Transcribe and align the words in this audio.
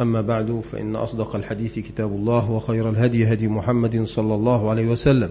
أما 0.00 0.20
بعد 0.20 0.62
فإن 0.72 0.96
أصدق 0.96 1.36
الحديث 1.36 1.78
كتاب 1.78 2.12
الله 2.12 2.50
وخير 2.50 2.90
الهدي 2.90 3.32
هدي 3.32 3.48
محمد 3.48 4.04
صلى 4.04 4.34
الله 4.34 4.70
عليه 4.70 4.86
وسلم 4.86 5.30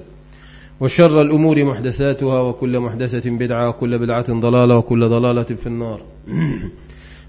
وشر 0.80 1.22
الأمور 1.22 1.64
محدثاتها 1.64 2.42
وكل 2.42 2.80
محدثة 2.80 3.30
بدعة 3.30 3.70
وكل 3.70 4.00
بدعة 4.00 4.40
ضلالة 4.40 4.78
وكل 4.78 5.10
ضلالة 5.10 5.44
في 5.44 5.68
النار. 5.68 6.02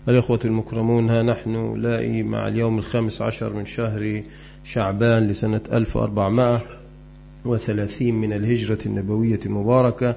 الإخوة 0.09 0.41
المكرمون 0.45 1.11
ها 1.11 1.23
نحن 1.23 1.81
لائي 1.81 2.23
مع 2.23 2.49
اليوم 2.49 2.78
الخامس 2.78 3.22
عشر 3.22 3.54
من 3.54 3.66
شهر 3.66 4.22
شعبان 4.64 5.28
لسنة 5.28 5.60
1430 5.72 8.14
من 8.14 8.32
الهجرة 8.32 8.78
النبوية 8.87 9.40
المباركة 9.46 10.16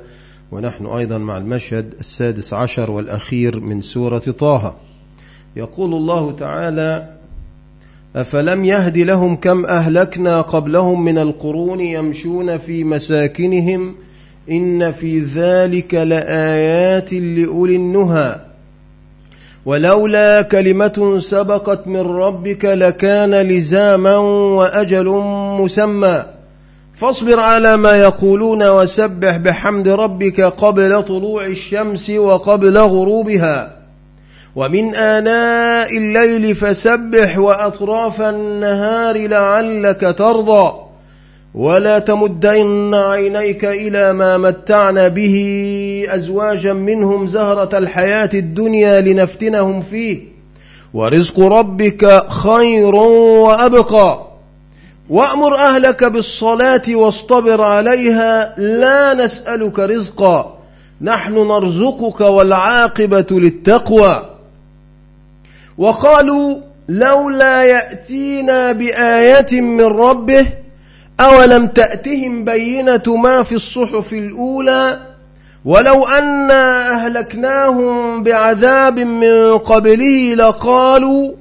ونحن 0.51 0.85
أيضا 0.85 1.17
مع 1.17 1.37
المشهد 1.37 1.93
السادس 1.99 2.53
عشر 2.53 2.91
والأخير 2.91 3.59
من 3.59 3.81
سورة 3.81 4.17
طه. 4.17 4.86
يقول 5.55 5.93
الله 5.93 6.31
تعالى 6.39 7.09
أفلم 8.15 8.65
يهد 8.65 8.97
لهم 8.97 9.35
كم 9.35 9.65
أهلكنا 9.65 10.41
قبلهم 10.41 11.05
من 11.05 11.17
القرون 11.17 11.79
يمشون 11.79 12.57
في 12.57 12.83
مساكنهم 12.83 13.95
إن 14.51 14.91
في 14.91 15.19
ذلك 15.19 15.93
لآيات 15.93 17.13
لأولي 17.13 17.75
النهى 17.75 18.35
ولولا 19.65 20.41
كلمة 20.41 21.19
سبقت 21.19 21.87
من 21.87 22.01
ربك 22.01 22.65
لكان 22.65 23.35
لزاما 23.35 24.17
وأجل 24.57 25.07
مسمى 25.61 26.25
فاصبر 26.93 27.39
على 27.39 27.77
ما 27.77 27.91
يقولون 27.91 28.69
وسبح 28.69 29.37
بحمد 29.37 29.87
ربك 29.87 30.41
قبل 30.41 31.03
طلوع 31.03 31.45
الشمس 31.45 32.09
وقبل 32.09 32.77
غروبها 32.77 33.76
ومن 34.57 34.95
آناء 34.95 35.97
الليل 35.97 36.55
فسبح 36.55 37.37
وأطراف 37.37 38.21
النهار 38.21 39.27
لعلك 39.27 40.15
ترضى 40.17 40.73
ولا 41.55 41.99
تمدن 41.99 42.95
عينيك 42.95 43.65
إلى 43.65 44.13
ما 44.13 44.37
متعنا 44.37 45.07
به 45.07 45.37
أزواجا 46.09 46.73
منهم 46.73 47.27
زهرة 47.27 47.77
الحياة 47.77 48.29
الدنيا 48.33 49.01
لنفتنهم 49.01 49.81
فيه 49.81 50.19
ورزق 50.93 51.39
ربك 51.39 52.25
خير 52.29 52.95
وأبقى 52.95 54.27
وأمر 55.09 55.55
أهلك 55.55 56.03
بالصلاة 56.03 56.83
واصطبر 56.89 57.61
عليها 57.61 58.55
لا 58.57 59.13
نسألك 59.13 59.79
رزقا 59.79 60.57
نحن 61.01 61.33
نرزقك 61.33 62.21
والعاقبة 62.21 63.27
للتقوى 63.31 64.36
وقالوا 65.77 66.59
لولا 66.89 67.63
يأتينا 67.63 68.71
بآية 68.71 69.61
من 69.61 69.85
ربه 69.85 70.47
أولم 71.19 71.67
تأتهم 71.67 72.45
بينة 72.45 73.15
ما 73.15 73.43
في 73.43 73.55
الصحف 73.55 74.13
الأولى 74.13 74.99
ولو 75.65 76.05
أنا 76.05 76.91
أهلكناهم 76.91 78.23
بعذاب 78.23 78.99
من 78.99 79.57
قبله 79.57 80.33
لقالوا 80.35 81.33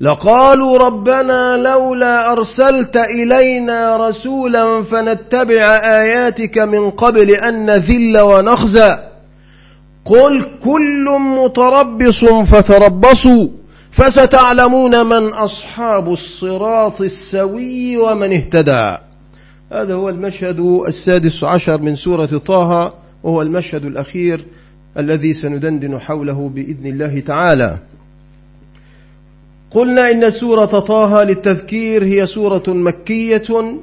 لقالوا 0.00 0.78
ربنا 0.78 1.56
لولا 1.56 2.32
أرسلت 2.32 2.96
إلينا 2.96 4.08
رسولا 4.08 4.82
فنتبع 4.82 5.62
آياتك 5.84 6.58
من 6.58 6.90
قبل 6.90 7.30
أن 7.30 7.66
نذل 7.66 8.18
ونخزى 8.18 8.98
قل 10.04 10.44
كل 10.64 11.06
متربص 11.20 12.24
فتربصوا 12.24 13.48
فستعلمون 13.96 15.06
من 15.06 15.34
أصحاب 15.34 16.12
الصراط 16.12 17.00
السوي 17.00 17.96
ومن 17.96 18.32
اهتدى. 18.32 18.96
هذا 19.72 19.94
هو 19.94 20.08
المشهد 20.08 20.60
السادس 20.60 21.44
عشر 21.44 21.80
من 21.80 21.96
سورة 21.96 22.26
طه 22.26 22.94
وهو 23.22 23.42
المشهد 23.42 23.84
الأخير 23.84 24.44
الذي 24.98 25.32
سندندن 25.32 25.98
حوله 25.98 26.50
بإذن 26.54 26.86
الله 26.86 27.20
تعالى. 27.20 27.78
قلنا 29.70 30.10
إن 30.10 30.30
سورة 30.30 30.64
طه 30.64 31.22
للتذكير 31.22 32.04
هي 32.04 32.26
سورة 32.26 32.62
مكية. 32.68 33.78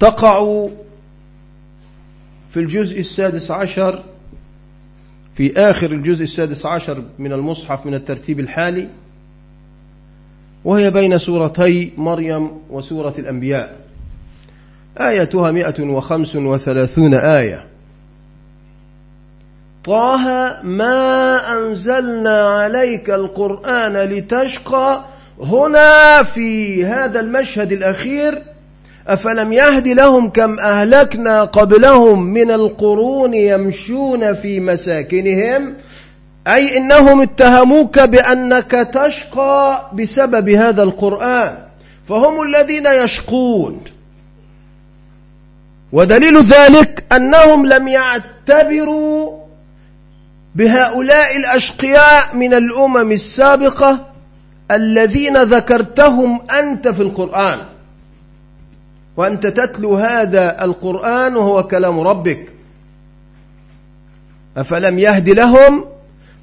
تقع 0.00 0.68
في 2.50 2.60
الجزء 2.60 2.98
السادس 2.98 3.50
عشر 3.50 4.02
في 5.34 5.56
آخر 5.56 5.90
الجزء 5.90 6.22
السادس 6.22 6.66
عشر 6.66 7.02
من 7.18 7.32
المصحف 7.32 7.86
من 7.86 7.94
الترتيب 7.94 8.40
الحالي 8.40 8.88
وهي 10.64 10.90
بين 10.90 11.18
سورتي 11.18 11.92
مريم 11.96 12.50
وسورة 12.70 13.14
الأنبياء. 13.18 13.76
آيتها 15.00 15.50
مئة 15.50 15.82
وخمس 15.82 16.36
وثلاثون 16.36 17.14
آية. 17.14 17.66
طه 19.84 20.24
ما 20.62 21.36
أنزلنا 21.58 22.42
عليك 22.42 23.10
القرآن 23.10 23.92
لتشقى 23.92 25.04
هنا 25.40 26.22
في 26.22 26.84
هذا 26.84 27.20
المشهد 27.20 27.72
الأخير 27.72 28.42
أفلم 29.08 29.52
يهد 29.52 29.88
لهم 29.88 30.30
كم 30.30 30.58
أهلكنا 30.58 31.44
قبلهم 31.44 32.22
من 32.22 32.50
القرون 32.50 33.34
يمشون 33.34 34.34
في 34.34 34.60
مساكنهم؟ 34.60 35.74
أي 36.46 36.76
إنهم 36.76 37.20
اتهموك 37.20 37.98
بأنك 37.98 38.70
تشقى 38.70 39.90
بسبب 39.92 40.48
هذا 40.48 40.82
القرآن 40.82 41.58
فهم 42.08 42.42
الذين 42.42 42.86
يشقون. 42.86 43.80
ودليل 45.92 46.42
ذلك 46.42 47.04
أنهم 47.12 47.66
لم 47.66 47.88
يعتبروا 47.88 49.38
بهؤلاء 50.54 51.36
الأشقياء 51.36 52.36
من 52.36 52.54
الأمم 52.54 53.12
السابقة 53.12 53.98
الذين 54.70 55.42
ذكرتهم 55.42 56.40
أنت 56.58 56.88
في 56.88 57.02
القرآن. 57.02 57.73
وأنت 59.16 59.46
تتلو 59.46 59.96
هذا 59.96 60.64
القرآن 60.64 61.36
وهو 61.36 61.62
كلام 61.62 62.00
ربك. 62.00 62.48
أفلم 64.56 64.98
يهد 64.98 65.28
لهم 65.28 65.84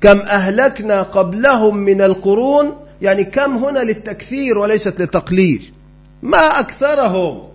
كم 0.01 0.17
أهلكنا 0.19 1.01
قبلهم 1.01 1.77
من 1.77 2.01
القرون؟ 2.01 2.75
يعني 3.01 3.23
كم 3.23 3.57
هنا 3.57 3.79
للتكثير 3.79 4.57
وليست 4.57 5.01
للتقليل؟ 5.01 5.73
ما 6.21 6.37
أكثرهم 6.37 7.47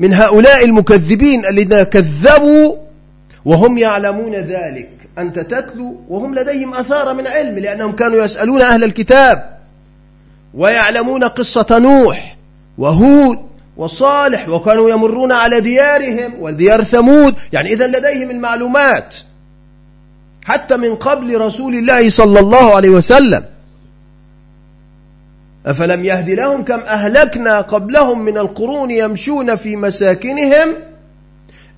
من 0.00 0.12
هؤلاء 0.12 0.64
المكذبين 0.64 1.46
الذين 1.46 1.82
كذبوا 1.82 2.76
وهم 3.44 3.78
يعلمون 3.78 4.34
ذلك. 4.34 4.90
أنت 5.18 5.38
تتلو 5.38 6.00
وهم 6.08 6.34
لديهم 6.34 6.74
أثار 6.74 7.14
من 7.14 7.26
علم 7.26 7.58
لأنهم 7.58 7.92
كانوا 7.92 8.24
يسألون 8.24 8.62
أهل 8.62 8.84
الكتاب 8.84 9.58
ويعلمون 10.54 11.24
قصة 11.24 11.78
نوح 11.78 12.36
وهود. 12.78 13.53
وصالح 13.76 14.48
وكانوا 14.48 14.90
يمرون 14.90 15.32
على 15.32 15.60
ديارهم 15.60 16.34
وديار 16.40 16.82
ثمود. 16.82 17.34
يعني 17.52 17.72
إذا 17.72 17.86
لديهم 17.86 18.30
المعلومات. 18.30 19.16
حتى 20.44 20.76
من 20.76 20.96
قبل 20.96 21.40
رسول 21.40 21.74
الله 21.74 22.08
صلى 22.08 22.40
الله 22.40 22.74
عليه 22.76 22.90
وسلم. 22.90 23.44
أفلم 25.66 26.04
يهد 26.04 26.30
لهم 26.30 26.64
كم 26.64 26.80
أهلكنا 26.80 27.60
قبلهم 27.60 28.18
من 28.24 28.38
القرون 28.38 28.90
يمشون 28.90 29.56
في 29.56 29.76
مساكنهم؟ 29.76 30.74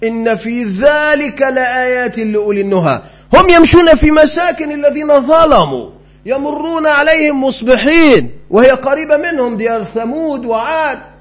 إن 0.04 0.36
في 0.36 0.64
ذلك 0.64 1.42
لآيات 1.42 2.18
لأولي 2.18 2.60
النهى. 2.60 3.00
هم 3.34 3.48
يمشون 3.50 3.94
في 3.94 4.10
مساكن 4.10 4.72
الذين 4.72 5.20
ظلموا. 5.20 5.90
يمرون 6.26 6.86
عليهم 6.86 7.44
مصبحين. 7.44 8.30
وهي 8.50 8.70
قريبة 8.70 9.16
منهم 9.16 9.56
ديار 9.56 9.84
ثمود 9.84 10.44
وعاد. 10.44 11.15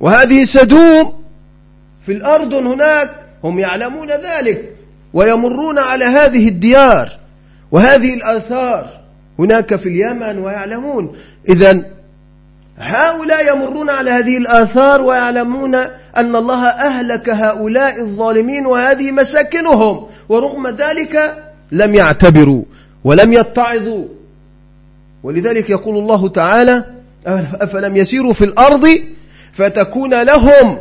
وهذه 0.00 0.44
سدوم 0.44 1.12
في 2.06 2.12
الأردن 2.12 2.66
هناك 2.66 3.10
هم 3.44 3.58
يعلمون 3.58 4.10
ذلك 4.10 4.72
ويمرون 5.14 5.78
على 5.78 6.04
هذه 6.04 6.48
الديار 6.48 7.12
وهذه 7.70 8.14
الآثار 8.14 9.00
هناك 9.38 9.76
في 9.76 9.88
اليمن 9.88 10.38
ويعلمون. 10.38 11.16
إذا 11.48 11.82
هؤلاء 12.78 13.54
يمرون 13.54 13.90
على 13.90 14.10
هذه 14.10 14.36
الآثار 14.36 15.02
ويعلمون 15.02 15.74
أن 16.16 16.36
الله 16.36 16.66
أهلك 16.66 17.28
هؤلاء 17.28 18.00
الظالمين 18.00 18.66
وهذه 18.66 19.10
مساكنهم 19.10 20.06
ورغم 20.28 20.66
ذلك 20.66 21.42
لم 21.72 21.94
يعتبروا 21.94 22.62
ولم 23.04 23.32
يتعظوا. 23.32 24.04
ولذلك 25.22 25.70
يقول 25.70 25.98
الله 25.98 26.28
تعالى 26.28 26.84
أفلم 27.60 27.96
يسيروا 27.96 28.32
في 28.32 28.44
الأرض 28.44 28.88
فتكون 29.56 30.22
لهم 30.22 30.78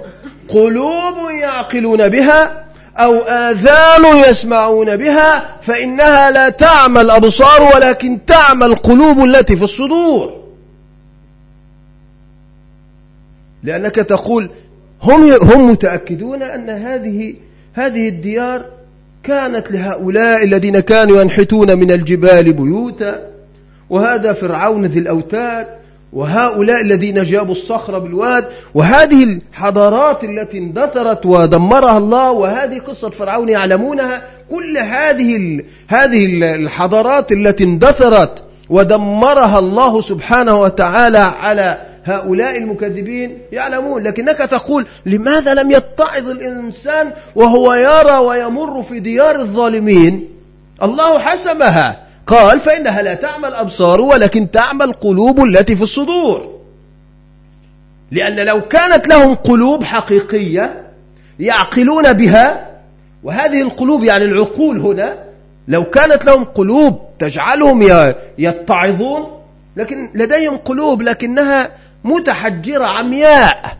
قلوب 0.47 1.29
يعقلون 1.41 2.07
بها 2.07 2.65
أو 2.97 3.17
آذان 3.17 4.29
يسمعون 4.29 4.97
بها 4.97 5.57
فإنها 5.61 6.31
لا 6.31 6.49
تعمى 6.49 7.01
الأبصار 7.01 7.61
ولكن 7.75 8.19
تعمى 8.27 8.65
القلوب 8.65 9.23
التي 9.23 9.55
في 9.55 9.63
الصدور. 9.63 10.33
لأنك 13.63 13.95
تقول 13.95 14.51
هم 15.01 15.31
هم 15.31 15.69
متأكدون 15.69 16.43
أن 16.43 16.69
هذه 16.69 17.35
هذه 17.73 18.09
الديار 18.09 18.65
كانت 19.23 19.71
لهؤلاء 19.71 20.43
الذين 20.43 20.79
كانوا 20.79 21.21
ينحتون 21.21 21.77
من 21.77 21.91
الجبال 21.91 22.53
بيوتا 22.53 23.29
وهذا 23.89 24.33
فرعون 24.33 24.85
ذي 24.85 24.99
الأوتاد 24.99 25.67
وهؤلاء 26.15 26.81
الذين 26.81 27.23
جابوا 27.23 27.51
الصخر 27.51 27.99
بالواد 27.99 28.45
وهذه 28.73 29.23
الحضارات 29.23 30.23
التي 30.23 30.57
اندثرت 30.57 31.25
ودمرها 31.25 31.97
الله 31.97 32.31
وهذه 32.31 32.79
قصة 32.79 33.09
فرعون 33.09 33.49
يعلمونها 33.49 34.21
كل 34.51 34.77
هذه 34.77 35.61
هذه 35.87 36.25
الحضارات 36.55 37.31
التي 37.31 37.63
اندثرت 37.63 38.43
ودمرها 38.69 39.59
الله 39.59 40.01
سبحانه 40.01 40.59
وتعالى 40.59 41.17
على 41.17 41.77
هؤلاء 42.05 42.57
المكذبين 42.57 43.37
يعلمون. 43.51 44.03
لكنك 44.03 44.37
تقول 44.37 44.85
لماذا 45.05 45.53
لم 45.53 45.71
يتعظ 45.71 46.29
الإنسان 46.29 47.13
وهو 47.35 47.73
يرى 47.73 48.17
ويمر 48.17 48.83
في 48.83 48.99
ديار 48.99 49.39
الظالمين؟ 49.39 50.27
الله 50.83 51.19
حسمها. 51.19 52.04
قال 52.27 52.59
فإنها 52.59 53.01
لا 53.01 53.13
تعمى 53.13 53.47
الأبصار 53.47 54.01
ولكن 54.01 54.51
تعمى 54.51 54.83
القلوب 54.83 55.43
التي 55.43 55.75
في 55.75 55.81
الصدور 55.81 56.55
لأن 58.11 58.39
لو 58.39 58.61
كانت 58.61 59.07
لهم 59.07 59.35
قلوب 59.35 59.83
حقيقية 59.83 60.81
يعقلون 61.39 62.13
بها 62.13 62.67
وهذه 63.23 63.61
القلوب 63.61 64.03
يعني 64.03 64.25
العقول 64.25 64.79
هنا 64.79 65.17
لو 65.67 65.83
كانت 65.83 66.25
لهم 66.25 66.43
قلوب 66.43 66.99
تجعلهم 67.19 68.11
يتعظون 68.37 69.27
لكن 69.75 70.09
لديهم 70.13 70.57
قلوب 70.57 71.01
لكنها 71.01 71.69
متحجرة 72.03 72.85
عمياء 72.85 73.77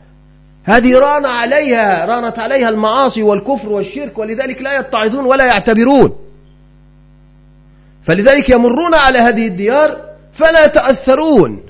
هذه 0.64 0.98
ران 1.00 1.26
عليها 1.26 2.06
رانت 2.06 2.40
عليها 2.40 2.70
المعاصي 2.70 3.24
والكفر 3.24 3.70
والشرك 3.70 4.18
ولذلك 4.18 4.62
لا 4.62 4.80
يتعظون 4.80 5.26
ولا 5.26 5.46
يعتبرون 5.46 6.25
فلذلك 8.06 8.50
يمرون 8.50 8.94
على 8.94 9.20
هذه 9.20 9.48
الديار 9.48 10.02
فلا 10.34 10.66
يتأثرون 10.66 11.62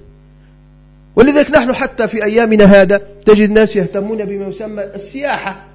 ولذلك 1.16 1.52
نحن 1.52 1.74
حتى 1.74 2.08
في 2.08 2.24
أيامنا 2.24 2.64
هذا 2.64 3.02
تجد 3.26 3.52
ناس 3.52 3.76
يهتمون 3.76 4.26
بما 4.26 4.48
يسمى 4.48 4.84
السياحة. 4.84 5.66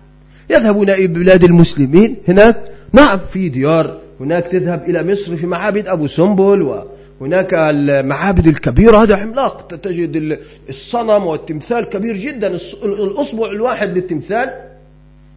يذهبون 0.51 0.91
إلى 0.91 1.07
بلاد 1.07 1.45
المسلمين 1.45 2.17
هناك. 2.29 2.57
نعم 2.93 3.19
في 3.33 3.49
ديار 3.49 3.99
هناك 4.21 4.47
تذهب 4.47 4.83
إلى 4.89 5.13
مصر 5.13 5.37
في 5.37 5.47
معابد 5.47 5.89
أبو 5.89 6.07
سمبل 6.07 6.83
وهناك 7.21 7.55
المعابد 7.55 8.47
الكبيرة. 8.47 9.03
هذا 9.03 9.17
عملاق. 9.17 9.67
تجد 9.83 10.39
الصنم 10.69 11.27
والتمثال 11.27 11.85
كبير 11.85 12.17
جدا. 12.17 12.57
الأصبع 12.85 13.51
الواحد 13.51 13.97
للتمثال. 13.97 14.51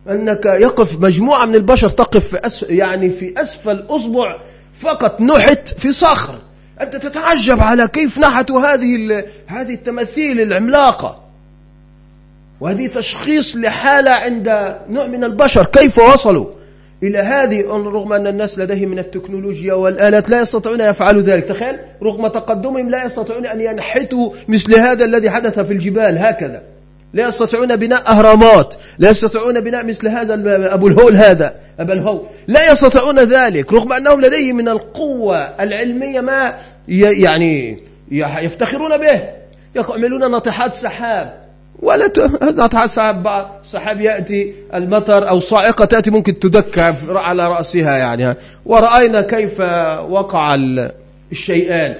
أنك 0.10 0.46
يقف 0.46 1.00
مجموعة 1.00 1.46
من 1.46 1.56
البشر 1.56 1.90
تقف 1.90 2.28
في 2.28 2.48
أس 2.48 2.66
يعني 2.70 3.10
في 3.10 3.42
أسفل 3.42 3.86
أصبع 3.90 4.38
فقط 4.84 5.22
نحت 5.22 5.68
في 5.68 5.92
صخر. 5.92 6.36
أنت 6.82 6.96
تتعجب 6.96 7.62
على 7.62 7.88
كيف 7.88 8.20
نحتوا 8.20 8.60
هذه 8.60 9.24
هذه 9.48 9.74
التماثيل 9.74 10.42
العملاقة. 10.42 11.24
وهذه 12.60 12.88
تشخيص 12.88 13.56
لحالة 13.56 14.12
عند 14.12 14.76
نوع 14.90 15.08
من 15.08 15.24
البشر. 15.24 15.66
كيف 15.66 16.00
وصلوا 16.00 16.46
إلى 17.04 17.18
هذه؟ 17.18 17.62
رغم 17.68 18.14
أن 18.14 18.28
الناس 18.28 18.60
لديهم 18.60 18.90
من 18.90 19.00
التكنولوجيا 19.00 19.74
والآلات 19.74 20.30
لا 20.30 20.42
يستطيعون 20.42 20.82
أن 20.82 20.90
يفعلوا 20.90 21.22
ذلك. 21.22 21.44
تخيل 21.44 21.76
رغم 22.04 22.28
تقدمهم 22.28 22.90
لا 22.90 23.06
يستطيعون 23.06 23.46
أن 23.46 23.62
ينحتوا 23.62 24.34
مثل 24.48 24.76
هذا 24.76 25.06
الذي 25.06 25.30
حدث 25.30 25.60
في 25.60 25.74
الجبال. 25.74 26.18
هكذا. 26.18 26.62
لا 27.14 27.28
يستطيعون 27.28 27.76
بناء 27.76 28.08
أهرامات 28.08 28.76
لا 29.00 29.10
يستطيعون 29.10 29.60
بناء 29.60 29.86
مثل 29.86 30.08
هذا 30.08 30.34
أبو 30.74 30.88
الهول 30.88 31.16
هذا 31.16 31.54
أبا 31.80 31.94
الهول. 31.94 32.22
لا 32.48 32.72
يستطيعون 32.72 33.20
ذلك 33.20 33.74
رغم 33.74 33.94
أنهم 33.94 34.22
لديهم 34.22 34.56
من 34.56 34.70
القوة 34.70 35.38
العلمية 35.38 36.22
ما 36.22 36.54
يعني 36.88 37.80
يفتخرون 38.18 38.98
به. 38.98 39.22
يعملون 39.76 40.32
ناطحات 40.32 40.74
سحاب. 40.74 41.44
ولا 41.80 42.12
ناطحات 42.56 42.90
سحاب؟ 42.90 43.48
سحاب 43.72 44.02
يأتي 44.02 44.54
المطر 44.74 45.30
أو 45.30 45.40
صاعقة 45.40 45.86
تأتي 45.86 46.12
ممكن 46.12 46.40
تدك 46.40 46.96
على 47.10 47.48
رأسها 47.48 47.98
يعني. 47.98 48.36
ورأينا 48.66 49.22
كيف 49.22 49.60
وقع 50.10 50.58
الشيئان. 51.32 51.96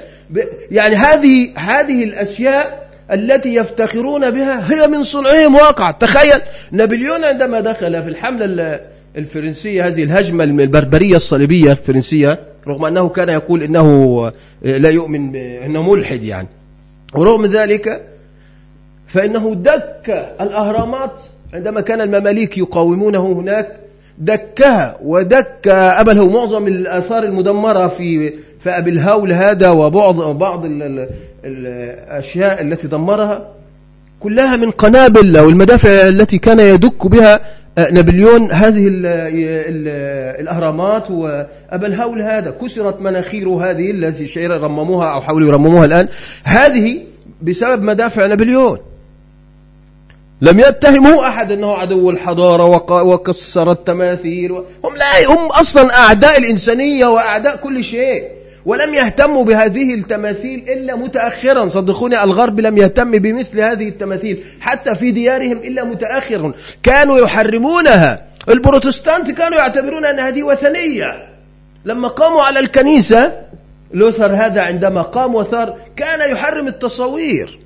يعني 0.72 0.96
هذه 0.96 1.50
هذه 1.56 2.04
الأشياء 2.04 2.83
التي 3.12 3.56
يفتخرون 3.56 4.32
بها 4.32 4.74
هي 4.74 4.88
من 4.88 5.04
صنعهم 5.04 5.56
واقع. 5.56 5.92
تخيل 5.92 6.40
نابليون 6.72 7.24
عندما 7.24 7.60
دخل 7.60 8.04
في 8.04 8.10
الحملة 8.10 8.80
الفرنسية 9.18 9.88
هذه 9.88 10.04
الهجمة 10.04 10.44
البربرية 10.44 11.16
الصليبية 11.16 11.72
الفرنسية 11.72 12.40
رغم 12.68 12.86
أنه 12.86 13.10
كان 13.10 13.30
يقول 13.30 13.64
إنه 13.64 14.32
لا 14.62 14.90
يؤمن 14.90 15.36
أنه 15.36 15.92
ملحد 15.92 16.24
يعني. 16.24 16.48
ورغم 17.14 17.46
ذلك 17.46 18.02
فإنه 19.08 19.54
دك 19.54 20.34
الأهرامات 20.42 21.22
عندما 21.54 21.82
كان 21.82 22.02
المماليك 22.02 22.58
يقاومونه 22.58 23.32
هناك 23.32 23.83
دكها 24.18 24.98
ودك 25.04 25.68
أبله 25.68 26.30
معظم 26.30 26.68
الآثار 26.68 27.24
المدمرة 27.24 27.88
في 27.88 28.34
فأبي 28.60 28.90
الهول 28.90 29.32
هذا 29.32 29.70
وبعض 29.70 30.38
بعض 30.38 30.66
الأشياء 31.46 32.62
التي 32.62 32.88
دمرها 32.88 33.48
كلها 34.20 34.56
من 34.58 34.72
قنابل 34.72 35.38
أو 35.38 35.50
المدافع 35.50 35.90
التي 35.90 36.38
كان 36.38 36.60
يدك 36.60 37.08
بها 37.08 37.40
آه، 37.78 37.92
نابليون. 37.92 38.52
هذه 38.52 38.88
ال 38.88 39.06
ال 39.06 39.88
الأهرامات 40.42 41.12
وأبا 41.12 41.88
الهول 41.88 42.22
هذا. 42.22 42.52
كسرت 42.62 43.02
مناخير 43.02 43.50
هذه 43.50 43.92
التي 43.92 44.28
شعير 44.28 44.62
رمموها 44.62 45.14
أو 45.14 45.22
حاولوا 45.22 45.48
يرمموها 45.48 45.86
الآن. 45.86 46.08
هذه 46.44 47.02
بسبب 47.42 47.84
مدافع 47.84 48.28
نابليون. 48.28 48.78
لم 50.44 50.60
يتهموا 50.60 51.28
أحد 51.28 51.52
أنه 51.52 51.74
عدو 51.74 52.10
الحضارة 52.10 52.66
وكسر 53.04 53.72
التماثيل 53.72 54.52
هم 54.52 54.96
لا 54.96 55.34
هم 55.36 55.46
أصلا 55.46 55.94
أعداء 55.98 56.38
الإنسانية 56.38 57.06
وأعداء 57.06 57.56
كل 57.56 57.84
شيء 57.84 58.24
ولم 58.66 58.94
يهتموا 58.94 59.44
بهذه 59.44 59.94
التماثيل 59.94 60.70
إلا 60.70 60.96
متأخرا. 60.96 61.68
صدقوني 61.68 62.24
الغرب 62.24 62.60
لم 62.60 62.78
يهتم 62.78 63.12
بمثل 63.12 63.60
هذه 63.60 63.88
التماثيل 63.88 64.44
حتى 64.60 64.96
في 64.96 65.12
ديارهم 65.12 65.58
إلا 65.58 65.84
متأخرا. 65.84 66.54
كانوا 66.84 67.18
يحرمونها. 67.18 68.26
البروتستانت 68.50 69.32
كانوا 69.32 69.58
يعتبرون 69.58 70.06
أن 70.06 70.20
هذه 70.20 70.44
وثنية. 70.44 71.28
لما 71.86 72.08
قاموا 72.08 72.42
على 72.42 72.60
الكنيسة 72.60 73.32
لوثر 73.94 74.32
هذا 74.36 74.62
عندما 74.62 75.02
قام 75.02 75.36
وثار 75.36 75.78
كان 75.98 76.32
يحرم 76.32 76.68
التصوير. 76.68 77.63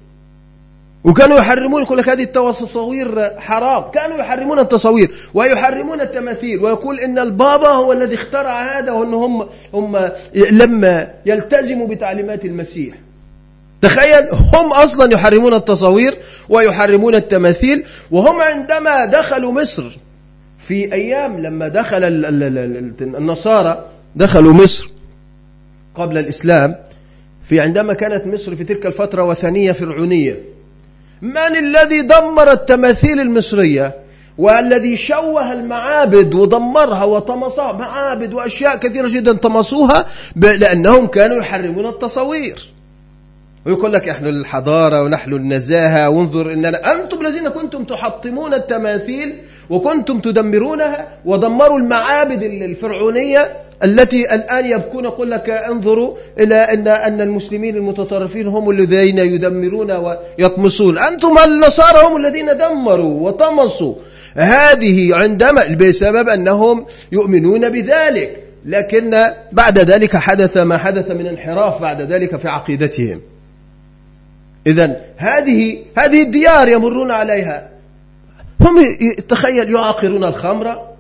وكانوا 1.08 1.38
يحرمون 1.38 1.82
يقول 1.82 1.98
لك 1.98 2.10
هذه 2.10 2.24
التصاوير 2.24 3.30
حرام. 3.38 3.92
كانوا 3.92 4.18
يحرمون 4.18 4.60
التصاوير 4.60 5.12
ويحرمون 5.34 6.02
التماثيل. 6.02 6.64
ويقول 6.64 7.00
إن 7.00 7.20
البابا 7.20 7.68
هو 7.68 7.94
الذي 7.94 8.16
اخترع 8.16 8.80
هذا 8.80 8.92
وأن 8.92 9.14
هم, 9.14 9.48
هم 9.74 10.10
لما 10.52 11.08
يلتزموا 11.26 11.88
بتعليمات 11.88 12.46
المسيح. 12.46 12.96
تخيل 13.82 14.28
هم 14.32 14.74
أصلا 14.74 15.14
يحرمون 15.14 15.54
التصاوير 15.54 16.18
ويحرمون 16.50 17.16
التماثيل. 17.16 17.84
وهم 18.12 18.42
عندما 18.42 19.06
دخلوا 19.06 19.52
مصر 19.52 19.98
في 20.60 20.94
أيام 20.94 21.40
لما 21.40 21.68
دخل 21.68 22.04
النصارى 23.02 23.86
دخلوا 24.16 24.54
مصر 24.54 24.90
قبل 25.96 26.18
الإسلام 26.18 26.76
في 27.50 27.60
عندما 27.60 27.94
كانت 27.94 28.28
مصر 28.28 28.56
في 28.56 28.64
تلك 28.64 28.86
الفترة 28.86 29.24
وثنية 29.24 29.72
فرعونية. 29.72 30.57
من 31.22 31.38
الذي 31.58 32.02
دمر 32.02 32.52
التماثيل 32.52 33.20
المصرية 33.20 33.96
والذي 34.38 34.98
شوه 34.98 35.54
المعابد 35.54 36.36
ودمرها 36.36 37.04
وطمسها 37.04 37.72
معابد 37.72 38.34
وأشياء 38.34 38.76
كثيرة 38.76 39.08
جدا 39.08 39.34
طمسوها 39.34 40.06
لأنهم 40.36 41.08
كانوا 41.08 41.38
يحرمون 41.38 41.86
التصوير 41.86 42.70
ويقول 43.66 43.94
لك 43.94 44.10
إحنا 44.10 44.30
الحضارة 44.30 45.04
ونحن 45.04 45.34
النزاهة 45.34 46.10
وانظر 46.10 46.54
اننا 46.54 46.92
أنتم 46.94 47.22
الذين 47.26 47.50
كنتم 47.50 47.84
تحطمون 47.84 48.54
التماثيل 48.54 49.36
وكنتم 49.70 50.20
تدمرونها 50.20 51.08
ودمروا 51.26 51.80
المعابد 51.80 52.44
الفرعونية 52.44 53.58
التي 53.84 54.36
الآن 54.36 54.66
يبكون 54.66 55.06
يقول 55.06 55.32
لك 55.32 55.50
انظروا 55.50 56.16
إلى 56.40 56.56
أن 56.56 56.88
أن 56.88 57.22
المسلمين 57.22 57.76
المتطرفين 57.76 58.48
هم 58.48 58.70
الذين 58.70 59.18
يدمرون 59.18 59.92
ويطمسون. 59.92 60.98
أنتم 60.98 61.36
النصارى 61.46 62.08
هم 62.08 62.18
الذين 62.18 62.58
دمروا 62.58 63.30
وطمسوا. 63.30 63.96
هذه 64.36 65.16
عندما 65.16 65.68
بسبب 65.68 66.30
أنهم 66.30 66.86
يؤمنون 67.12 67.70
بذلك. 67.70 68.44
لكن 68.66 69.24
بعد 69.52 69.80
ذلك 69.80 70.18
حدث 70.18 70.58
ما 70.58 70.78
حدث 70.78 71.12
من 71.12 71.28
انحراف 71.28 71.82
بعد 71.82 72.02
ذلك 72.02 72.36
في 72.36 72.48
عقيدتهم. 72.48 73.22
إذا 74.68 75.02
هذه 75.18 75.78
هذه 75.98 76.22
الديار 76.22 76.68
يمرون 76.68 77.12
عليها. 77.12 77.70
هم 78.62 78.76
تخيل 79.28 79.72
يعاقرون 79.72 80.24
الخمر 80.24 80.97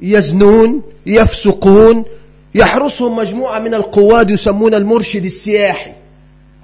يزنون 0.00 0.82
يفسقون 1.06 2.04
يحرسهم 2.54 3.16
مجموعة 3.16 3.58
من 3.58 3.74
القواد 3.74 4.30
يسمون 4.30 4.74
المرشد 4.74 5.24
السياحي. 5.24 5.92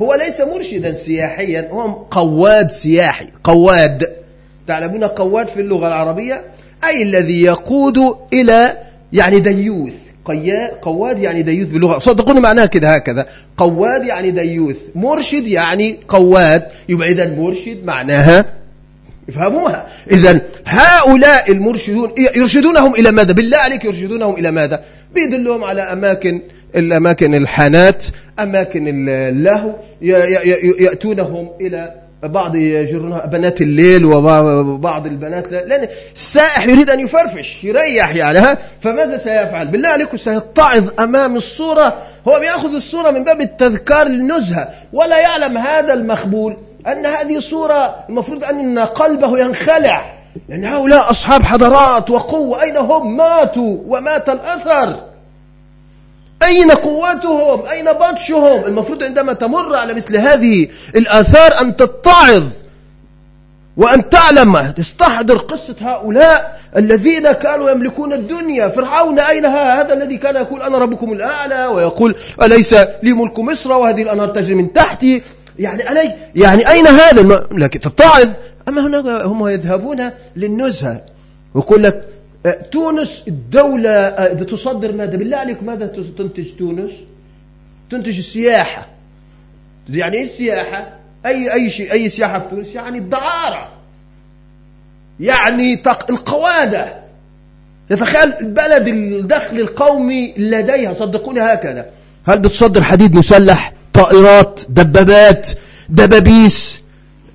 هو 0.03 0.15
ليس 0.15 0.41
مرشدا 0.41 0.95
سياحيا 0.95 1.69
هو 1.71 1.89
قواد 2.11 2.71
سياحي 2.71 3.29
قواد. 3.45 4.07
تعلمون 4.67 5.05
قواد 5.05 5.49
في 5.49 5.61
اللغة 5.61 5.89
العربية؟ 5.89 6.43
أي 6.85 7.03
الذي 7.03 7.43
يقود 7.43 7.99
إلى 8.33 8.79
يعني 9.13 9.41
ديوث 9.41 9.95
قواد 10.83 11.19
يعني 11.19 11.43
ديوث 11.43 11.69
باللغة. 11.69 11.99
صدقوني 11.99 12.41
معناها 12.41 12.67
كده 12.67 12.95
هكذا. 12.95 13.27
قواد 13.57 14.05
يعني 14.05 14.31
ديوث 14.31 14.77
مرشد 14.95 15.47
يعني 15.47 15.99
قواد. 16.09 16.63
يبقى 16.89 17.09
إذا 17.09 17.35
مرشد 17.39 17.85
معناها 17.85 18.62
افهموها. 19.29 19.87
إذا 20.11 20.41
هؤلاء 20.67 21.53
المرشدون 21.53 22.13
يرشدونهم 22.37 22.95
إلى 22.95 23.11
ماذا؟ 23.11 23.33
بالله 23.33 23.59
عليك 23.59 23.85
يرشدونهم 23.85 24.35
إلى 24.35 24.51
ماذا؟ 24.51 24.83
بيدلهم 25.15 25.65
على 25.65 25.83
أماكن 25.83 26.41
الأماكن 26.77 27.35
الحانات 27.35 28.05
أماكن 28.41 29.09
اللهو 29.09 29.75
يأتونهم 30.81 31.51
إلى 31.61 31.95
بعض 32.23 32.57
بنات 33.27 33.61
الليل 33.61 34.05
وبعض 34.05 35.07
البنات. 35.07 35.53
لأن 35.53 35.89
السائح 36.15 36.67
يريد 36.67 36.91
أن 36.91 37.01
يفرفش 37.01 37.65
يريح 37.65 38.15
يعني 38.15 38.39
ها؟ 38.39 38.59
فماذا 38.81 39.19
سيفعل؟ 39.19 39.67
بالله 39.67 39.89
عليكم 39.89 40.17
سيتعظ 40.17 40.91
أمام 41.01 41.37
الصورة. 41.37 42.03
هو 42.29 42.41
بيأخذ 42.41 42.75
الصورة 42.75 43.11
من 43.11 43.25
باب 43.25 43.41
التذكار 43.41 44.09
للنزهة. 44.09 44.69
ولا 44.93 45.21
يعلم 45.21 45.59
هذا 45.59 45.95
المخبول. 45.95 46.57
أن 46.87 47.07
هذه 47.07 47.39
صورة 47.39 48.05
المفروض 48.09 48.45
أن 48.45 48.79
قلبه 48.79 49.39
ينخلع. 49.39 50.15
يعني 50.49 50.69
هؤلاء 50.69 51.11
أصحاب 51.11 51.43
حضارات 51.43 52.11
وقوة. 52.11 52.63
أين 52.63 52.77
هم؟ 52.77 53.17
ماتوا 53.17 53.79
ومات 53.87 54.29
الأثر. 54.29 54.97
أين 56.43 56.71
قوتهم؟ 56.71 57.67
أين 57.67 57.85
بطشهم؟ 57.85 58.65
المفروض 58.65 59.05
عندما 59.05 59.33
تمر 59.33 59.77
على 59.77 59.95
مثل 59.95 60.17
هذه 60.17 60.69
الآثار 60.97 61.61
أن 61.61 61.77
تتعظ 61.77 62.45
وأن 63.77 64.11
تعلم. 64.11 64.73
تستحضر 64.77 65.37
قصة 65.37 65.77
هؤلاء 65.81 66.61
الذين 66.77 67.33
كانوا 67.33 67.71
يملكون 67.71 68.13
الدنيا. 68.13 68.69
فرعون 68.69 69.19
أين 69.19 69.47
هذا 69.47 69.93
الذي 69.93 70.17
كان 70.17 70.37
يقول 70.37 70.63
أنا 70.63 70.79
ربكم 70.79 71.13
الأعلى 71.13 71.67
ويقول 71.67 72.15
أليس 72.43 72.75
لي 72.75 73.13
ملك 73.13 73.39
مصر 73.39 73.73
وهذه 73.73 74.03
الأنهار 74.03 74.29
تجري 74.29 74.55
من 74.55 74.73
تحتي؟ 74.73 75.23
يعني 75.59 75.91
ألي 75.91 76.15
يعني 76.35 76.71
أين 76.71 76.87
هذا 76.87 77.47
لكن 77.53 77.81
تتعظ. 77.81 78.29
أما 78.69 78.87
هناك 78.87 79.23
هم 79.23 79.49
يذهبون 79.49 80.11
للنزهة. 80.37 81.05
ويقول 81.55 81.83
لك 81.83 82.09
تونس 82.73 83.23
الدولة 83.29 84.11
بتصدر 84.33 84.93
ماذا؟ 84.93 85.17
بالله 85.17 85.37
عليك 85.37 85.63
ماذا 85.63 85.87
تنتج 85.87 86.49
تونس؟ 86.59 86.91
تنتج 87.91 88.19
السياحة. 88.19 88.87
يعني 89.91 90.17
إيه 90.17 90.25
السياحة 90.25 90.89
أي 91.27 91.53
أي 91.53 91.71
شيء 91.71 91.93
أي 91.93 92.09
سياحة 92.09 92.39
في 92.39 92.49
تونس؟ 92.51 92.75
يعني 92.75 92.99
الدعارة. 92.99 93.69
يعني 95.21 95.83
القوادة. 96.11 96.93
يتخيل 97.91 98.33
البلد 98.41 98.89
الدخل 98.89 99.61
القومي 99.61 100.35
لديها. 100.37 100.93
صدقوني 100.93 101.41
هكذا. 101.41 101.87
هل 102.29 102.39
بتصدر 102.39 102.83
حديد 102.83 103.15
مسلح؟ 103.15 103.73
طائرات 103.93 104.61
دبابات 104.69 105.49
دبابيس. 105.89 106.83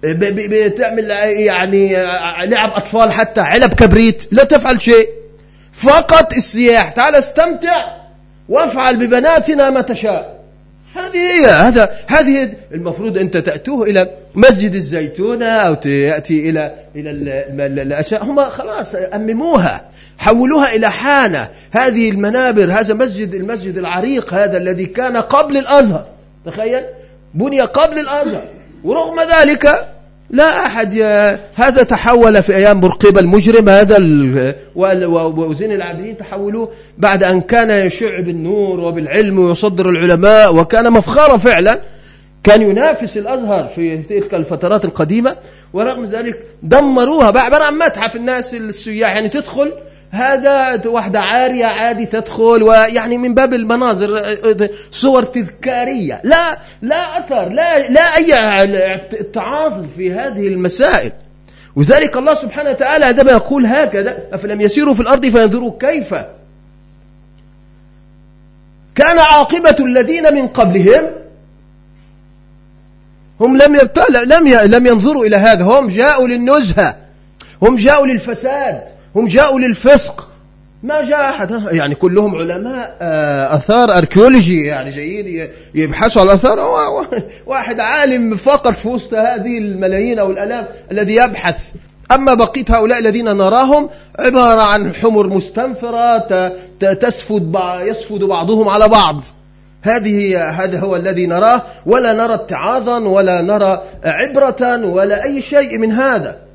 بتعمل 0.04 1.10
يعني 1.10 1.94
لعب 2.46 2.72
أطفال 2.72 3.12
حتى 3.12 3.42
علب 3.42 3.74
كبريت 3.74 4.28
لا 4.32 4.44
تفعل 4.44 4.82
شيء. 4.82 5.10
فقط 5.74 6.34
السياح 6.34 6.90
تعال 6.90 7.16
استمتع 7.16 7.86
وافعل 8.50 8.98
ببناتنا 8.98 9.70
ما 9.70 9.82
تشاء. 9.82 10.38
هذه 10.96 11.18
هي 11.18 11.46
هذا 11.46 11.90
هذه 12.08 12.54
المفروض 12.72 13.18
أنت 13.18 13.38
تأتوه 13.38 13.90
إلى 13.90 14.10
مسجد 14.36 14.76
الزيتونة 14.76 15.46
أو 15.46 15.74
تأتي 15.74 16.50
إلى 16.50 16.76
إلى 16.96 17.82
الأشياء. 17.82 18.24
هم 18.24 18.50
خلاص 18.50 18.96
أمموها 18.96 19.86
حولوها 20.18 20.76
إلى 20.76 20.92
حانة. 20.92 21.50
هذه 21.72 22.10
المنابر 22.10 22.72
هذا 22.72 22.94
مسجد 22.94 23.34
المسجد 23.34 23.78
العريق 23.78 24.34
هذا 24.34 24.58
الذي 24.58 24.86
كان 24.86 25.18
قبل 25.18 25.58
الأزهر. 25.58 26.06
تخيل؟ 26.48 26.84
بني 27.34 27.62
قبل 27.62 28.00
الأزهر. 28.00 28.44
ورغم 28.84 29.20
ذلك 29.20 29.88
لا 30.30 30.66
أحد 30.66 30.94
ي... 30.94 31.04
هذا 31.56 31.84
تحول 31.84 32.44
في 32.44 32.56
أيام 32.56 32.80
برقيبة 32.80 33.20
المجرم 33.22 33.70
هذا. 33.70 33.98
وزين 34.76 35.72
العابدين 35.72 36.18
تحولوه 36.18 36.70
بعد 36.98 37.24
أن 37.24 37.42
كان 37.42 37.72
يشع 37.72 38.20
بالنور 38.20 38.80
وبالعلم 38.80 39.40
ويصدر 39.40 39.90
العلماء 39.90 40.56
وكان 40.56 40.92
مفخرة 40.92 41.38
فعلا. 41.38 41.82
كان 42.44 42.62
ينافس 42.62 43.18
الأزهر 43.18 43.68
في 43.68 43.98
تلك 43.98 44.34
الفترات 44.34 44.86
القديمة 44.86 45.36
ورغم 45.74 46.06
ذلك 46.06 46.46
دمروها. 46.64 47.32
بعبارة 47.32 47.64
عن 47.64 47.78
متحف 47.78 48.16
الناس 48.16 48.54
السياح 48.54 49.16
يعني 49.16 49.30
تدخل 49.30 49.72
هذا 50.12 50.82
واحدة 50.86 51.20
عارية 51.20 51.66
عادي 51.66 52.06
تدخل 52.06 52.64
ويعني 52.64 53.18
من 53.18 53.34
باب 53.34 53.54
المناظر 53.54 54.16
صور 54.92 55.24
تذكارية. 55.24 56.22
لا 56.24 56.58
لا 56.82 57.20
أثر 57.20 57.50
لا 57.50 57.90
لا 57.90 58.18
أي 58.18 58.98
تعاطف 59.34 59.86
في 59.98 60.14
هذه 60.14 60.48
المسائل. 60.48 61.12
وذلك 61.76 62.18
الله 62.18 62.34
سبحانه 62.34 62.70
وتعالى 62.70 63.06
عندما 63.06 63.32
يقول 63.32 63.66
هكذا 63.66 64.18
أفلم 64.34 64.62
يسيروا 64.62 64.94
في 64.94 65.02
الأرض 65.02 65.26
فينظروا 65.26 65.72
كيف؟ 65.80 66.16
كان 68.96 69.20
عاقبة 69.20 69.76
الذين 69.80 70.34
من 70.34 70.48
قبلهم 70.48 71.04
هم 73.40 73.58
لم 73.58 73.76
لم 74.26 74.48
لم 74.48 74.88
ينظروا 74.88 75.26
إلى 75.26 75.38
هذا 75.38 75.64
هم 75.64 75.88
جاءوا 75.88 76.28
للنزهة 76.28 76.96
هم 77.62 77.76
جاءوا 77.76 78.08
للفساد. 78.08 78.97
هم 79.18 79.28
جاءوا 79.28 79.60
للفسق. 79.60 80.28
ما 80.84 81.10
جاء 81.10 81.30
أحد 81.30 81.64
يعني 81.72 81.96
كلهم 81.96 82.36
علماء 82.36 82.98
آه، 83.02 83.56
أثار 83.56 83.98
أركيولوجي 83.98 84.66
يعني 84.66 84.92
جايين 84.92 85.50
يبحثوا 85.76 86.22
على 86.22 86.32
الأثار 86.32 86.60
واحد 87.46 87.80
عالم 87.80 88.36
فقط 88.36 88.74
في 88.74 88.88
وسط 88.88 89.14
هذه 89.14 89.58
الملايين 89.58 90.20
أو 90.20 90.32
الألاف 90.32 90.66
الذي 90.92 91.16
يبحث. 91.16 91.72
أما 92.12 92.34
بقية 92.34 92.66
هؤلاء 92.70 93.00
الذين 93.00 93.26
نراهم 93.26 93.90
عبارة 94.20 94.62
عن 94.62 94.96
حمر 94.96 95.28
مستنفرة 95.28 96.52
تسفد 96.80 97.56
يسفد 97.82 98.20
بعضهم 98.20 98.70
على 98.70 98.88
بعض. 98.88 99.24
هذه 99.82 100.50
هذا 100.50 100.80
هو 100.80 100.96
الذي 100.96 101.26
نراه. 101.26 101.62
ولا 101.86 102.14
نرى 102.14 102.34
اتعاظا 102.34 103.00
ولا 103.00 103.42
نرى 103.42 103.84
عبرة 104.04 104.86
ولا 104.86 105.24
أي 105.24 105.42
شيء 105.42 105.78
من 105.78 105.92
هذا. 105.92 106.47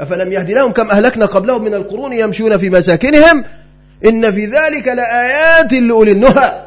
أفلم 0.00 0.32
يهد 0.32 0.50
لهم 0.50 0.72
كم 0.72 0.90
أهلكنا 0.90 1.26
قبلهم 1.26 1.64
من 1.64 1.74
القرون 1.74 2.12
يمشون 2.12 2.56
في 2.56 2.70
مساكنهم 2.70 3.44
إن 4.04 4.32
في 4.32 4.46
ذلك 4.46 4.88
لآيات 4.88 5.72
لأولي 5.72 6.12
النهى. 6.12 6.62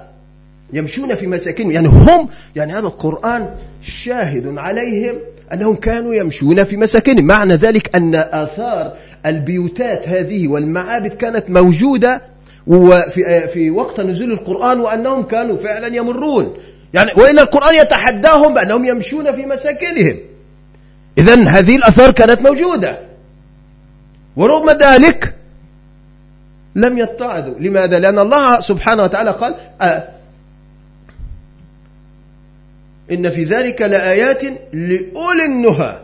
يمشون 0.73 1.15
في 1.15 1.27
مساكنهم 1.27 1.71
يعني 1.71 1.87
هم 1.87 2.29
يعني 2.55 2.73
هذا 2.73 2.87
القرآن 2.87 3.49
شاهد 3.81 4.57
عليهم 4.57 5.15
أنهم 5.53 5.75
كانوا 5.75 6.13
يمشون 6.13 6.63
في 6.63 6.77
مساكنهم. 6.77 7.25
معنى 7.25 7.55
ذلك 7.55 7.95
أن 7.95 8.15
آثار 8.15 8.93
البيوتات 9.25 10.09
هذه 10.09 10.47
والمعابد 10.47 11.13
كانت 11.13 11.49
موجودة 11.49 12.21
وفي 12.67 13.47
في 13.47 13.69
وقت 13.69 13.99
نزول 13.99 14.31
القرآن 14.31 14.79
وأنهم 14.79 15.23
كانوا 15.23 15.57
فعلا 15.57 15.95
يمرون. 15.95 16.57
يعني 16.93 17.11
وإلا 17.17 17.41
القرآن 17.41 17.75
يتحداهم 17.75 18.53
بأنهم 18.53 18.85
يمشون 18.85 19.31
في 19.31 19.45
مساكنهم. 19.45 20.17
إذا 21.17 21.35
هذه 21.35 21.75
الأثار 21.75 22.11
كانت 22.11 22.41
موجودة. 22.41 23.05
ورغم 24.37 24.69
ذلك 24.69 25.33
لم 26.75 26.97
يتعظوا 26.97 27.59
لماذا؟ 27.59 27.99
لأن 27.99 28.19
الله 28.19 28.61
سبحانه 28.61 29.03
وتعالى 29.03 29.31
قال 29.31 29.55
آه 29.81 30.07
إن 33.11 33.29
في 33.29 33.43
ذلك 33.43 33.81
لآيات 33.81 34.43
لأولي 34.73 35.45
النهى. 35.45 35.99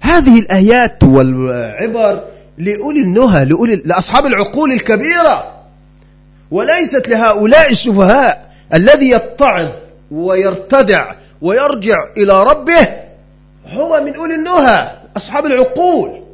هذه 0.00 0.38
الآيات 0.38 1.04
والعبر 1.04 2.24
لأولي 2.58 3.00
النهى 3.00 3.44
لأولي 3.44 3.76
لأصحاب 3.84 4.26
العقول 4.26 4.72
الكبيرة. 4.72 5.52
وليست 6.50 7.08
لهؤلاء 7.08 7.70
السفهاء 7.70 8.54
الذي 8.74 9.10
يتعظ 9.10 9.68
ويرتدع 10.10 11.14
ويرجع 11.42 12.04
إلى 12.16 12.42
ربه 12.42 12.88
هو 13.66 14.00
من 14.04 14.14
أولي 14.14 14.34
النهى 14.34 14.90
أصحاب 15.16 15.46
العقول. 15.46 16.25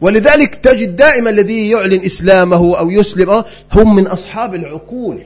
ولذلك 0.00 0.54
تجد 0.54 0.96
دائما 0.96 1.30
الذي 1.30 1.70
يعلن 1.70 2.04
إسلامه 2.04 2.78
أو 2.78 2.90
يسلم 2.90 3.44
هم 3.72 3.96
من 3.96 4.06
أصحاب 4.06 4.54
العقول 4.54 5.22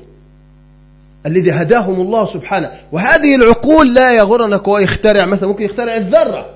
الذي 1.26 1.50
هداهم 1.50 2.00
الله 2.00 2.24
سبحانه. 2.24 2.72
وهذه 2.92 3.34
العقول 3.34 3.94
لا 3.94 4.12
يغرنك 4.12 4.68
ويخترع 4.68 5.24
مثلا 5.24 5.48
ممكن 5.48 5.64
يخترع 5.64 5.96
الذرة 5.96 6.50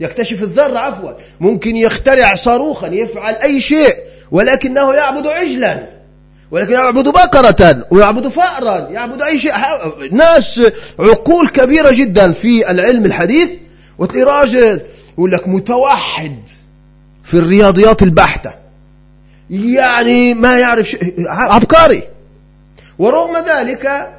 يكتشف 0.00 0.42
الذرة 0.42 0.78
عفوا 0.78 1.10
ممكن 1.40 1.76
يخترع 1.76 2.34
صاروخا 2.34 2.86
يفعل 2.86 3.34
أي 3.34 3.60
شيء 3.60 3.94
ولكنه 4.30 4.94
يعبد 4.94 5.26
عجلا 5.26 5.86
ولكن 6.50 6.72
يعبد 6.72 7.08
بقرة 7.08 7.86
ويعبد 7.90 8.28
فأرا 8.28 8.88
يعبد 8.90 9.22
أي 9.22 9.38
شيء. 9.38 9.52
ناس 10.12 10.60
عقول 10.98 11.48
كبيرة 11.48 11.90
جدا 11.92 12.32
في 12.32 12.70
العلم 12.70 13.04
الحديث 13.04 13.50
وتلاقي 13.98 14.24
راجل 14.24 14.80
يقول 15.18 15.32
لك 15.32 15.48
متوحد. 15.48 16.38
في 17.26 17.34
الرياضيات 17.34 18.02
البحتة. 18.02 18.52
يعني 19.50 20.34
ما 20.34 20.58
يعرف 20.58 20.88
شيء 20.88 21.14
عبقري. 21.28 22.02
ورغم 22.98 23.36
ذلك 23.48 24.12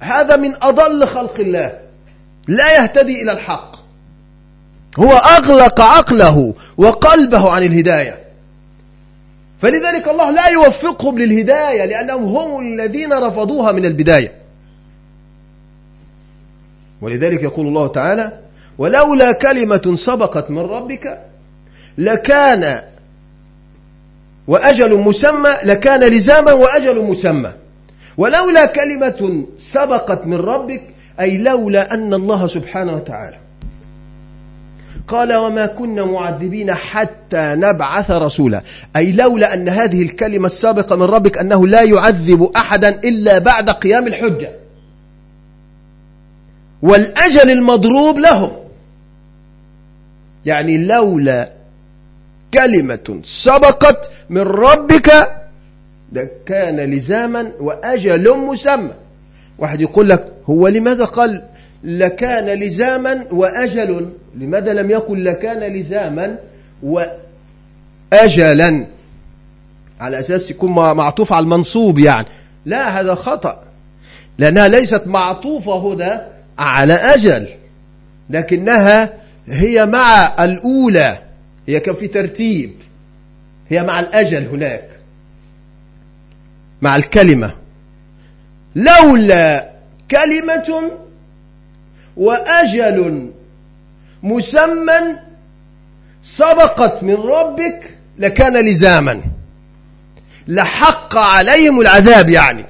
هذا 0.00 0.36
من 0.36 0.54
أضل 0.62 1.06
خلق 1.06 1.40
الله. 1.40 1.78
لا 2.48 2.82
يهتدي 2.82 3.22
إلى 3.22 3.32
الحق. 3.32 3.76
هو 4.98 5.10
أغلق 5.10 5.80
عقله 5.80 6.54
وقلبه 6.76 7.50
عن 7.50 7.62
الهداية. 7.62 8.18
فلذلك 9.62 10.08
الله 10.08 10.30
لا 10.30 10.46
يوفقهم 10.46 11.18
للهداية 11.18 11.84
لأنهم 11.84 12.24
هم 12.24 12.60
الذين 12.60 13.12
رفضوها 13.12 13.72
من 13.72 13.84
البداية. 13.84 14.32
ولذلك 17.00 17.42
يقول 17.42 17.66
الله 17.66 17.86
تعالى 17.86 18.38
ولولا 18.78 19.32
كلمة 19.32 19.94
سبقت 19.96 20.50
من 20.50 20.58
ربك 20.58 21.29
لكان 22.00 22.80
وأجل 24.46 24.98
مسمى 24.98 25.50
لكان 25.64 26.00
لزاما 26.00 26.52
وأجل 26.52 27.04
مسمى. 27.04 27.52
ولولا 28.16 28.66
كلمة 28.66 29.44
سبقت 29.58 30.26
من 30.26 30.36
ربك 30.36 30.82
أي 31.20 31.38
لولا 31.38 31.94
أن 31.94 32.14
الله 32.14 32.46
سبحانه 32.46 32.94
وتعالى. 32.94 33.36
قال 35.08 35.34
وما 35.34 35.66
كنا 35.66 36.04
معذبين 36.04 36.74
حتى 36.74 37.54
نبعث 37.54 38.10
رسولا. 38.10 38.62
أي 38.96 39.12
لولا 39.12 39.54
أن 39.54 39.68
هذه 39.68 40.02
الكلمة 40.02 40.46
السابقة 40.46 40.96
من 40.96 41.02
ربك 41.02 41.38
أنه 41.38 41.66
لا 41.66 41.82
يعذب 41.82 42.50
أحدا 42.56 42.88
إلا 42.88 43.38
بعد 43.38 43.70
قيام 43.70 44.06
الحجة. 44.06 44.50
والأجل 46.82 47.50
المضروب 47.50 48.18
لهم. 48.18 48.50
يعني 50.46 50.86
لولا 50.86 51.59
كلمة 52.54 53.20
سبقت 53.24 54.10
من 54.30 54.40
ربك 54.40 55.10
ده 56.12 56.30
كان 56.46 56.80
لزاما 56.80 57.52
وأجل 57.60 58.36
مسمى. 58.38 58.92
واحد 59.58 59.80
يقول 59.80 60.08
لك 60.08 60.32
هو 60.46 60.68
لماذا 60.68 61.04
قال 61.04 61.42
لكان 61.84 62.60
لزاما 62.60 63.24
وأجل؟ 63.30 64.10
لماذا 64.36 64.72
لم 64.72 64.90
يقل 64.90 65.24
لكان 65.24 65.72
لزاما 65.72 66.36
وأجلا؟ 68.12 68.86
على 70.00 70.20
أساس 70.20 70.50
يكون 70.50 70.72
معطوف 70.72 71.32
على 71.32 71.42
المنصوب 71.42 71.98
يعني. 71.98 72.26
لا 72.66 73.00
هذا 73.00 73.14
خطأ. 73.14 73.62
لأنها 74.38 74.68
ليست 74.68 75.06
معطوفة 75.06 75.78
هنا 75.78 76.26
على 76.58 76.94
أجل 76.94 77.46
لكنها 78.30 79.10
هي 79.46 79.86
مع 79.86 80.34
الأولى. 80.44 81.18
هي 81.70 81.80
كان 81.80 81.94
في 81.94 82.08
ترتيب. 82.08 82.72
هي 83.68 83.82
مع 83.82 84.00
الأجل 84.00 84.46
هناك. 84.46 84.88
مع 86.82 86.96
الكلمة. 86.96 87.54
لولا 88.76 89.70
كلمة 90.10 90.90
وأجل 92.16 93.30
مسمى 94.22 95.16
سبقت 96.22 97.02
من 97.02 97.14
ربك 97.14 97.82
لكان 98.18 98.64
لزاما. 98.64 99.22
لحق 100.48 101.16
عليهم 101.16 101.80
العذاب 101.80 102.28
يعني. 102.28 102.64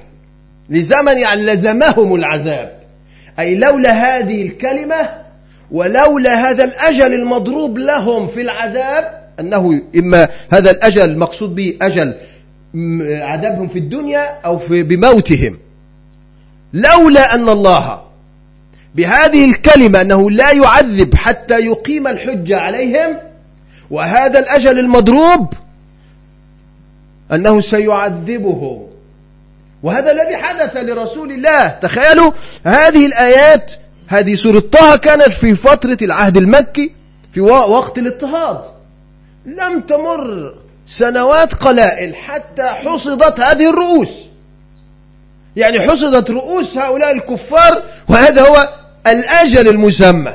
لزاما 0.69 1.11
يعني 1.11 1.41
لزمهم 1.41 2.15
العذاب. 2.15 2.79
أي 3.39 3.55
لولا 3.55 3.91
هذه 3.91 4.45
الكلمة 4.45 5.20
ولولا 5.71 6.49
هذا 6.49 6.63
الأجل 6.63 7.13
المضروب 7.13 7.77
لهم 7.77 8.27
في 8.27 8.41
العذاب 8.41 9.21
أنه 9.39 9.81
إما 9.95 10.27
هذا 10.51 10.71
الأجل 10.71 11.01
المقصود 11.01 11.55
به 11.55 11.77
أجل 11.81 12.13
عذابهم 13.09 13.67
في 13.67 13.79
الدنيا 13.79 14.39
أو 14.45 14.57
في 14.57 14.83
بموتهم. 14.83 15.59
لولا 16.73 17.35
أن 17.35 17.49
الله 17.49 18.01
بهذه 18.95 19.49
الكلمة 19.49 20.01
أنه 20.01 20.31
لا 20.31 20.51
يعذب 20.51 21.15
حتى 21.15 21.59
يقيم 21.59 22.07
الحجة 22.07 22.57
عليهم 22.57 23.17
وهذا 23.91 24.39
الأجل 24.39 24.79
المضروب 24.79 25.53
أنه 27.33 27.61
سيعذبهم. 27.61 28.87
وهذا 29.83 30.11
الذي 30.11 30.37
حدث 30.37 30.77
لرسول 30.77 31.31
الله. 31.31 31.67
تخيلوا 31.67 32.31
هذه 32.63 33.05
الآيات 33.05 33.73
هذه 34.11 34.35
سورة 34.35 34.59
طه 34.59 34.95
كانت 34.95 35.33
في 35.33 35.55
فترة 35.55 35.97
العهد 36.01 36.37
المكي 36.37 36.91
في 37.33 37.41
وقت 37.41 37.97
الاضطهاد. 37.97 38.61
لم 39.45 39.81
تمر 39.81 40.53
سنوات 40.87 41.53
قلائل 41.53 42.15
حتى 42.15 42.63
حصدت 42.63 43.39
هذه 43.39 43.69
الرؤوس. 43.69 44.09
يعني 45.55 45.79
حصدت 45.79 46.31
رؤوس 46.31 46.77
هؤلاء 46.77 47.11
الكفار 47.11 47.83
وهذا 48.07 48.41
هو 48.41 48.69
الأجل 49.07 49.67
المسمى. 49.67 50.33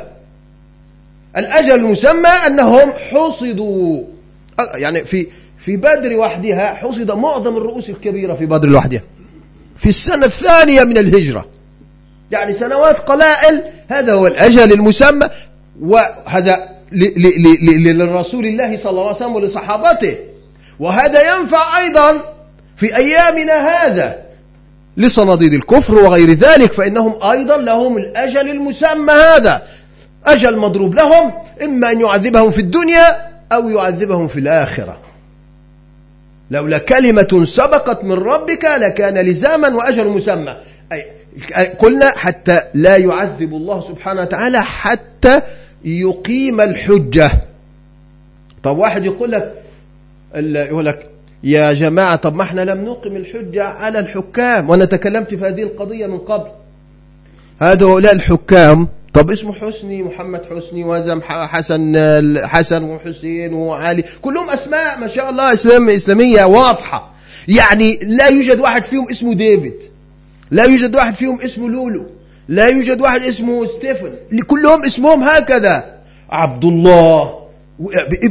الأجل 1.37 1.73
المسمى 1.73 2.29
أنهم 2.29 2.93
حصدوا. 2.93 4.05
يعني 4.75 5.05
في 5.05 5.27
في 5.59 5.77
بدر 5.77 6.17
وحدها 6.17 6.75
حصد 6.75 7.11
معظم 7.11 7.57
الرؤوس 7.57 7.91
الكبيرة 7.91 8.35
في 8.35 8.47
بدر 8.47 8.69
لوحدها 8.69 9.03
في 9.77 9.89
السنة 9.89 10.27
الثانية 10.27 10.85
من 10.85 10.99
الهجرة. 10.99 11.56
يعني 12.31 12.53
سنوات 12.53 12.99
قلائل 12.99 13.63
هذا 13.89 14.13
هو 14.15 14.27
الأجل 14.27 14.73
المسمى 14.73 15.29
وهذا 15.81 16.69
للرسول 16.93 18.47
الله 18.47 18.77
صلى 18.77 18.91
الله 18.91 19.03
عليه 19.03 19.17
وسلم 19.17 19.35
ولصحابته. 19.35 20.17
وهذا 20.81 21.37
ينفع 21.37 21.79
أيضا 21.79 22.35
في 22.77 22.97
أيامنا 22.97 23.53
هذا 23.53 24.23
لصناديد 24.97 25.55
الكفر 25.55 25.95
وغير 25.95 26.31
ذلك 26.31 26.73
فإنهم 26.73 27.23
أيضا 27.23 27.57
لهم 27.57 27.97
الأجل 27.97 28.51
المسمى 28.51 29.13
هذا. 29.13 29.63
أجل 30.27 30.57
مضروب 30.57 30.95
لهم 30.95 31.33
إما 31.63 31.93
أن 31.93 32.01
يعذبهم 32.01 32.51
في 32.51 32.59
الدنيا 32.59 33.31
أو 33.53 33.69
يعذبهم 33.69 34.29
في 34.29 34.41
الآخرة. 34.41 34.99
لولا 36.51 36.79
كلمة 36.79 37.45
سبقت 37.49 38.05
من 38.05 38.13
ربك 38.13 38.65
لكان 38.65 39.19
لزاما 39.19 39.69
وأجل 39.69 40.09
مسمى. 40.09 40.57
أي 40.93 41.16
قلنا 41.79 42.11
حتى 42.17 42.61
لا 42.75 42.97
يعذب 42.97 43.55
الله 43.55 43.81
سبحانه 43.81 44.21
وتعالى 44.21 44.63
حتى 44.63 45.43
يقيم 45.85 46.61
الحجة. 46.61 47.31
طب 48.63 48.79
واحد 48.79 49.05
يقول 49.05 49.31
لك 49.33 49.63
يقول 50.35 50.87
لك 50.87 51.11
يا 51.45 51.73
جماعة 51.73 52.17
طب 52.17 52.35
ما 52.35 52.43
إحنا 52.43 52.61
لم 52.61 52.85
نقم 52.85 53.17
الحجة 53.17 53.65
على 53.65 53.99
الحكام 53.99 54.71
وأنا 54.71 54.85
تكلمت 54.85 55.35
في 55.35 55.47
هذه 55.47 55.63
القضية 55.63 56.07
من 56.07 56.19
قبل. 56.19 56.51
هؤلاء 57.61 58.13
الحكام 58.13 58.89
طب 59.15 59.31
اسمه 59.31 59.53
حسني 59.53 60.03
محمد 60.03 60.43
حسني 60.51 60.85
وزم 60.85 61.21
حسن 61.23 61.97
حسن 62.47 62.85
وحسين 62.85 63.55
وعلي 63.55 64.05
كلهم 64.23 64.51
أسماء 64.51 64.99
ما 64.99 65.09
شاء 65.09 65.31
الله 65.31 65.53
اسلام 65.53 65.89
إسلامية 65.89 66.45
واضحة. 66.45 67.11
يعني 67.49 67.99
لا 68.03 68.29
يوجد 68.29 68.61
واحد 68.61 68.85
فيهم 68.85 69.07
اسمه 69.11 69.35
ديفيد. 69.35 69.75
لا 70.51 70.65
يوجد 70.65 70.97
واحد 70.97 71.15
فيهم 71.15 71.41
اسمه 71.41 71.69
لولو 71.69 72.07
لا 72.49 72.67
يوجد 72.67 73.01
واحد 73.01 73.21
اسمه 73.21 73.67
ستيفن 73.67 74.11
كلهم 74.47 74.85
اسمهم 74.85 75.23
هكذا. 75.23 75.85
عبد 76.31 76.65
الله 76.65 77.39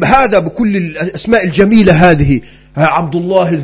هذا 0.04 0.40
بكل 0.40 0.78
الأسماء 0.78 1.44
الجميلة 1.44 1.94
هذه. 1.94 2.42
عبد 2.78 3.16
الله 3.16 3.64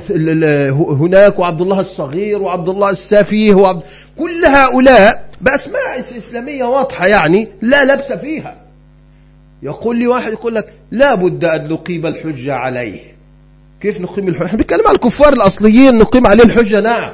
هناك 0.79 1.39
وعبد 1.39 1.61
الله 1.61 1.79
الصغير 1.79 2.41
وعبد 2.41 2.69
الله 2.69 2.89
السفيه 2.89 3.53
وعبد 3.53 3.81
كل 4.19 4.45
هؤلاء 4.45 5.29
بأسماء 5.41 5.99
إسلامية 6.17 6.63
واضحة 6.63 7.07
يعني 7.07 7.47
لا 7.61 7.85
لبس 7.85 8.11
فيها. 8.11 8.61
يقول 9.63 9.97
لي 9.97 10.07
واحد 10.07 10.31
يقول 10.31 10.55
لك 10.55 10.73
لا 10.91 11.15
بد 11.15 11.45
أن 11.45 11.67
نقيم 11.67 12.05
الحجة 12.05 12.53
عليه. 12.53 12.99
كيف 13.81 14.01
نقيم 14.01 14.27
الحجة؟ 14.27 14.45
إحنا 14.45 14.57
بنتكلم 14.57 14.87
على 14.87 14.95
الكفار 14.95 15.33
الأصليين 15.33 15.97
نقيم 15.97 16.27
عليه 16.27 16.43
الحجة 16.43 16.79
نعم. 16.79 17.11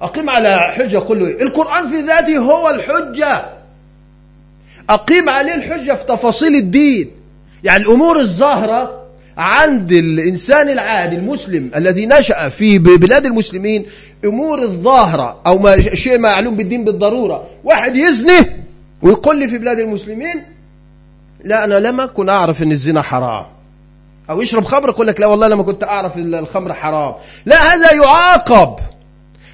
أقيم 0.00 0.30
على 0.30 0.58
حجة 0.76 0.98
قل 0.98 1.18
له 1.18 1.42
القرآن 1.42 1.88
في 1.88 2.00
ذاته 2.00 2.38
هو 2.38 2.70
الحجة. 2.70 3.44
أقيم 4.90 5.28
عليه 5.28 5.54
الحجة 5.54 5.92
في 5.94 6.04
تفاصيل 6.04 6.54
الدين. 6.54 7.10
يعني 7.64 7.82
الأمور 7.82 8.20
الظاهرة 8.20 9.06
عند 9.36 9.92
الإنسان 9.92 10.68
العادي 10.68 11.16
المسلم 11.16 11.70
الذي 11.76 12.06
نشأ 12.06 12.48
في 12.48 12.78
بلاد 12.78 13.26
المسلمين 13.26 13.86
أمور 14.24 14.62
الظاهرة 14.62 15.40
أو 15.46 15.58
ما 15.58 15.94
شيء 15.94 16.18
معلوم 16.18 16.56
بالدين 16.56 16.84
بالضرورة. 16.84 17.46
واحد 17.64 17.96
يزني 17.96 18.46
ويقول 19.02 19.38
لي 19.38 19.48
في 19.48 19.58
بلاد 19.58 19.78
المسلمين 19.78 20.44
لا 21.44 21.64
أنا 21.64 21.74
لم 21.74 22.00
أكن 22.00 22.28
أعرف 22.28 22.62
أن 22.62 22.72
الزنا 22.72 23.02
حرام. 23.02 23.46
أو 24.30 24.42
يشرب 24.42 24.64
خمر 24.64 24.88
يقول 24.88 25.06
لك 25.06 25.20
لا 25.20 25.26
والله 25.26 25.48
لما 25.48 25.62
كنت 25.62 25.84
أعرف 25.84 26.16
الخمر 26.16 26.74
حرام. 26.74 27.14
لا 27.46 27.56
هذا 27.56 27.92
يعاقب. 27.92 28.76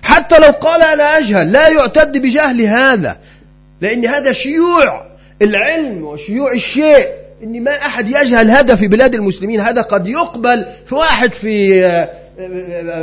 حتى 0.03 0.39
لو 0.39 0.51
قال 0.51 0.83
أنا 0.83 1.19
أجهل 1.19 1.53
لا 1.53 1.69
يعتد 1.69 2.19
بجهل 2.19 2.61
هذا 2.61 3.19
لأن 3.81 4.07
هذا 4.07 4.33
شيوع 4.33 5.07
العلم 5.43 6.05
وشيوع 6.05 6.53
الشيء. 6.53 7.07
ان 7.43 7.63
ما 7.63 7.77
أحد 7.77 8.09
يجهل 8.09 8.51
هذا 8.51 8.75
في 8.75 8.89
بلاد 8.89 9.15
المسلمين 9.15 9.61
هذا 9.61 9.83
قد 9.83 10.09
يقبل 10.09 10.67
في 10.87 10.95
واحد 10.95 11.33
في 11.33 11.81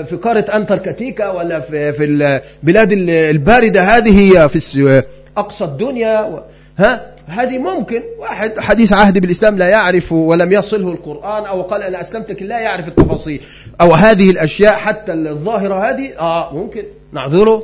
في 0.09 0.19
قارة 0.23 0.45
أنتاركتيكا 0.55 1.29
ولا 1.29 1.59
في 1.59 1.93
في 1.93 2.03
البلاد 2.03 2.91
الباردة 3.09 3.81
هذه 3.81 4.47
في 4.47 5.03
أقصى 5.37 5.63
الدنيا 5.63 6.43
ها؟ 6.77 7.05
هذه 7.29 7.57
ممكن 7.57 8.03
واحد 8.19 8.59
حديث 8.59 8.93
عهد 8.93 9.19
بالإسلام 9.19 9.57
لا 9.57 9.67
يعرف 9.67 10.11
ولم 10.11 10.51
يصله 10.51 10.91
القرآن 10.91 11.45
أو 11.45 11.61
قال 11.61 11.83
أنا 11.83 12.01
أسلمت 12.01 12.31
لكن 12.31 12.45
لا 12.45 12.59
يعرف 12.59 12.87
التفاصيل 12.87 13.41
أو 13.81 13.93
هذه 13.93 14.29
الأشياء 14.29 14.75
حتى 14.77 15.13
الظاهرة 15.13 15.89
هذه 15.89 16.13
آه 16.19 16.53
ممكن 16.53 16.83
نعذره 17.13 17.63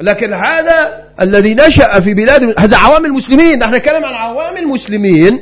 لكن 0.00 0.32
هذا 0.32 1.04
الذي 1.20 1.54
نشأ 1.54 2.00
في 2.00 2.14
بلاد 2.14 2.54
هذا 2.58 2.76
عوام 2.76 3.04
المسلمين 3.04 3.58
نحن 3.58 3.74
نتكلم 3.74 4.04
عن 4.04 4.14
عوام 4.14 4.56
المسلمين 4.56 5.40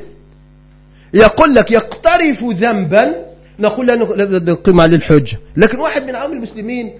يقول 1.14 1.55
لك 1.55 1.70
يقترف 1.70 2.44
ذنبا 2.44 3.14
نقول 3.59 3.87
لا 3.87 3.94
نقيم 4.53 4.81
عليه 4.81 4.96
الحجة 4.96 5.38
لكن 5.57 5.79
واحد 5.79 6.07
من 6.07 6.16
عوام 6.16 6.33
المسلمين 6.33 6.92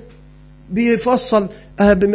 بيفصل 0.71 1.47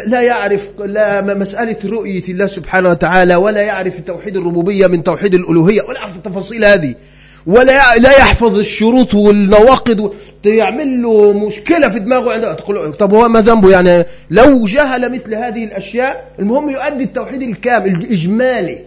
لا 0.08 0.22
يعرف 0.22 0.70
لا 0.86 1.34
مسألة 1.34 1.78
رؤية 1.86 2.24
الله 2.30 2.48
سبحانه 2.48 2.90
وتعالى 2.90 3.36
ولا 3.36 3.62
يعرف 3.62 3.94
توحيد 4.08 4.36
الربوبية 4.38 4.88
من 4.88 5.04
توحيد 5.04 5.36
الألوهية 5.36 5.82
ولا 5.82 5.98
يعرف 5.98 6.16
التفاصيل 6.16 6.66
هذه 6.66 6.96
ولا 7.48 7.96
لا 7.98 8.12
يحفظ 8.12 8.60
الشروط 8.60 9.14
والنواقض 9.14 10.14
يعمل 10.46 11.02
له 11.02 11.34
مشكلة 11.34 11.90
في 11.90 12.00
دماغه 12.00 12.34
عنده. 12.34 12.54
تقول 12.54 12.94
طب 12.94 13.14
هو 13.14 13.28
ما 13.28 13.42
ذنبه؟ 13.42 13.72
يعني 13.72 14.06
لو 14.32 14.66
جهل 14.66 15.12
مثل 15.12 15.36
هذه 15.36 15.64
الأشياء 15.64 16.32
المهم 16.40 16.70
يؤدي 16.70 17.04
التوحيد 17.04 17.42
الكامل 17.42 17.96
الإجمالي. 17.96 18.80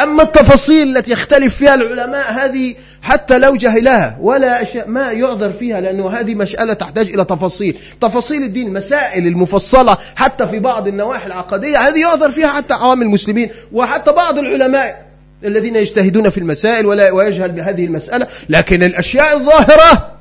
أما 0.00 0.22
التفاصيل 0.22 0.96
التي 0.96 1.12
يختلف 1.12 1.56
فيها 1.56 1.74
العلماء 1.74 2.32
هذه 2.32 2.74
حتى 3.02 3.38
لو 3.38 3.56
جهلها 3.56 4.18
ولا 4.20 4.62
أشياء 4.62 4.88
ما 4.88 5.12
يعذر 5.12 5.52
فيها 5.52 5.80
لأنه 5.80 6.10
هذه 6.10 6.34
مسألة 6.34 6.72
تحتاج 6.72 7.08
إلى 7.08 7.24
تفاصيل. 7.24 7.78
تفاصيل 8.00 8.42
الدين 8.42 8.72
مسائل 8.72 9.26
المفصلة 9.26 9.98
حتى 10.16 10.46
في 10.46 10.58
بعض 10.58 10.88
النواحي 10.88 11.26
العقدية 11.26 11.78
هذه 11.78 12.00
يعذر 12.00 12.30
فيها 12.30 12.48
حتى 12.48 12.74
عوام 12.74 13.02
المسلمين 13.02 13.50
وحتى 13.72 14.12
بعض 14.12 14.38
العلماء 14.38 15.06
الذين 15.44 15.76
يجتهدون 15.76 16.30
في 16.30 16.38
المسائل 16.38 16.86
ولا 16.86 17.10
ويجهل 17.10 17.52
بهذه 17.52 17.84
المسألة. 17.84 18.26
لكن 18.48 18.82
الأشياء 18.82 19.36
الظاهرة 19.36 20.12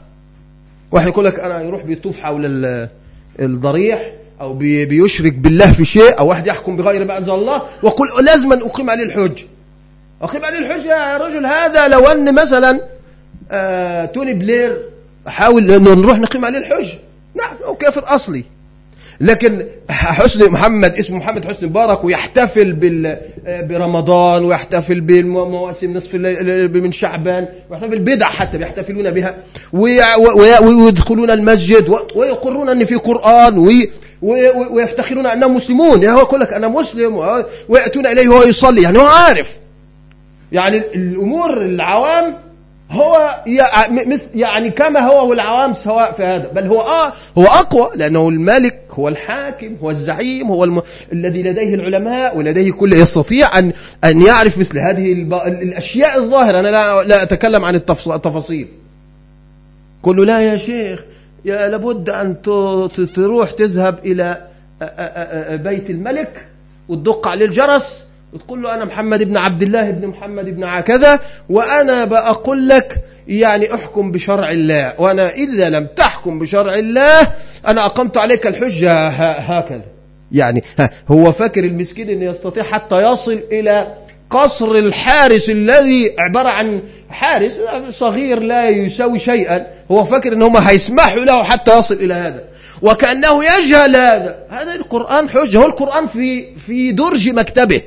واحد 0.91 1.07
يقول 1.07 1.25
لك 1.25 1.39
أنا 1.39 1.61
يروح 1.61 1.83
بيطوف 1.83 2.19
حول 2.19 2.41
الضريح 3.39 4.11
أو 4.41 4.53
بيشرك 4.53 5.33
بالله 5.33 5.71
في 5.71 5.85
شيء 5.85 6.19
أو 6.19 6.27
واحد 6.27 6.47
يحكم 6.47 6.77
بغير 6.77 7.17
أنزل 7.17 7.33
الله 7.33 7.61
ويقول 7.83 8.07
لازم 8.25 8.53
أقيم 8.53 8.89
عليه 8.89 9.03
الحج. 9.03 9.43
أقيم 10.21 10.45
عليه 10.45 10.59
الحج 10.59 10.85
يا 10.85 11.17
رجل 11.17 11.45
هذا 11.45 11.87
لو 11.87 12.05
أن 12.05 12.35
مثلا 12.35 12.79
آه 13.51 14.05
توني 14.05 14.33
بلير 14.33 14.81
حاول 15.27 15.71
أنه 15.71 15.93
نروح 15.93 16.17
نقيم 16.19 16.45
عليه 16.45 16.57
الحج. 16.57 16.87
نعم 17.35 17.55
هو 17.65 17.75
كافر 17.75 18.03
أصلي. 18.07 18.43
لكن 19.21 19.65
حسني 19.89 20.47
محمد 20.47 20.93
اسمه 20.93 21.17
محمد 21.17 21.45
حسني 21.45 21.69
مبارك 21.69 22.03
ويحتفل 22.03 22.73
بال 22.73 23.17
برمضان 23.47 24.45
ويحتفل 24.45 25.01
بالمواسم 25.01 25.97
نصف 25.97 26.15
من 26.15 26.91
شعبان 26.91 27.47
ويحتفل 27.69 27.99
بدع 27.99 28.25
حتى 28.25 28.57
بيحتفلون 28.57 29.11
بها. 29.11 29.35
ويدخلون 30.63 31.31
المسجد 31.31 31.95
ويقرون 32.15 32.69
ان 32.69 32.85
في 32.85 32.95
قرآن 32.95 33.57
ويفتخرون 34.71 35.25
أنهم 35.25 35.55
مسلمون. 35.55 36.03
يعني 36.03 36.15
هو 36.15 36.21
يقول 36.21 36.39
لك 36.39 36.53
أنا 36.53 36.67
مسلم 36.67 37.43
ويأتون 37.69 38.07
إليه 38.07 38.29
وهو 38.29 38.43
يصلي. 38.43 38.81
يعني 38.81 38.99
هو 38.99 39.05
عارف. 39.05 39.59
يعني 40.55 40.77
الأمور 40.77 41.57
العوام 41.57 42.37
هو 42.91 43.35
يعني 44.35 44.69
كما 44.69 44.99
هو 44.99 45.29
والعوام 45.29 45.73
سواء 45.73 46.11
في 46.11 46.23
هذا. 46.23 46.51
بل 46.51 46.67
هو 46.67 46.81
آه 46.81 47.13
هو 47.37 47.43
أقوى 47.43 47.89
لأنه 47.95 48.29
الملك 48.29 48.81
هو 48.91 49.07
الحاكم 49.07 49.75
هو 49.83 49.89
الزعيم 49.89 50.47
هو 50.47 50.63
الم... 50.63 50.81
الذي 51.13 51.43
لديه 51.43 51.75
العلماء 51.75 52.37
ولديه 52.37 52.71
كل 52.71 52.93
يستطيع 52.93 53.59
أن 53.59 53.73
أن 54.03 54.21
يعرف 54.21 54.57
مثل 54.57 54.79
هذه 54.79 55.13
الب... 55.13 55.33
الأشياء 55.33 56.17
الظاهرة. 56.17 56.59
أنا 56.59 56.67
لا, 56.67 57.03
لا 57.03 57.23
أتكلم 57.23 57.65
عن 57.65 57.75
التفاصيل. 57.75 58.67
قل 60.03 60.25
لا 60.27 60.41
يا 60.41 60.57
شيخ 60.57 61.03
يا 61.45 61.69
لابد 61.69 62.09
أن 62.09 62.41
تروح 63.15 63.51
تذهب 63.51 63.99
إلى 64.05 64.47
بيت 65.63 65.89
الملك 65.89 66.45
وتدق 66.89 67.27
عليه 67.27 67.45
الجرس. 67.45 68.04
وتقول 68.35 68.63
له 68.63 68.73
أنا 68.73 68.85
محمد 68.85 69.23
بن 69.23 69.37
عبد 69.37 69.61
الله 69.61 69.91
بن 69.91 70.07
محمد 70.07 70.45
بن 70.45 70.79
كذا 70.79 71.19
وأنا 71.49 72.05
بقول 72.05 72.69
لك 72.69 72.97
يعني 73.27 73.73
أحكم 73.73 74.11
بشرع 74.11 74.51
الله. 74.51 74.93
وأنا 74.97 75.29
إذا 75.29 75.69
لم 75.69 75.87
تحكم 75.95 76.39
بشرع 76.39 76.75
الله 76.75 77.27
أنا 77.67 77.85
أقمت 77.85 78.17
عليك 78.17 78.47
الحجة. 78.47 79.07
هكذا. 79.07 79.85
يعني 80.31 80.63
هو 81.07 81.31
فاكر 81.31 81.63
المسكين 81.63 82.09
أن 82.09 82.21
يستطيع 82.21 82.63
حتى 82.63 83.11
يصل 83.11 83.39
إلى 83.51 83.87
قصر 84.29 84.71
الحارس 84.71 85.49
الذي 85.49 86.15
عبارة 86.19 86.49
عن 86.49 86.81
حارس 87.09 87.59
صغير 87.89 88.39
لا 88.39 88.69
يساوي 88.69 89.19
شيئا. 89.19 89.67
هو 89.91 90.03
فاكر 90.03 90.33
ان 90.33 90.43
هم 90.43 90.57
هيسمحوا 90.57 91.19
له 91.19 91.43
حتى 91.43 91.79
يصل 91.79 91.95
إلى 91.95 92.13
هذا. 92.13 92.43
وكأنه 92.81 93.43
يجهل 93.43 93.95
هذا. 93.95 94.39
هذا 94.49 94.75
القرآن 94.75 95.29
حجة. 95.29 95.57
هو 95.57 95.65
القرآن 95.65 96.07
في 96.07 96.55
في 96.55 96.91
درج 96.91 97.29
مكتبه. 97.29 97.81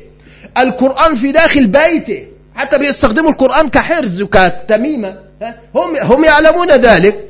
القرآن 0.58 1.14
في 1.14 1.32
داخل 1.32 1.66
بيته. 1.66 2.26
حتى 2.54 2.78
بيستخدموا 2.78 3.30
القرآن 3.30 3.68
كحرز 3.68 4.22
وكتميمة. 4.22 5.16
هم 5.74 5.96
هم 5.96 6.24
يعلمون 6.24 6.70
ذلك. 6.70 7.24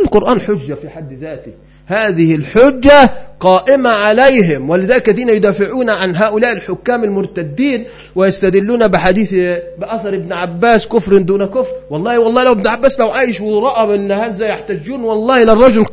القرآن 0.00 0.40
حجة 0.40 0.74
في 0.74 0.88
حد 0.88 1.12
ذاته. 1.12 1.52
هذه 1.86 2.34
الحجة 2.34 3.10
قائمة 3.40 3.90
عليهم. 3.90 4.70
ولذلك 4.70 5.08
الذين 5.08 5.28
يدافعون 5.28 5.90
عن 5.90 6.16
هؤلاء 6.16 6.52
الحكام 6.52 7.04
المرتدين 7.04 7.84
ويستدلون 8.14 8.88
بحديث 8.88 9.34
بأثر 9.78 10.14
ابن 10.14 10.32
عباس 10.32 10.88
كفر 10.88 11.18
دون 11.18 11.44
كفر. 11.44 11.72
والله 11.90 12.18
والله 12.18 12.44
لو 12.44 12.52
ابن 12.52 12.66
عباس 12.68 13.00
لو 13.00 13.10
عايش 13.10 13.40
ورأى 13.40 13.94
أن 13.94 14.12
هذا 14.12 14.46
يحتجون 14.46 15.00
والله 15.00 15.44
للرجل 15.44 15.84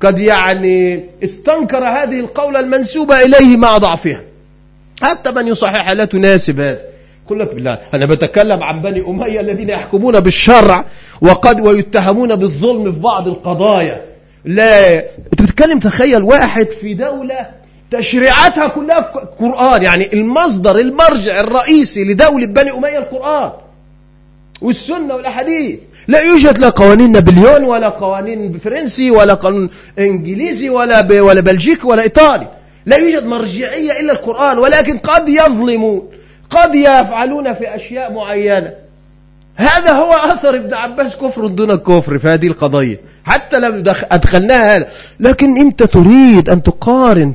قد 0.00 0.18
يعني 0.18 1.04
استنكر 1.24 1.84
هذه 1.84 2.20
القولة 2.20 2.60
المنسوبة 2.60 3.22
إليه 3.22 3.56
مع 3.56 3.78
ضعفها. 3.78 4.29
حتى 5.02 5.30
من 5.30 5.48
يصحح 5.48 5.90
لا 5.90 6.04
تناسب. 6.04 6.60
هذا 6.60 6.78
يقول 7.26 7.40
لك 7.40 7.54
بالله 7.54 7.78
أنا 7.94 8.06
بتكلم 8.06 8.64
عن 8.64 8.82
بني 8.82 9.00
أمية 9.08 9.40
الذين 9.40 9.68
يحكمون 9.68 10.20
بالشرع 10.20 10.84
وقد 11.20 11.60
ويتهمون 11.60 12.36
بالظلم 12.36 12.92
في 12.92 12.98
بعض 12.98 13.28
القضايا. 13.28 14.04
لا 14.44 14.98
أنت 14.98 15.42
بتتكلم 15.42 15.78
تخيل 15.78 16.22
واحد 16.22 16.70
في 16.70 16.94
دولة 16.94 17.46
تشريعاتها 17.90 18.68
كلها 18.68 18.98
قرآن 19.38 19.82
يعني 19.82 20.12
المصدر 20.12 20.78
المرجع 20.78 21.40
الرئيسي 21.40 22.04
لدولة 22.04 22.46
بني 22.46 22.70
أمية 22.70 22.98
القرآن 22.98 23.50
والسنة 24.60 25.14
والأحاديث. 25.14 25.78
لا 26.08 26.20
يوجد 26.20 26.58
لا 26.58 26.68
قوانين 26.68 27.12
نابليون 27.12 27.64
ولا 27.64 27.88
قوانين 27.88 28.58
فرنسي 28.58 29.10
ولا 29.10 29.34
قانون 29.34 29.70
إنجليزي 29.98 30.70
ولا 30.70 31.20
ولا 31.20 31.40
بلجيكي 31.40 31.86
ولا 31.86 32.02
إيطالي. 32.02 32.46
لا 32.86 32.96
يوجد 32.96 33.24
مرجعية 33.24 34.00
إلا 34.00 34.12
القرآن 34.12 34.58
ولكن 34.58 34.98
قد 34.98 35.28
يظلمون 35.28 36.08
قد 36.50 36.74
يفعلون 36.74 37.52
في 37.52 37.76
أشياء 37.76 38.12
معينة. 38.12 38.72
هذا 39.56 39.92
هو 39.92 40.12
أثر 40.12 40.54
ابن 40.54 40.74
عباس 40.74 41.16
كفر 41.16 41.46
دون 41.46 41.74
كفر 41.74 42.18
في 42.18 42.28
هذه 42.28 42.46
القضية. 42.46 43.00
حتى 43.24 43.60
لم 43.60 43.84
أدخلناها 44.12 44.76
هذا 44.76 44.88
لكن 45.20 45.58
أنت 45.58 45.82
تريد 45.82 46.50
أن 46.50 46.62
تقارن 46.62 47.32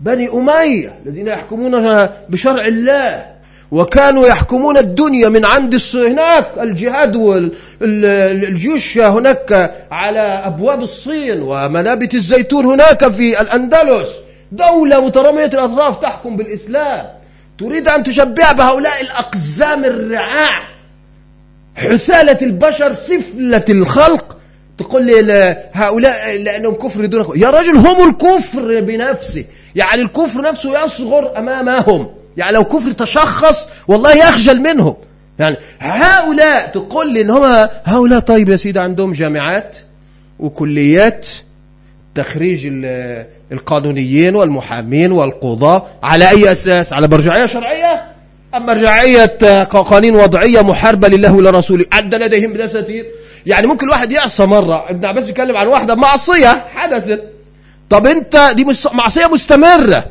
بني 0.00 0.28
أمية 0.28 0.98
الذين 1.06 1.26
يحكمون 1.26 2.08
بشرع 2.28 2.66
الله. 2.66 3.33
وكانوا 3.74 4.26
يحكمون 4.26 4.78
الدنيا 4.78 5.28
من 5.28 5.44
عند 5.44 5.80
هناك 5.94 6.46
الجهاد 6.60 7.16
والجيوش 7.16 8.98
هناك 8.98 9.74
على 9.90 10.18
أبواب 10.18 10.82
الصين 10.82 11.42
ومنابت 11.42 12.14
الزيتون 12.14 12.66
هناك 12.66 13.08
في 13.08 13.40
الأندلس. 13.40 14.08
دولة 14.52 15.06
مترامية 15.06 15.44
الأطراف 15.46 15.96
تحكم 16.02 16.36
بالإسلام. 16.36 17.06
تريد 17.58 17.88
أن 17.88 18.02
تشبع 18.02 18.52
بهؤلاء 18.52 19.00
الأقزام 19.02 19.84
الرعاع. 19.84 20.62
حثالة 21.76 22.38
البشر 22.42 22.92
سفلة 22.92 23.64
الخلق. 23.70 24.36
تقول 24.78 25.06
لي 25.06 25.56
هؤلاء 25.72 26.42
لأنهم 26.42 26.74
كفر 26.74 27.06
دون 27.06 27.26
يا 27.36 27.50
رجل 27.50 27.76
هم 27.76 28.08
الكفر 28.08 28.80
بنفسه. 28.80 29.44
يعني 29.76 30.02
الكفر 30.02 30.40
نفسه 30.40 30.84
يصغر 30.84 31.38
أمامهم. 31.38 32.23
يعني 32.36 32.52
لو 32.52 32.64
كفر 32.64 32.92
تشخص 32.92 33.68
والله 33.88 34.12
يخجل 34.16 34.60
منهم. 34.60 34.96
يعني 35.38 35.56
هؤلاء 35.80 36.66
تقول 36.66 37.12
لي 37.12 37.20
إن 37.20 37.30
هم 37.30 37.68
هؤلاء 37.84 38.18
طيب 38.20 38.48
يا 38.48 38.56
سيدي 38.56 38.80
عندهم 38.80 39.12
جامعات 39.12 39.78
وكليات 40.38 41.28
تخريج 42.14 42.66
القانونيين 43.52 44.36
والمحامين 44.36 45.12
والقضاة 45.12 45.86
على 46.02 46.30
أي 46.30 46.52
أساس؟ 46.52 46.92
على 46.92 47.08
مرجعية 47.08 47.46
شرعية؟ 47.46 48.04
أم 48.54 48.66
مرجعية 48.66 49.36
قوانين 49.70 50.16
وضعية 50.16 50.62
محاربة 50.62 51.08
لله 51.08 51.32
ولرسوله؟ 51.34 51.84
عد 51.92 52.14
لديهم 52.14 52.52
دساتير 52.52 53.06
يعني 53.46 53.66
ممكن 53.66 53.86
الواحد 53.86 54.12
يعصى 54.12 54.46
مرة 54.46 54.84
ابن 54.90 55.04
عباس 55.06 55.24
بيتكلم 55.24 55.56
عن 55.56 55.66
واحدة 55.66 55.94
معصية 55.94 56.64
حدثت 56.74 57.22
طب 57.90 58.06
أنت 58.06 58.50
دي 58.54 58.66
معصية 58.92 59.26
مستمرة. 59.26 60.04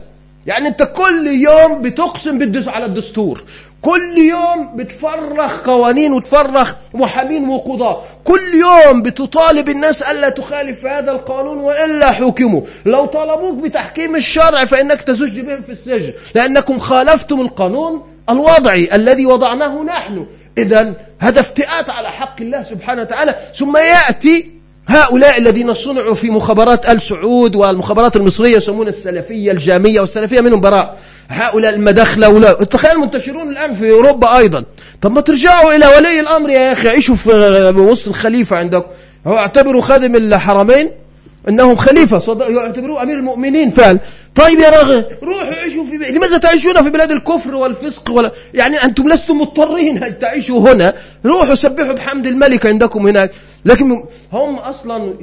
يعني 0.47 0.67
انت 0.67 0.84
كل 0.84 1.27
يوم 1.27 1.82
بتقسم 1.82 2.39
بالدس 2.39 2.67
على 2.67 2.86
الدستور. 2.86 3.43
كل 3.82 4.17
يوم 4.17 4.75
بتفرخ 4.75 5.62
قوانين 5.62 6.13
وتفرخ 6.13 6.75
محامين 6.93 7.49
وقضاء 7.49 8.06
كل 8.23 8.41
يوم 8.53 9.01
بتطالب 9.01 9.69
الناس 9.69 10.03
ألا 10.03 10.29
تخالف 10.29 10.86
هذا 10.86 11.12
القانون 11.12 11.58
وإلا 11.58 12.12
حكموا. 12.12 12.62
لو 12.86 13.06
طالبوك 13.06 13.63
بتحكيم 13.63 14.15
الشرع 14.15 14.65
فإنك 14.65 15.01
تزج 15.01 15.39
بهم 15.39 15.62
في 15.62 15.71
السجن. 15.71 16.13
لأنكم 16.36 16.79
خالفتم 16.79 17.41
القانون 17.41 18.03
الوضعي 18.29 18.95
الذي 18.95 19.25
وضعناه 19.25 19.84
نحن. 19.84 20.25
إذا 20.58 20.93
هذا 21.19 21.39
افتئات 21.39 21.89
على 21.89 22.12
حق 22.12 22.41
الله 22.41 22.63
سبحانه 22.63 23.01
وتعالى 23.01 23.36
ثم 23.56 23.77
يأتي 23.77 24.62
هؤلاء 24.87 25.37
الذين 25.37 25.73
صنعوا 25.73 26.13
في 26.13 26.29
مخابرات 26.29 26.85
آل 26.85 27.01
سعود 27.01 27.55
والمخابرات 27.55 28.15
المصرية 28.15 28.57
يسمون 28.57 28.87
السلفية 28.87 29.51
الجامية 29.51 30.01
والسلفية 30.01 30.41
منهم 30.41 30.61
براء. 30.61 30.97
هؤلاء 31.29 31.75
المداخلة 31.75 32.29
ولا 32.29 32.53
تخيل 32.53 32.97
منتشرون 32.97 33.49
الآن 33.49 33.73
في 33.73 33.91
أوروبا 33.91 34.37
أيضا. 34.37 34.63
طب 35.01 35.11
ما 35.11 35.21
ترجعوا 35.21 35.75
إلى 35.75 35.85
ولي 35.97 36.19
الأمر 36.19 36.49
يا 36.49 36.73
أخي. 36.73 36.89
عيشوا 36.89 37.15
في 37.15 37.73
وسط 37.77 38.07
الخليفة 38.07 38.57
عندكم 38.57 38.87
هو 39.27 39.37
اعتبروا 39.37 39.81
خادم 39.81 40.15
الحرمين؟ 40.15 40.91
إنهم 41.49 41.75
خليفة 41.75 42.37
يعتبروه 42.49 43.03
أمير 43.03 43.17
المؤمنين 43.17 43.71
فعلا. 43.71 43.99
طيب 44.35 44.59
يا 44.59 44.69
راغب 44.69 45.05
روحوا 45.23 45.53
عيشوا 45.53 45.83
في 45.83 46.11
لماذا 46.11 46.37
تعيشون 46.37 46.83
في 46.83 46.89
بلاد 46.89 47.11
الكفر 47.11 47.55
والفسق 47.55 48.11
ولا 48.11 48.31
يعني 48.53 48.83
أنتم 48.83 49.09
لستم 49.09 49.37
مضطرين 49.37 50.03
ان 50.03 50.19
تعيشوا 50.19 50.73
هنا؟ 50.73 50.93
روحوا 51.25 51.55
سبحوا 51.55 51.93
بحمد 51.93 52.27
الملك 52.27 52.65
عندكم 52.65 53.07
هناك. 53.07 53.31
لكن 53.65 54.04
هم 54.34 54.56
أصلا 54.56 55.13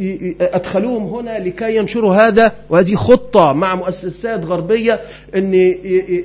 أدخلوهم 0.41 1.05
هنا 1.15 1.39
لكي 1.39 1.77
ينشروا 1.77 2.15
هذا 2.15 2.53
وهذه 2.71 2.95
خطة 2.95 3.53
مع 3.53 3.75
مؤسسات 3.75 4.45
غربية 4.45 5.01
إن 5.35 5.55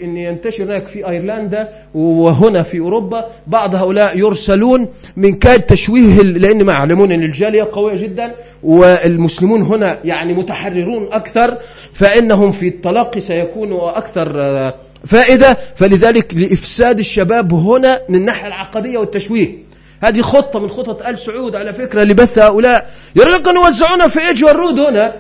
إن 0.04 0.17
ينتشر 0.17 0.63
هناك 0.63 0.88
في 0.88 1.10
أيرلندا 1.10 1.69
وهنا 1.93 2.63
في 2.63 2.80
أوروبا. 2.80 3.25
بعض 3.47 3.75
هؤلاء 3.75 4.17
يرسلون 4.17 4.88
من 5.17 5.36
كاد 5.36 5.62
تشويه 5.62 6.21
لأن 6.21 6.63
ما 6.63 6.73
يعلمون 6.73 7.12
إن 7.12 7.23
الجالية 7.23 7.67
قوية 7.71 7.95
جدا 8.04 8.36
والمسلمون 8.63 9.62
هنا 9.62 9.97
يعني 10.06 10.34
متحررون 10.34 11.08
أكثر 11.12 11.58
فإنهم 11.93 12.51
في 12.51 12.67
التلقي 12.67 13.21
سيكونوا 13.21 13.97
أكثر 13.97 14.41
آه، 14.41 14.73
فائدة. 15.06 15.58
فلذلك 15.75 16.34
لإفساد 16.34 16.99
الشباب 16.99 17.54
هنا 17.54 18.01
من 18.10 18.15
الناحية 18.15 18.47
العقدية 18.47 18.97
والتشويه. 18.97 19.64
هذه 20.07 20.21
خطة 20.21 20.59
من 20.59 20.69
خطط 20.69 21.07
آل 21.07 21.19
سعود 21.19 21.55
على 21.55 21.73
فكرة 21.73 22.03
لبث 22.03 22.39
هؤلاء. 22.39 22.89
يريدون 23.15 23.55
يوزعونها 23.55 24.07
في 24.07 24.27
إيج 24.27 24.43
والرود 24.43 24.79
هنا 24.79 25.13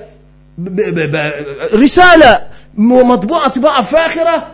رسالة 1.73 2.41
مطبوعة 2.77 3.47
طباعة 3.47 3.81
فاخرة. 3.81 4.47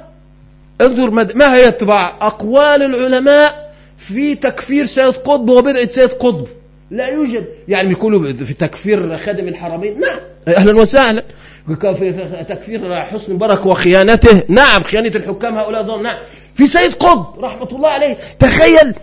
انظر 0.82 1.10
ما 1.36 1.56
هي 1.56 1.68
الطباعة؟ 1.68 2.18
أقوال 2.22 2.84
العلماء 2.84 3.74
في 3.98 4.36
تكفير 4.36 4.86
سيد 4.86 5.14
قطب 5.14 5.50
وبدعة 5.50 5.86
سيد 5.86 6.10
قطب. 6.10 6.48
لا 6.92 7.08
يوجد. 7.08 7.46
يعني 7.68 7.88
بيقولوا 7.88 8.34
في 8.34 8.54
تكفير 8.54 9.18
خادم 9.18 9.48
الحرمين. 9.48 10.00
نعم. 10.00 10.20
أهلا 10.48 10.78
وسهلا. 10.78 11.24
في 11.68 12.46
تكفير 12.50 13.04
حسن 13.04 13.34
مبارك 13.34 13.66
وخيانته. 13.66 14.44
نعم. 14.48 14.84
خيانة 14.84 15.12
الحكام 15.16 15.58
هؤلاء 15.58 15.84
ظلم. 15.84 16.04
نعم. 16.04 16.18
في 16.56 16.68
سيد 16.68 16.94
قطب 16.94 17.44
رحمة 17.44 17.68
الله 17.72 17.90
عليه. 17.90 18.18
تخيل 18.40 18.94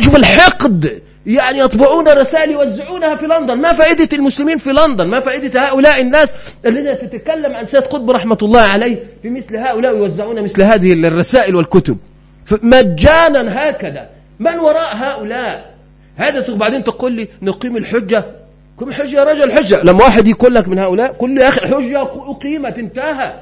شوف 0.00 0.16
الحقد 0.16 1.02
يعني 1.26 1.58
يطبعون 1.58 2.08
رسائل 2.08 2.50
يوزعونها 2.50 3.16
في 3.16 3.26
لندن. 3.26 3.54
ما 3.58 3.72
فائدة 3.72 4.08
المسلمين 4.16 4.58
في 4.58 4.72
لندن؟ 4.72 5.06
ما 5.06 5.20
فائدة 5.20 5.68
هؤلاء 5.68 6.00
الناس 6.00 6.34
الذين 6.66 6.98
تتكلم 6.98 7.54
عن 7.54 7.64
سيد 7.64 7.82
قطب 7.82 8.10
رحمة 8.10 8.38
الله 8.42 8.60
عليه؟ 8.60 9.02
في 9.22 9.30
مثل 9.30 9.56
هؤلاء 9.56 9.96
يوزعون 9.96 10.42
مثل 10.42 10.62
هذه 10.62 10.92
الرسائل 10.92 11.56
والكتب. 11.56 11.98
مجانا 12.62 13.70
هكذا 13.70 14.08
من 14.40 14.58
وراء 14.58 14.96
هؤلاء؟ 14.96 15.74
هذا 16.16 16.54
بعدين 16.54 16.84
تقول 16.84 17.12
لي 17.12 17.28
نقيم 17.42 17.76
الحجة. 17.76 18.24
قيم 18.78 18.88
الحجة 18.88 19.16
يا 19.16 19.24
رجل 19.24 19.52
حجة. 19.52 19.82
لما 19.82 20.04
واحد 20.04 20.28
يقول 20.28 20.54
لك 20.54 20.68
من 20.68 20.78
هؤلاء 20.78 21.16
لي 21.34 21.40
يا 21.40 21.48
أخي 21.48 21.60
الحجة 21.66 22.02
أقيمت 22.02 22.78
انتهى. 22.78 23.34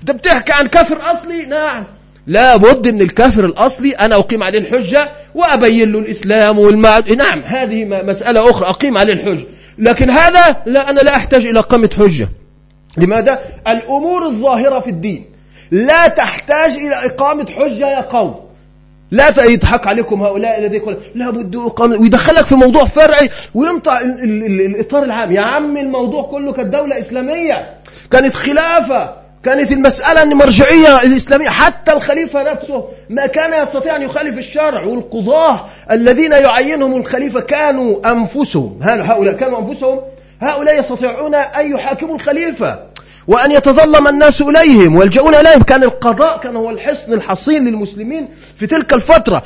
أنت 0.00 0.10
بتحكي 0.10 0.52
عن 0.52 0.66
كافر 0.66 1.10
أصلي؟ 1.10 1.46
نعم. 1.46 1.84
لا 2.30 2.56
بد 2.56 2.88
من 2.88 3.02
الكافر 3.02 3.44
الأصلي 3.44 3.92
أنا 3.92 4.16
أقيم 4.16 4.42
عليه 4.42 4.58
الحجة 4.58 5.10
وأبين 5.34 5.92
له 5.92 5.98
الإسلام 5.98 6.58
والمعد 6.58 7.12
نعم 7.12 7.40
هذه 7.40 7.84
مسألة 7.84 8.50
أخرى 8.50 8.68
أقيم 8.68 8.98
عليه 8.98 9.12
الحجة. 9.12 9.44
لكن 9.78 10.10
هذا 10.10 10.62
لا 10.66 10.90
أنا 10.90 11.00
لا 11.00 11.16
أحتاج 11.16 11.46
إلى 11.46 11.60
قامة 11.60 11.90
حجة. 11.98 12.28
لماذا؟ 12.96 13.38
الأمور 13.68 14.26
الظاهرة 14.26 14.80
في 14.80 14.90
الدين. 14.90 15.24
لا 15.70 16.08
تحتاج 16.08 16.72
إلى 16.72 17.06
إقامة 17.06 17.46
حجة 17.50 17.90
يا 17.90 18.00
قوم. 18.00 18.34
لا 19.10 19.44
يضحك 19.44 19.86
عليكم 19.86 20.22
هؤلاء 20.22 20.58
الذي 20.58 20.76
يقول 20.76 20.96
لابد 21.14 21.56
ويدخلك 22.00 22.46
في 22.46 22.54
موضوع 22.54 22.84
فرعي. 22.84 23.30
ويمطع 23.54 24.00
الإطار 24.00 25.04
العام. 25.04 25.32
يا 25.32 25.40
عم 25.40 25.76
الموضوع 25.76 26.22
كله 26.22 26.52
كانت 26.52 26.74
دولة 26.74 26.98
إسلامية. 26.98 27.74
كانت 28.10 28.34
خلافة. 28.34 29.20
كانت 29.44 29.72
المسألة 29.72 30.22
أن 30.22 30.34
مرجعية 30.34 31.02
الإسلامية 31.02 31.48
حتى 31.48 31.92
الخليفة 31.92 32.42
نفسه 32.42 32.84
ما 33.10 33.26
كان 33.26 33.62
يستطيع 33.62 33.96
أن 33.96 34.02
يخالف 34.02 34.38
الشرع 34.38 34.84
والقضاة 34.84 35.66
الذين 35.90 36.32
يعينهم 36.32 36.96
الخليفة 36.96 37.40
كانوا 37.40 38.10
أنفسهم. 38.12 38.78
هؤلاء 38.82 39.34
كانوا 39.34 39.58
أنفسهم؟ 39.58 40.00
هؤلاء 40.40 40.78
يستطيعون 40.78 41.34
أن 41.34 41.72
يحاكموا 41.72 42.14
الخليفة 42.14 42.78
وأن 43.28 43.52
يتظلم 43.52 44.08
الناس 44.08 44.40
إليهم 44.40 44.96
ويلجؤون 44.96 45.34
إليهم. 45.34 45.62
كان 45.62 45.82
القضاء 45.82 46.38
كان 46.38 46.56
هو 46.56 46.70
الحصن 46.70 47.12
الحصين 47.12 47.64
للمسلمين 47.64 48.28
في 48.58 48.66
تلك 48.66 48.94
الفترة. 48.94 49.42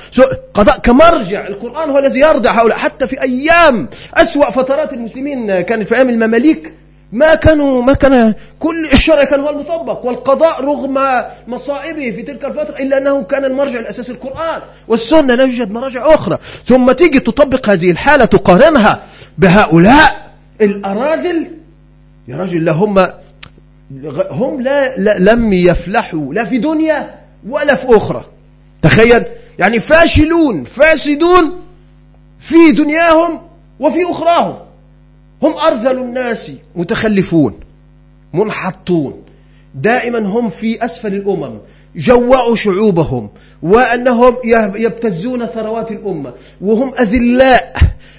قضاء 0.55 0.79
كمرجع. 0.79 1.47
القرآن 1.47 1.91
هو 1.91 1.99
الذي 1.99 2.21
يرضع 2.21 2.51
هؤلاء. 2.51 2.79
حتى 2.79 3.07
في 3.07 3.23
أيام 3.23 3.89
أسوأ 4.15 4.51
فترات 4.51 4.93
المسلمين 4.93 5.61
كانت 5.61 5.89
في 5.89 5.97
أيام 5.97 6.09
المماليك 6.09 6.73
ما 7.15 7.35
كانوا 7.35 7.83
ما 7.83 7.93
كان 7.93 8.35
كل 8.59 8.87
الشرع 8.93 9.25
كان 9.25 9.41
هو 9.41 9.51
المطبق 9.51 10.05
والقضاء 10.05 10.65
رغم 10.65 10.99
مصائبه 11.49 12.11
في 12.11 12.23
تلك 12.23 12.45
الفترة 12.45 12.83
إلا 12.83 12.99
أنه 12.99 13.23
كان 13.23 13.45
المرجع 13.45 13.79
الأساسي 13.81 14.13
القرآن 14.13 14.63
والسنة 14.89 15.35
لا 15.35 15.43
يوجد 15.43 15.71
مراجع 15.73 16.15
أخرى. 16.15 16.39
ثم 16.65 16.93
تيجي 16.93 17.21
تطبق 17.21 17.69
هذه 17.69 17.91
الحالة 17.91 18.25
تقارنها 18.25 19.03
بهؤلاء 19.39 20.31
الأراذل. 20.61 21.51
يا 22.29 22.37
رجل 22.37 22.69
هم 22.69 23.07
هم 24.31 24.61
لا, 24.61 24.97
لا 24.97 25.19
لم 25.19 25.53
يفلحوا 25.53 26.35
لا 26.35 26.45
في 26.45 26.59
دنيا 26.59 27.15
ولا 27.49 27.75
في 27.75 27.97
أخرى. 27.97 28.25
تخيل 28.83 29.25
يعني 29.59 29.81
فاشلون 29.81 30.65
فاسدون 30.65 31.63
في 32.41 32.73
دنياهم 32.73 33.41
وفي 33.81 34.11
أخراهم. 34.11 34.64
هم 35.43 35.53
أرذل 35.53 35.99
الناس 35.99 36.53
متخلفون 36.77 37.55
منحطون. 38.35 39.23
دائما 39.75 40.19
هم 40.19 40.49
في 40.51 40.85
أسفل 40.85 41.15
الأمم 41.15 41.59
جوعوا 41.97 42.57
شعوبهم 42.57 43.31
وأنهم 43.63 44.37
يبتزون 44.75 45.47
ثروات 45.47 45.93
الأمة 45.93 46.33
وهم 46.61 46.95
أذلاء 46.95 47.77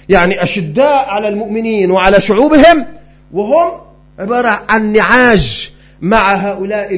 يعني 0.08 0.42
أشداء 0.42 1.08
على 1.08 1.28
المؤمنين 1.28 1.90
وعلى 1.90 2.20
شعوبهم 2.20 2.86
وهم 3.32 3.72
عبارة 4.18 4.62
عن 4.68 4.92
نعاج. 4.92 5.70
مع 6.00 6.34
هؤلاء 6.34 6.88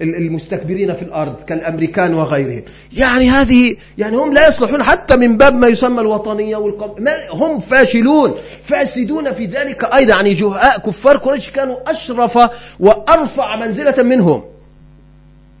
المستكبرين 0.00 0.94
في 0.94 1.02
الأرض 1.02 1.42
كالأمريكان 1.42 2.14
وغيرهم. 2.14 2.62
يعني 2.92 3.30
هذه 3.30 3.76
يعني 3.98 4.16
هم 4.16 4.32
لا 4.32 4.48
يصلحون 4.48 4.82
حتى 4.82 5.16
من 5.16 5.36
باب 5.36 5.54
ما 5.54 5.68
يسمى 5.68 6.00
الوطنية 6.00 6.56
والقوم 6.56 7.08
هم 7.30 7.60
فاشلون. 7.60 8.34
فاسدون 8.64 9.32
في 9.32 9.46
ذلك 9.46 9.84
أيضا. 9.84 10.14
يعني 10.14 10.34
جهاء 10.34 10.78
كفار 10.78 11.16
قريش 11.16 11.50
كانوا 11.50 11.76
أشرف 11.86 12.38
وأرفع 12.80 13.56
منزلة 13.56 14.02
منهم. 14.02 14.44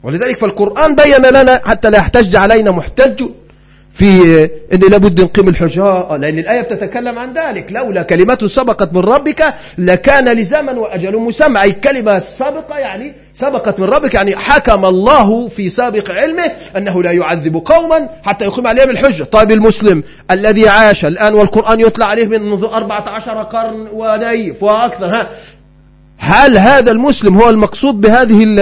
ولذلك 0.02 0.38
فالقرآن 0.38 0.94
بين 0.94 1.26
لنا 1.26 1.60
حتى 1.64 1.90
لا 1.90 1.98
يحتج 1.98 2.36
علينا 2.36 2.70
محتج 2.70 3.24
في 3.98 4.44
ان 4.72 4.80
لابد 4.90 5.20
نقيم 5.20 5.48
الحجة 5.48 6.16
لأن 6.16 6.38
الآية 6.38 6.60
بتتكلم 6.60 7.18
عن 7.18 7.34
ذلك. 7.34 7.72
لولا 7.72 8.02
كلمات 8.02 8.44
سبقت 8.44 8.92
من 8.92 9.00
ربك 9.00 9.54
لكان 9.78 10.28
لزاما 10.28 10.72
وأجل 10.72 11.16
مسمى. 11.16 11.62
أي 11.62 11.72
كلمة 11.72 12.18
سبقه 12.18 12.78
يعني 12.78 13.12
سبقت 13.34 13.80
من 13.80 13.86
ربك 13.86 14.14
يعني 14.14 14.36
حكم 14.36 14.84
الله 14.84 15.48
في 15.48 15.70
سابق 15.70 16.10
علمه 16.10 16.52
أنه 16.76 17.02
لا 17.02 17.10
يعذب 17.10 17.62
قوما 17.64 18.08
حتى 18.22 18.44
يقيم 18.44 18.66
عليهم 18.66 18.90
الحجة. 18.90 19.24
طيب 19.24 19.52
المسلم 19.52 20.02
الذي 20.30 20.68
عاش 20.68 21.04
الآن 21.04 21.34
والقرآن 21.34 21.80
يتلى 21.80 22.04
عليه 22.04 22.26
منذ 22.38 22.64
14 22.64 23.42
قرن 23.42 23.88
ونيف 23.92 24.62
وأكثر 24.62 25.06
ها؟ 25.06 25.28
هل 26.18 26.58
هذا 26.58 26.90
المسلم 26.90 27.36
هو 27.40 27.50
المقصود 27.50 28.00
بهذه 28.00 28.44
ال 28.44 28.60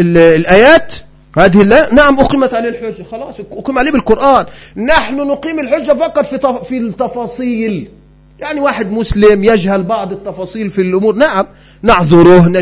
ال 0.00 0.16
الآيات؟ 0.16 0.94
هذه 1.38 1.62
لا 1.62 1.94
نعم 1.94 2.18
أقيمت 2.18 2.54
عليه 2.54 2.68
الحجة. 2.68 3.02
خلاص 3.02 3.34
أقيم 3.52 3.78
عليه 3.78 3.90
بالقرآن. 3.90 4.46
نحن 4.76 5.16
نقيم 5.16 5.60
الحجة 5.60 5.92
فقط 5.92 6.26
في 6.26 6.64
في 6.64 6.76
التفاصيل. 6.78 7.88
يعني 8.40 8.60
واحد 8.60 8.92
مسلم 8.92 9.44
يجهل 9.44 9.82
بعض 9.82 10.12
التفاصيل 10.12 10.70
في 10.70 10.80
الأمور. 10.80 11.14
نعم 11.14 11.46
نعذره 11.82 12.52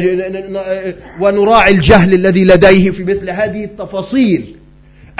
ونراعي 1.20 1.72
الجهل 1.72 2.14
الذي 2.14 2.44
لديه 2.44 2.90
في 2.90 3.04
مثل 3.04 3.30
هذه 3.30 3.64
التفاصيل. 3.64 4.56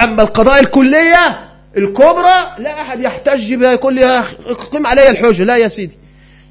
أما 0.01 0.21
القضايا 0.21 0.59
الكلية 0.59 1.39
الكبرى 1.77 2.55
لا 2.59 2.81
أحد 2.81 3.01
يحتج 3.01 3.53
بها 3.53 3.71
يقول 3.71 3.93
لي 3.95 4.23
قم 4.73 4.87
علي 4.87 5.09
الحجة. 5.09 5.43
لا 5.43 5.57
يا 5.57 5.67
سيدي. 5.67 5.97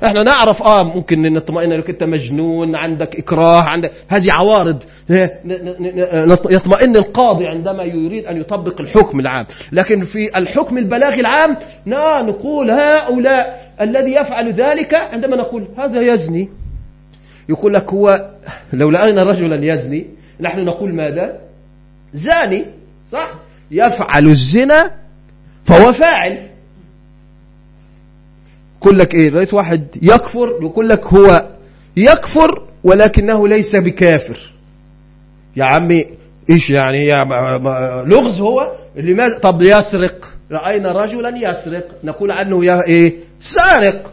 إحنا 0.05 0.23
نعرف 0.23 0.63
آه 0.63 0.83
ممكن 0.83 1.33
نطمئن 1.33 1.73
لك 1.73 1.91
أنت 1.91 2.03
مجنون 2.03 2.75
عندك 2.75 3.19
إكراه 3.19 3.63
عندك 3.63 3.93
هذه 4.09 4.33
عوارض 4.33 4.83
يطمئن 6.51 6.97
القاضي 6.97 7.47
عندما 7.47 7.83
يريد 7.83 8.27
أن 8.27 8.41
يطبق 8.41 8.81
الحكم 8.81 9.21
العام. 9.21 9.47
لكن 9.73 10.05
في 10.05 10.39
الحكم 10.39 10.79
البلاغي 10.79 11.21
العام 11.21 11.57
لا 11.87 12.23
نقول 12.23 12.71
هؤلاء 12.71 13.73
الذي 13.81 14.13
يفعل 14.13 14.53
ذلك 14.53 14.95
عندما 14.95 15.37
نقول 15.37 15.69
هذا 15.79 16.01
يزني. 16.01 16.49
يقول 17.49 17.75
لك 17.75 17.93
هو 17.93 18.31
لو 18.73 18.91
لقينا 18.91 19.23
رجلا 19.23 19.75
يزني 19.75 20.07
نحن 20.41 20.65
نقول 20.65 20.95
ماذا؟ 20.95 21.39
زاني 22.15 22.65
صح؟ 23.13 23.35
يفعل 23.71 24.25
الزنا 24.25 24.91
فهو 25.65 25.93
فاعل. 25.93 26.49
يقول 28.85 28.99
لك 28.99 29.15
إيه؟ 29.15 29.31
رأيت 29.31 29.55
واحد 29.55 29.87
يكفر 30.03 30.59
يقول 30.61 30.89
لك 30.89 31.07
هو 31.07 31.47
يكفر 31.97 32.63
ولكنه 32.85 33.49
ليس 33.49 33.77
بكافر. 33.77 34.51
يا 35.57 35.65
عمي 35.65 36.07
إيش 36.51 36.71
يعني؟ 36.71 37.07
يا 37.07 37.25
لغز 38.07 38.41
هو؟ 38.41 38.77
لماذا؟ 38.97 39.39
طب 39.39 39.63
يسرق. 39.63 40.31
رأينا 40.51 40.93
رجلا 40.93 41.51
يسرق. 41.51 41.89
نقول 42.05 42.31
عنه 42.31 42.65
يا 42.65 42.83
إيه؟ 42.83 43.15
سارق. 43.41 44.11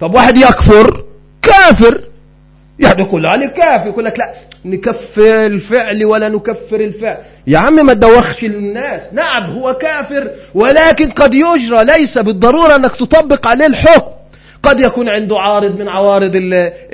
طب 0.00 0.14
واحد 0.14 0.36
يكفر 0.36 1.04
كافر. 1.42 2.00
يعني 2.78 3.02
يقول 3.02 3.26
عليه 3.26 3.46
كافر 3.46 3.86
يقول 3.86 4.04
لك 4.04 4.18
لا 4.18 4.34
نكفر 4.64 5.46
الفعل 5.46 6.04
ولا 6.04 6.28
نكفر 6.28 6.80
الفعل. 6.80 7.18
يا 7.46 7.58
عم 7.58 7.86
ما 7.86 7.94
تدوخش 7.94 8.44
الناس. 8.44 9.02
نعم 9.12 9.50
هو 9.50 9.74
كافر 9.74 10.30
ولكن 10.54 11.10
قد 11.10 11.34
يجرى 11.34 11.84
ليس 11.84 12.18
بالضرورة 12.18 12.76
أنك 12.76 12.96
تطبق 12.96 13.46
عليه 13.46 13.66
الحكم. 13.66 14.10
قد 14.62 14.80
يكون 14.80 15.08
عنده 15.08 15.40
عارض 15.40 15.78
من 15.78 15.88
عوارض 15.88 16.36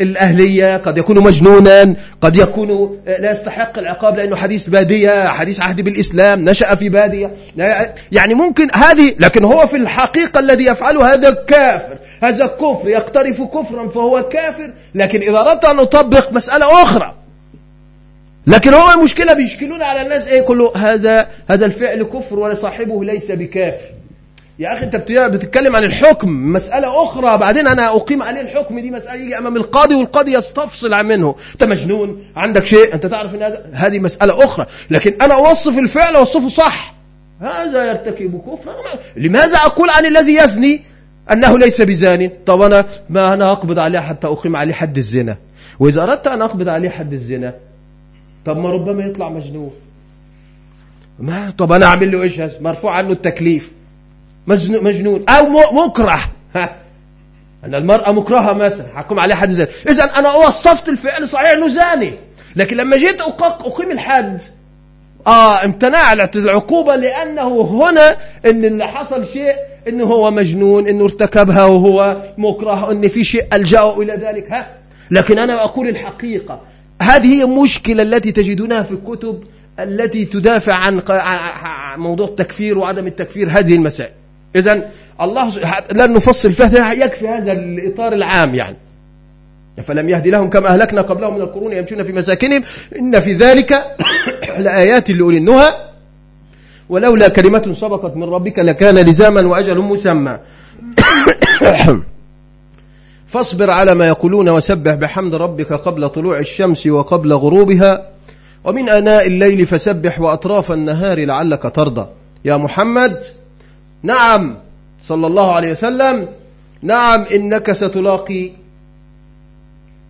الأهلية 0.01 0.77
قد 0.77 0.99
يكون 0.99 1.19
مجنونا 1.19 1.95
قد 2.21 2.37
يكون 2.37 2.99
لا 3.07 3.33
يستحق 3.33 3.79
العقاب 3.79 4.17
لأنه 4.17 4.37
حديث 4.37 4.67
بادية 4.67 5.29
حديث 5.29 5.61
عهد 5.61 5.81
بالإسلام 5.81 6.45
نشأ 6.45 6.75
في 6.75 6.89
بادية. 6.89 7.31
يعني 8.13 8.35
ممكن 8.35 8.69
هذه 8.75 9.15
لكن 9.19 9.45
هو 9.45 9.67
في 9.67 9.77
الحقيقة 9.77 10.41
الذي 10.41 10.65
يفعله 10.65 11.15
هذا 11.15 11.31
كافر. 11.31 11.97
هذا 12.23 12.47
كفر 12.47 12.89
يقترف 12.89 13.43
كفرا 13.43 13.89
فهو 13.89 14.29
كافر. 14.29 14.71
لكن 14.95 15.21
إذا 15.21 15.41
أردت 15.41 15.65
أن 15.65 15.79
أطبق 15.79 16.33
مسألة 16.33 16.83
أخرى 16.83 17.15
لكن 18.51 18.75
هو 18.75 18.91
المشكلة 18.91 19.35
بيشكلون 19.35 19.83
على 19.83 20.03
الناس 20.03 20.29
إيه؟ 20.29 20.41
كله 20.41 20.73
هذا 20.77 21.29
هذا 21.51 21.67
الفعل 21.67 22.03
كفر 22.03 22.39
ولا 22.39 22.55
صاحبه 22.55 23.05
ليس 23.05 23.31
بكافر. 23.31 23.87
يا 24.59 24.73
أخي 24.73 24.85
أنت 24.85 24.97
بتتكلم 24.97 25.77
عن 25.77 25.85
الحكم. 25.85 26.53
مسألة 26.53 27.03
أخرى 27.03 27.39
بعدين 27.39 27.67
أنا 27.67 27.97
أقيم 27.97 28.23
عليه 28.23 28.41
الحكم. 28.41 28.79
دي 28.79 28.91
مسألة 28.91 29.15
يجي 29.15 29.39
أمام 29.39 29.57
القاضي 29.57 29.95
والقاضي 29.95 30.33
يستفصل 30.33 30.95
عن 30.95 31.07
منه. 31.07 31.35
أنت 31.53 31.65
مجنون؟ 31.65 32.25
عندك 32.37 32.67
شيء؟ 32.67 32.95
أنت 32.95 33.07
تعرف 33.07 33.35
إن 33.35 33.55
هذه 33.73 33.99
مسألة 33.99 34.45
أخرى. 34.45 34.67
لكن 34.91 35.15
أنا 35.23 35.35
أوصف 35.35 35.79
الفعل 35.79 36.17
أوصفه 36.17 36.49
صح. 36.49 36.95
هذا 37.41 37.85
يرتكب 37.89 38.41
كفرا. 38.41 38.75
لماذا 39.17 39.57
أقول 39.57 39.91
عن 39.91 40.07
الذي 40.07 40.37
يزني 40.37 40.83
أنه 41.33 41.59
ليس 41.59 41.83
بزان؟ 41.83 42.31
طب 42.47 42.63
أنا 42.63 42.85
ما 43.11 43.35
أنا 43.35 43.53
أقبض 43.53 43.79
عليه 43.79 43.99
حتى 43.99 44.27
أقيم 44.27 44.57
عليه 44.57 44.75
حد 44.75 44.97
الزنا. 44.97 45.37
وإذا 45.79 46.03
أردت 46.03 46.27
أن 46.27 46.43
أقبض 46.43 46.69
عليه 46.69 46.91
حد 46.91 47.13
الزنا 47.13 47.55
طب 48.47 48.59
ما 48.59 48.71
ربما 48.71 49.05
يطلع 49.05 49.29
مجنون. 49.29 49.73
ما؟ 51.19 51.53
طب 51.59 51.73
أنا 51.73 51.87
أعمل 51.87 52.13
له 52.13 52.23
إيش؟ 52.23 52.41
مرفوع 52.61 52.93
عنه 52.93 53.11
التكليف. 53.11 53.73
مجنون. 54.47 55.25
أو 55.29 55.47
مكره. 55.87 56.21
أن 57.65 57.75
المرأة 57.75 58.13
مكرهة 58.13 58.53
مثلا. 58.53 58.87
حكم 58.95 59.19
عليها 59.19 59.37
حد 59.37 59.49
زاني 59.49 59.71
اذا 59.89 60.05
أنا 60.05 60.35
وصفت 60.35 60.89
الفعل 60.89 61.29
صحيح 61.29 61.51
إنه 61.51 61.69
زاني. 61.69 62.13
لكن 62.57 62.77
لما 62.77 62.97
جيت 62.97 63.21
أقيم 63.21 63.91
الحد. 63.91 64.43
آه 65.27 65.65
امتناع 65.65 66.13
العقوبة 66.13 66.97
لأنه 66.97 67.61
هنا 67.61 68.17
إن 68.47 68.65
اللي 68.65 68.89
حصل 68.89 69.27
شيء 69.27 69.55
إنه 69.89 70.05
هو 70.05 70.31
مجنون 70.31 70.89
إنه 70.89 71.05
ارتكبها 71.05 71.65
وهو 71.65 72.17
مكره 72.39 72.91
إن 72.93 73.09
في 73.09 73.25
شيء 73.25 73.47
ألجأه 73.53 74.01
إلى 74.03 74.13
ذلك. 74.13 74.53
ها؟ 74.53 74.67
لكن 75.11 75.39
أنا 75.39 75.65
أقول 75.65 75.89
الحقيقة. 75.89 76.61
هذه 77.03 77.27
هي 77.35 77.45
المشكلة 77.45 78.03
التي 78.03 78.33
تجدونها 78.33 78.83
في 78.83 78.93
الكتب 78.93 79.45
التي 79.79 80.25
تدافع 80.25 80.75
عن 80.75 81.03
موضوع 82.01 82.29
التكفير 82.29 82.79
وعدم 82.79 83.07
التكفير 83.07 83.49
هذه 83.51 83.75
المسائل. 83.75 84.13
إذا 84.57 84.91
الله 85.21 85.53
لن 85.93 86.13
نفصل 86.13 86.53
فيها 86.53 86.93
يكفي 86.93 87.29
هذا 87.29 87.53
الإطار 87.53 88.13
العام 88.13 88.55
يعني. 88.55 88.77
فلم 89.83 90.09
يهد 90.09 90.29
لهم 90.29 90.51
كما 90.51 90.69
أهلكنا 90.69 91.01
قبلهم 91.01 91.35
من 91.35 91.41
القرون 91.41 91.73
يمشون 91.73 92.03
في 92.03 92.13
مساكنهم؟ 92.13 92.63
إن 92.99 93.21
في 93.21 93.33
ذلك 93.33 93.97
لآيات 94.65 95.11
لأولي 95.11 95.39
النهى. 95.39 95.73
ولولا 96.89 97.29
كلمة 97.29 97.77
سبقت 97.81 98.17
من 98.17 98.25
ربك 98.25 98.59
لكان 98.59 98.99
لزاما 98.99 99.41
وأجل 99.41 99.79
مسمى. 99.79 100.39
فاصبر 103.31 103.71
على 103.71 103.95
ما 103.95 104.09
يقولون 104.09 104.49
وسبح 104.49 104.95
بحمد 104.95 105.35
ربك 105.35 105.73
قبل 105.73 106.09
طلوع 106.09 106.39
الشمس 106.39 106.87
وقبل 106.87 107.33
غروبها 107.33 108.07
ومن 108.65 108.89
أناء 108.89 109.27
الليل 109.27 109.67
فسبح 109.67 110.21
وأطراف 110.21 110.73
النهار 110.73 111.25
لعلك 111.25 111.73
ترضى. 111.75 112.07
يا 112.45 112.57
محمد 112.57 113.23
نعم 114.03 114.57
صلى 115.03 115.27
الله 115.27 115.53
عليه 115.53 115.71
وسلم 115.71 116.29
نعم 116.83 117.25
إنك 117.35 117.73
ستلاقي 117.73 118.51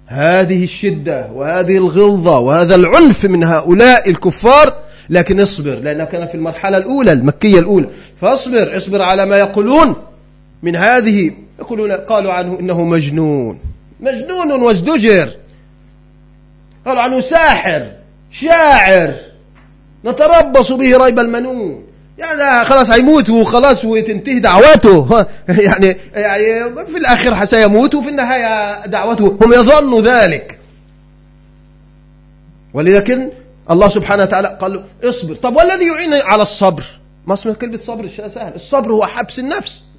هذه 0.07 0.65
الشدة 0.65 1.31
وهذه 1.35 1.77
الغلظة 1.77 2.39
وهذا 2.39 2.75
العنف 2.75 3.25
من 3.25 3.45
هؤلاء 3.45 4.11
الكفار 4.11 4.75
لكن 5.11 5.41
اصبر 5.41 5.75
لأنه 5.75 6.05
كان 6.05 6.27
في 6.27 6.35
المرحلة 6.35 6.77
الأولى 6.77 7.13
المكية 7.13 7.59
الأولى. 7.59 7.89
فاصبر 8.21 8.77
اصبر 8.77 9.03
على 9.03 9.27
ما 9.27 9.39
يقولون 9.39 9.95
من 10.63 10.77
هذه 10.77 11.31
يقولون 11.61 11.93
قالوا 11.93 12.33
عنه 12.33 12.61
إنه 12.61 12.85
مجنون. 12.85 13.59
مجنون 14.01 14.53
وازدجر. 14.53 15.31
قالوا 16.87 17.03
عنه 17.03 17.21
ساحر 17.21 17.93
شاعر. 18.31 19.15
نتربص 20.05 20.73
به 20.73 20.97
ريب 20.97 21.19
المنون. 21.19 21.85
يعني 22.19 22.65
خلاص 22.65 22.91
هيموت 22.91 23.31
وخلاص 23.31 23.85
وتنتهي 23.85 24.39
دعوته 24.39 25.27
يعني 25.49 25.97
يعني 26.15 26.75
في 26.87 26.97
الآخر 26.97 27.45
سيموت 27.45 27.95
وفي 27.95 28.09
النهاية 28.09 28.87
دعوته. 28.87 29.39
هم 29.43 29.53
يظنوا 29.53 30.01
ذلك. 30.01 30.59
ولكن 32.75 33.31
الله 33.71 33.89
سبحانه 33.89 34.23
وتعالى 34.23 34.59
قال 34.61 34.73
له 34.73 34.85
اصبر. 35.09 35.35
طب 35.35 35.57
والذي 35.57 35.87
يعين 35.87 36.15
على 36.15 36.43
الصبر؟ 36.43 36.85
ما 37.27 37.35
اسمه 37.35 37.53
كلمة 37.53 37.77
صبر؟ 37.77 38.09
سهل. 38.29 38.55
الصبر 38.55 38.93
هو 38.93 39.07
حبس 39.07 39.39
النفس. 39.39 39.90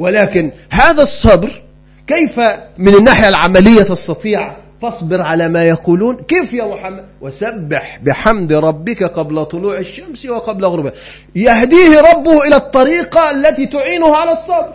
ولكن 0.00 0.50
هذا 0.70 1.02
الصبر 1.02 1.62
كيف 2.06 2.40
من 2.78 2.94
الناحية 2.94 3.28
العملية 3.28 3.82
تستطيع 3.82 4.56
فاصبر 4.82 5.22
على 5.22 5.48
ما 5.48 5.64
يقولون؟ 5.64 6.16
كيف 6.16 6.52
يا 6.52 6.64
محمد؟ 6.64 7.04
وسبح 7.20 8.00
بحمد 8.02 8.52
ربك 8.52 9.02
قبل 9.02 9.44
طلوع 9.44 9.78
الشمس 9.78 10.26
وقبل 10.26 10.64
غروبها. 10.64 10.92
يهديه 11.36 12.00
ربه 12.00 12.46
إلى 12.46 12.56
الطريقة 12.56 13.30
التي 13.30 13.66
تعينه 13.66 14.16
على 14.16 14.32
الصبر. 14.32 14.72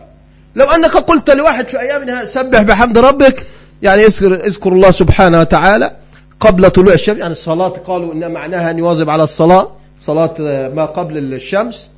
لو 0.55 0.65
أنك 0.65 0.91
قلت 0.91 1.30
لواحد 1.30 1.67
في 1.67 1.80
أيامها 1.80 2.26
سبح 2.26 2.61
بحمد 2.61 2.97
ربك 2.97 3.45
يعني 3.82 4.05
اذكر, 4.05 4.34
اذكر 4.34 4.73
الله 4.73 4.91
سبحانه 4.91 5.39
وتعالى 5.39 5.91
قبل 6.39 6.69
طلوع 6.69 6.93
الشمس. 6.93 7.17
يعني 7.17 7.32
الصلاة 7.32 7.69
قالوا 7.69 8.13
إن 8.13 8.32
معناها 8.32 8.71
أن 8.71 8.78
يواظب 8.78 9.09
على 9.09 9.23
الصلاة. 9.23 9.71
صلاة 10.01 10.36
ما 10.76 10.86
قبل 10.86 11.17
الشمس. 11.17 11.89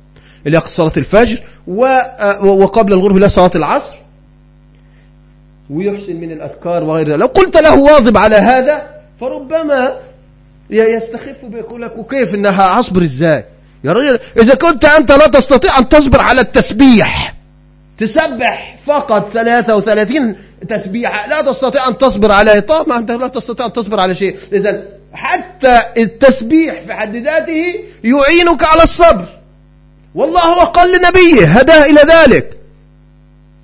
اللي 0.48 0.58
هي 0.58 0.62
صلاة 0.66 0.92
الفجر 0.96 1.38
وقبل 2.42 2.92
الغروب 2.92 3.16
اللي 3.16 3.28
صلاة 3.28 3.50
العصر. 3.54 3.94
ويحسن 5.70 6.16
من 6.16 6.32
الأذكار 6.32 6.84
وغير 6.84 7.08
ذلك. 7.08 7.18
لو 7.18 7.26
قلت 7.26 7.56
له 7.56 7.78
واظب 7.78 8.16
على 8.16 8.36
هذا 8.36 8.86
فربما 9.20 9.92
يستخف 10.70 11.44
بيقول 11.44 11.82
لك 11.82 11.98
وكيف 11.98 12.34
إنها 12.34 12.80
اصبر 12.80 13.02
إزاي؟ 13.02 13.44
يا 13.84 13.92
رجل 13.92 14.18
إذا 14.40 14.54
كنت 14.54 14.84
أنت 14.84 15.12
لا 15.12 15.26
تستطيع 15.26 15.78
أن 15.78 15.88
تصبر 15.88 16.20
على 16.20 16.40
التسبيح 16.40 17.34
تسبح 17.98 18.78
فقط 18.86 19.30
33 19.32 20.36
تسبيحة 20.68 21.28
لا 21.28 21.42
تستطيع 21.42 21.88
أن 21.88 21.98
تصبر 21.98 22.32
عليه 22.32 22.60
طبعا 22.60 22.98
أنت 22.98 23.10
لا 23.10 23.28
تستطيع 23.28 23.66
أن 23.66 23.72
تصبر 23.72 24.00
على 24.00 24.14
شيء. 24.14 24.36
إذا 24.52 24.82
حتى 25.12 25.82
التسبيح 25.96 26.80
في 26.80 26.94
حد 26.94 27.16
ذاته 27.16 27.74
يعينك 28.04 28.64
على 28.64 28.82
الصبر. 28.82 29.24
والله 30.18 30.40
هو 30.40 30.60
قال 30.60 30.88
لنبيه 30.92 31.46
هداه 31.46 31.86
إلى 31.86 32.00
ذلك. 32.00 32.58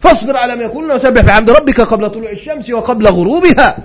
فاصبر 0.00 0.36
على 0.36 0.56
ما 0.56 0.62
يقولون 0.62 0.94
وسبح 0.94 1.20
بحمد 1.20 1.50
ربك 1.50 1.80
قبل 1.80 2.10
طلوع 2.10 2.30
الشمس 2.30 2.70
وقبل 2.70 3.06
غروبها. 3.06 3.76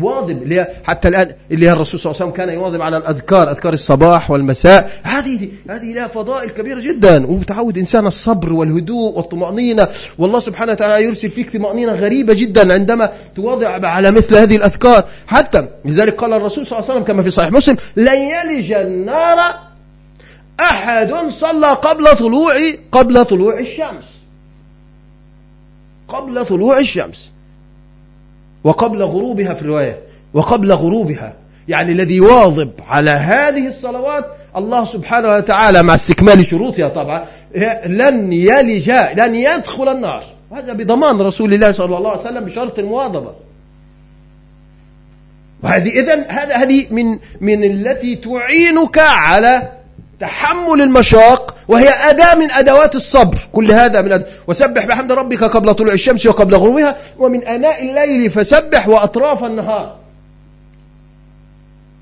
واظب 0.00 0.42
اللي 0.42 0.66
حتى 0.84 1.08
الآن 1.08 1.32
اللي 1.50 1.66
هي 1.68 1.72
الرسول 1.72 2.00
صلى 2.00 2.10
الله 2.10 2.22
عليه 2.22 2.32
وسلم 2.32 2.44
كان 2.44 2.58
يواظب 2.58 2.82
على 2.82 2.96
الأذكار 2.96 3.50
أذكار 3.50 3.72
الصباح 3.72 4.30
والمساء. 4.30 4.90
هذه 5.02 5.48
هذه 5.70 5.92
لها 5.94 6.08
فضائل 6.08 6.50
كبيرة 6.50 6.80
جدا. 6.80 7.26
وتعود 7.26 7.78
إنسان 7.78 8.06
الصبر 8.06 8.52
والهدوء 8.52 9.16
والطمأنينة. 9.16 9.88
والله 10.18 10.40
سبحانه 10.40 10.72
وتعالى 10.72 11.04
يرسل 11.04 11.30
فيك 11.30 11.56
طمأنينة 11.56 11.92
غريبة 11.92 12.34
جدا 12.34 12.72
عندما 12.72 13.10
تواضع 13.36 13.86
على 13.86 14.10
مثل 14.10 14.36
هذه 14.36 14.56
الأذكار. 14.56 15.04
حتى 15.26 15.66
لذلك 15.84 16.14
قال 16.14 16.32
الرسول 16.32 16.66
صلى 16.66 16.78
الله 16.78 16.90
عليه 16.90 17.00
وسلم 17.00 17.12
كما 17.12 17.22
في 17.22 17.30
صحيح 17.30 17.52
مسلم 17.52 17.76
لن 17.96 18.18
يلج 18.18 18.72
النار 18.72 19.38
أحد 20.60 21.14
صلى 21.28 21.66
قبل 21.66 22.16
طلوع 22.16 22.54
قبل 22.92 23.24
طلوع 23.24 23.58
الشمس. 23.58 24.04
قبل 26.08 26.46
طلوع 26.46 26.78
الشمس. 26.78 27.32
وقبل 28.64 29.02
غروبها 29.02 29.54
في 29.54 29.62
الرواية. 29.62 29.98
وقبل 30.34 30.72
غروبها. 30.72 31.32
يعني 31.68 31.92
الذي 31.92 32.16
يواظب 32.16 32.70
على 32.88 33.10
هذه 33.10 33.68
الصلوات 33.68 34.24
الله 34.56 34.84
سبحانه 34.84 35.28
وتعالى 35.28 35.82
مع 35.82 35.94
استكمال 35.94 36.46
شروطها 36.46 36.88
طبعا. 36.88 37.26
لن 37.86 38.32
يلج 38.32 38.90
لن 38.90 39.34
يدخل 39.34 39.88
النار. 39.88 40.24
هذا 40.52 40.72
بضمان 40.72 41.20
رسول 41.20 41.54
الله 41.54 41.72
صلى 41.72 41.98
الله 41.98 42.10
عليه 42.10 42.20
وسلم 42.20 42.44
بشرط 42.44 42.78
المواظبة. 42.78 43.34
وهذه 45.62 45.88
إذن 45.88 46.24
هذا 46.28 46.56
هذه 46.56 46.86
من 46.90 47.18
من 47.40 47.64
التي 47.64 48.16
تعينك 48.16 48.98
على 48.98 49.72
تحمل 50.24 50.82
المشاق 50.82 51.56
وهي 51.68 51.88
أداة 51.88 52.34
من 52.34 52.50
أدوات 52.50 52.94
الصبر. 52.94 53.38
كل 53.52 53.72
هذا 53.72 54.02
من 54.02 54.12
أد... 54.12 54.26
وسبح 54.46 54.86
بحمد 54.86 55.12
ربك 55.12 55.44
قبل 55.44 55.74
طلوع 55.74 55.92
الشمس 55.92 56.26
وقبل 56.26 56.54
غروبها 56.54 56.96
ومن 57.18 57.44
أناء 57.44 57.82
الليل 57.82 58.30
فسبح 58.30 58.88
وأطراف 58.88 59.44
النهار. 59.44 59.96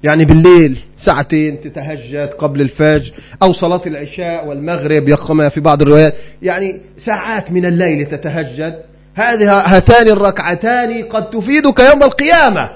يعني 0.03 0.25
بالليل 0.25 0.79
ساعتين 0.99 1.61
تتهجد 1.61 2.31
قبل 2.39 2.61
الفجر 2.61 3.13
أو 3.43 3.53
صلاة 3.53 3.81
العشاء 3.87 4.47
والمغرب 4.47 5.09
يقوم 5.09 5.49
في 5.49 5.61
بعض 5.61 5.83
الروايات. 5.83 6.15
يعني 6.43 6.81
ساعات 6.99 7.53
من 7.53 7.67
الليل 7.67 8.07
تتهجد. 8.07 8.83
هذه 9.15 9.53
هاتان 9.61 10.09
الركعتان 10.09 11.05
قد 11.05 11.31
تفيدك 11.31 11.81
يوم 11.81 12.03
القيامة. 12.03 12.71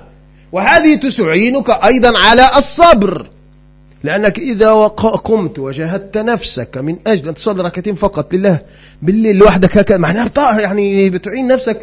وهذه 0.52 0.94
تسعينك 0.94 1.70
أيضا 1.70 2.18
على 2.18 2.48
الصبر. 2.58 3.26
لأنك 4.06 4.38
إذا 4.38 4.70
قمت 4.96 5.58
وجاهدت 5.58 6.18
نفسك 6.18 6.78
من 6.78 6.96
أجل 7.06 7.28
أن 7.28 7.34
تصلي 7.34 7.62
ركعتين 7.62 7.94
فقط 7.94 8.34
لله 8.34 8.58
بالليل 9.02 9.36
لوحدك 9.36 9.78
هكذا 9.78 9.98
معناها 9.98 10.24
بطاقة 10.24 10.60
يعني 10.60 11.10
بتعين 11.10 11.46
نفسك 11.46 11.80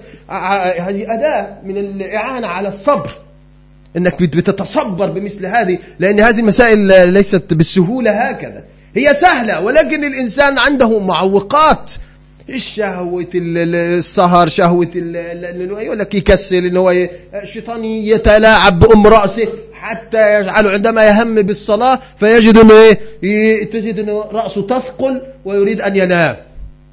هذه 0.80 1.13
أداة 1.13 1.57
من 1.65 1.78
الإعانة 1.78 2.47
على 2.47 2.67
الصبر. 2.67 3.11
إنك 3.97 4.24
بتتصبر 4.24 5.09
بمثل 5.09 5.45
هذه 5.45 5.80
لأن 5.99 6.19
هذه 6.19 6.39
المسائل 6.39 7.09
ليست 7.09 7.53
بالسهولة 7.53 8.11
هكذا. 8.11 8.63
هي 8.95 9.13
سهلة 9.13 9.61
ولكن 9.61 10.03
الإنسان 10.03 10.59
عنده 10.59 10.99
معوقات. 10.99 11.93
الشهوة 12.49 13.28
السهر؟ 13.36 14.47
شهوة 14.47 14.88
يقول 14.95 15.99
لك 15.99 16.15
يكسل 16.15 16.65
إنه 16.65 17.07
الشيطان 17.43 17.86
يتلاعب 17.86 18.80
بأم 18.80 19.07
رأسه. 19.07 19.47
حتى 19.84 20.40
يجعله 20.40 20.72
عندما 20.72 21.06
يهم 21.06 21.36
بالصلاة 21.36 22.00
فيجد 22.20 22.58
إنه 22.58 22.74
إيه؟ 23.24 23.72
تجد 23.72 24.00
إنه 24.00 24.26
رأسه 24.32 24.62
تثقل 24.68 25.22
ويريد 25.46 25.82
أن 25.82 25.96
ينام. 25.96 26.36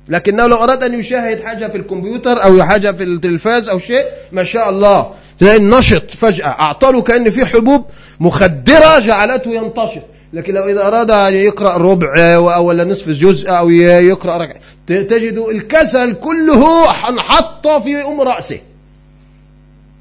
لكنه 0.08 0.46
لو 0.46 0.56
أراد 0.56 0.84
أن 0.84 1.00
يشاهد 1.00 1.40
حاجة 1.40 1.66
في 1.66 1.76
الكمبيوتر 1.76 2.44
أو 2.44 2.62
حاجة 2.62 2.92
في 2.92 3.02
التلفاز 3.02 3.68
أو 3.68 3.78
شيء 3.78 4.04
ما 4.32 4.44
شاء 4.44 4.70
الله. 4.70 5.10
تلاقي 5.38 5.56
النشط 5.56 6.10
فجأة. 6.10 6.48
أعطاله 6.48 7.02
كأن 7.02 7.30
في 7.30 7.46
حبوب 7.46 7.84
مخدرة 8.20 8.98
جعلته 8.98 9.50
ينتشط 9.50 10.02
لكن 10.32 10.54
لو 10.54 10.68
إذا 10.68 10.86
أراد 10.86 11.10
أن 11.10 11.34
يقرأ 11.34 11.76
ربع 11.76 12.38
ولا 12.58 12.84
نصف 12.84 13.08
جزء 13.08 13.50
أو 13.50 13.70
يقرأ 13.70 14.36
ركع 14.36 14.54
تجد 14.86 15.38
الكسل 15.38 16.14
كله 16.14 16.90
انحط 17.08 17.68
في 17.68 18.04
أم 18.04 18.20
رأسه. 18.20 18.58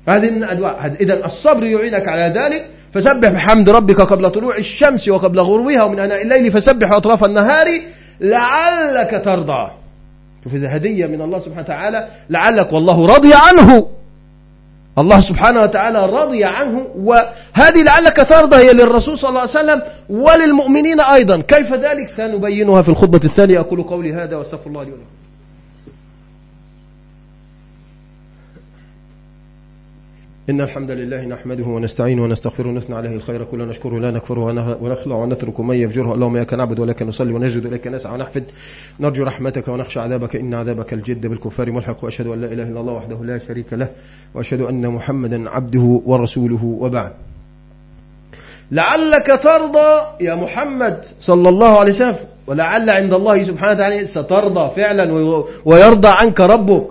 هذه 0.07 0.29
من 0.29 0.43
أدواء 0.43 0.95
إذا 1.01 1.25
الصبر 1.25 1.65
يعينك 1.65 2.07
على 2.07 2.33
ذلك 2.35 2.65
فسبح 2.93 3.29
بحمد 3.29 3.69
ربك 3.69 4.01
قبل 4.01 4.29
طلوع 4.29 4.57
الشمس 4.57 5.09
وقبل 5.09 5.39
غروبها 5.39 5.83
ومن 5.83 5.99
أناء 5.99 6.21
الليل 6.21 6.51
فسبح 6.51 6.91
أطراف 6.91 7.23
النهار 7.23 7.67
لعلك 8.21 9.21
ترضى. 9.25 9.71
شوف 10.43 10.55
إذا 10.55 10.75
هدية 10.75 11.05
من 11.05 11.21
الله 11.21 11.39
سبحانه 11.39 11.61
وتعالى 11.61 12.07
لعلك 12.29 12.73
والله 12.73 13.05
رضي 13.05 13.31
عنه. 13.33 13.87
الله 14.97 15.19
سبحانه 15.19 15.61
وتعالى 15.61 16.05
رضي 16.05 16.43
عنه 16.43 16.87
وهذه 16.95 17.83
لعلك 17.85 18.25
ترضى 18.29 18.55
هي 18.55 18.73
للرسول 18.73 19.17
صلى 19.17 19.29
الله 19.29 19.41
عليه 19.41 19.49
وسلم 19.49 19.81
وللمؤمنين 20.09 20.99
أيضا. 20.99 21.41
كيف 21.47 21.73
ذلك؟ 21.73 22.09
سنبينها 22.09 22.81
في 22.81 22.89
الخطبة 22.89 23.21
الثانية. 23.23 23.59
أقول 23.59 23.83
قولي 23.83 24.13
هذا 24.13 24.35
وأستغفر 24.35 24.67
الله 24.67 24.83
لي 24.83 24.91
ولكم. 24.91 25.18
إن 30.49 30.61
الحمد 30.61 30.91
لله 30.91 31.25
نحمده 31.25 31.63
ونستعينه 31.63 32.23
ونستغفره 32.23 32.67
ونثنى 32.67 32.95
عليه 32.95 33.09
الخير 33.09 33.43
كله 33.43 33.65
نشكره 33.65 33.99
لا 33.99 34.11
نكفره 34.11 34.77
ونخلع 34.81 35.15
ونترك 35.15 35.59
من 35.59 35.75
يفجره. 35.75 36.13
اللهم 36.13 36.35
إياك 36.35 36.53
نعبد 36.53 36.79
ولك 36.79 37.01
نصلي 37.01 37.33
ونسجد 37.33 37.65
إليك 37.65 37.87
نسعى 37.87 38.13
ونحفد. 38.13 38.43
نرجو 38.99 39.23
رحمتك 39.23 39.67
ونخشى 39.67 39.99
عذابك. 39.99 40.35
إن 40.35 40.53
عذابك 40.53 40.93
الجد 40.93 41.27
بالكفار 41.27 41.71
ملحق. 41.71 42.03
وأشهد 42.03 42.27
أن 42.27 42.41
لا 42.41 42.47
إله 42.47 42.63
إلا 42.63 42.79
الله 42.79 42.93
وحده 42.93 43.23
لا 43.23 43.39
شريك 43.47 43.73
له 43.73 43.87
وأشهد 44.33 44.61
أن 44.61 44.87
محمدا 44.87 45.49
عبده 45.49 46.01
ورسوله. 46.05 46.63
وبعد. 46.63 47.11
لعلك 48.71 49.39
ترضى 49.43 50.01
يا 50.21 50.35
محمد 50.35 51.05
صلى 51.19 51.49
الله 51.49 51.79
عليه 51.79 51.91
وسلم 51.91 52.15
ولعل 52.47 52.89
عند 52.89 53.13
الله 53.13 53.43
سبحانه 53.43 53.71
وتعالى 53.71 54.05
سترضى 54.05 54.71
فعلا 54.75 55.13
ويرضى 55.65 56.07
عنك 56.07 56.41
ربك. 56.41 56.87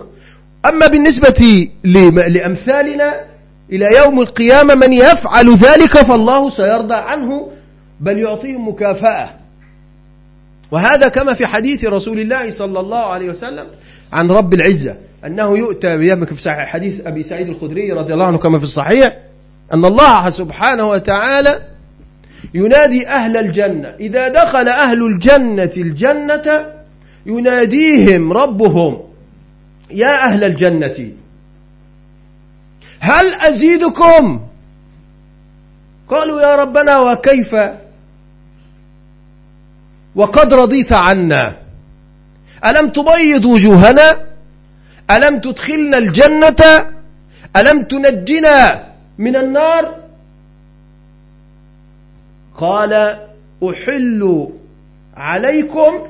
أما 0.65 0.87
بالنسبة 0.87 1.67
لأمثالنا 1.83 3.28
إلى 3.71 3.97
يوم 3.97 4.21
القيامة 4.21 4.75
من 4.75 4.93
يفعل 4.93 5.55
ذلك 5.55 5.97
فالله 5.97 6.49
سيرضى 6.49 6.95
عنه 6.95 7.47
بل 7.99 8.17
يعطيهم 8.17 8.69
مكافأة. 8.69 9.29
وهذا 10.71 11.07
كما 11.07 11.33
في 11.33 11.45
حديث 11.45 11.85
رسول 11.85 12.19
الله 12.19 12.51
صلى 12.51 12.79
الله 12.79 13.05
عليه 13.05 13.29
وسلم 13.29 13.65
عن 14.13 14.31
رب 14.31 14.53
العزة 14.53 14.95
أنه 15.25 15.57
يؤتى 15.57 15.97
بيمك 15.97 16.33
في 16.33 16.41
صحيح 16.41 16.65
حديث 16.69 17.07
أبي 17.07 17.23
سعيد 17.23 17.49
الخدري 17.49 17.91
رضي 17.91 18.13
الله 18.13 18.25
عنه 18.25 18.37
كما 18.37 18.57
في 18.57 18.63
الصحيح 18.63 19.17
أن 19.73 19.85
الله 19.85 20.29
سبحانه 20.29 20.89
وتعالى 20.89 21.59
ينادي 22.53 23.07
أهل 23.07 23.37
الجنة. 23.37 23.95
إذا 23.99 24.27
دخل 24.27 24.67
أهل 24.67 25.05
الجنة 25.05 25.71
الجنة 25.77 26.65
يناديهم 27.25 28.33
ربهم 28.33 29.01
يا 29.91 30.25
أهل 30.25 30.43
الجنة 30.43 31.11
هل 32.99 33.33
أزيدكم؟ 33.33 34.41
قالوا 36.09 36.41
يا 36.41 36.55
ربنا 36.55 36.99
وكيف؟ 36.99 37.55
وقد 40.15 40.53
رضيت 40.53 40.93
عنا. 40.93 41.55
ألم 42.65 42.89
تبيض 42.89 43.45
وجوهنا؟ 43.45 44.25
ألم 45.11 45.39
تدخلنا 45.39 45.97
الجنة؟ 45.97 46.85
ألم 47.55 47.83
تنجنا 47.83 48.83
من 49.17 49.35
النار؟ 49.35 49.95
قال 52.55 53.19
أحل 53.69 54.49
عليكم 55.17 56.07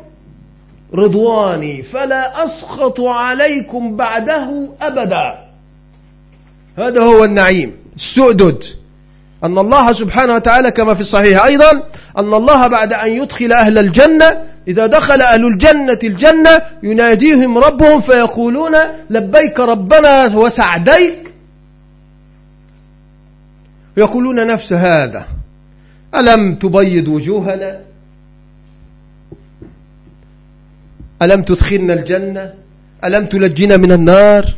رضواني 0.93 1.83
فلا 1.83 2.43
أسخط 2.45 3.01
عليكم 3.01 3.95
بعده 3.95 4.69
أبدا. 4.81 5.48
هذا 6.79 7.01
هو 7.01 7.23
النعيم 7.23 7.75
السؤدد. 7.95 8.63
أن 9.43 9.57
الله 9.57 9.93
سبحانه 9.93 10.33
وتعالى 10.35 10.71
كما 10.71 10.93
في 10.93 11.01
الصحيح 11.01 11.45
أيضا 11.45 11.71
أن 12.17 12.33
الله 12.33 12.67
بعد 12.67 12.93
أن 12.93 13.09
يدخل 13.09 13.51
أهل 13.51 13.77
الجنة 13.77 14.41
إذا 14.67 14.87
دخل 14.87 15.21
أهل 15.21 15.45
الجنة 15.45 15.99
الجنة 16.03 16.61
يناديهم 16.83 17.57
ربهم 17.57 18.01
فيقولون 18.01 18.75
لبيك 19.09 19.59
ربنا 19.59 20.35
وسعديك. 20.35 21.33
يقولون 23.97 24.47
نفس 24.47 24.73
هذا. 24.73 25.25
ألم 26.15 26.55
تبيض 26.55 27.07
وجوهنا؟ 27.07 27.81
ألم 31.21 31.41
تدخلنا 31.41 31.93
الجنة؟ 31.93 32.53
ألم 33.03 33.25
تلجنا 33.25 33.77
من 33.77 33.91
النار؟ 33.91 34.55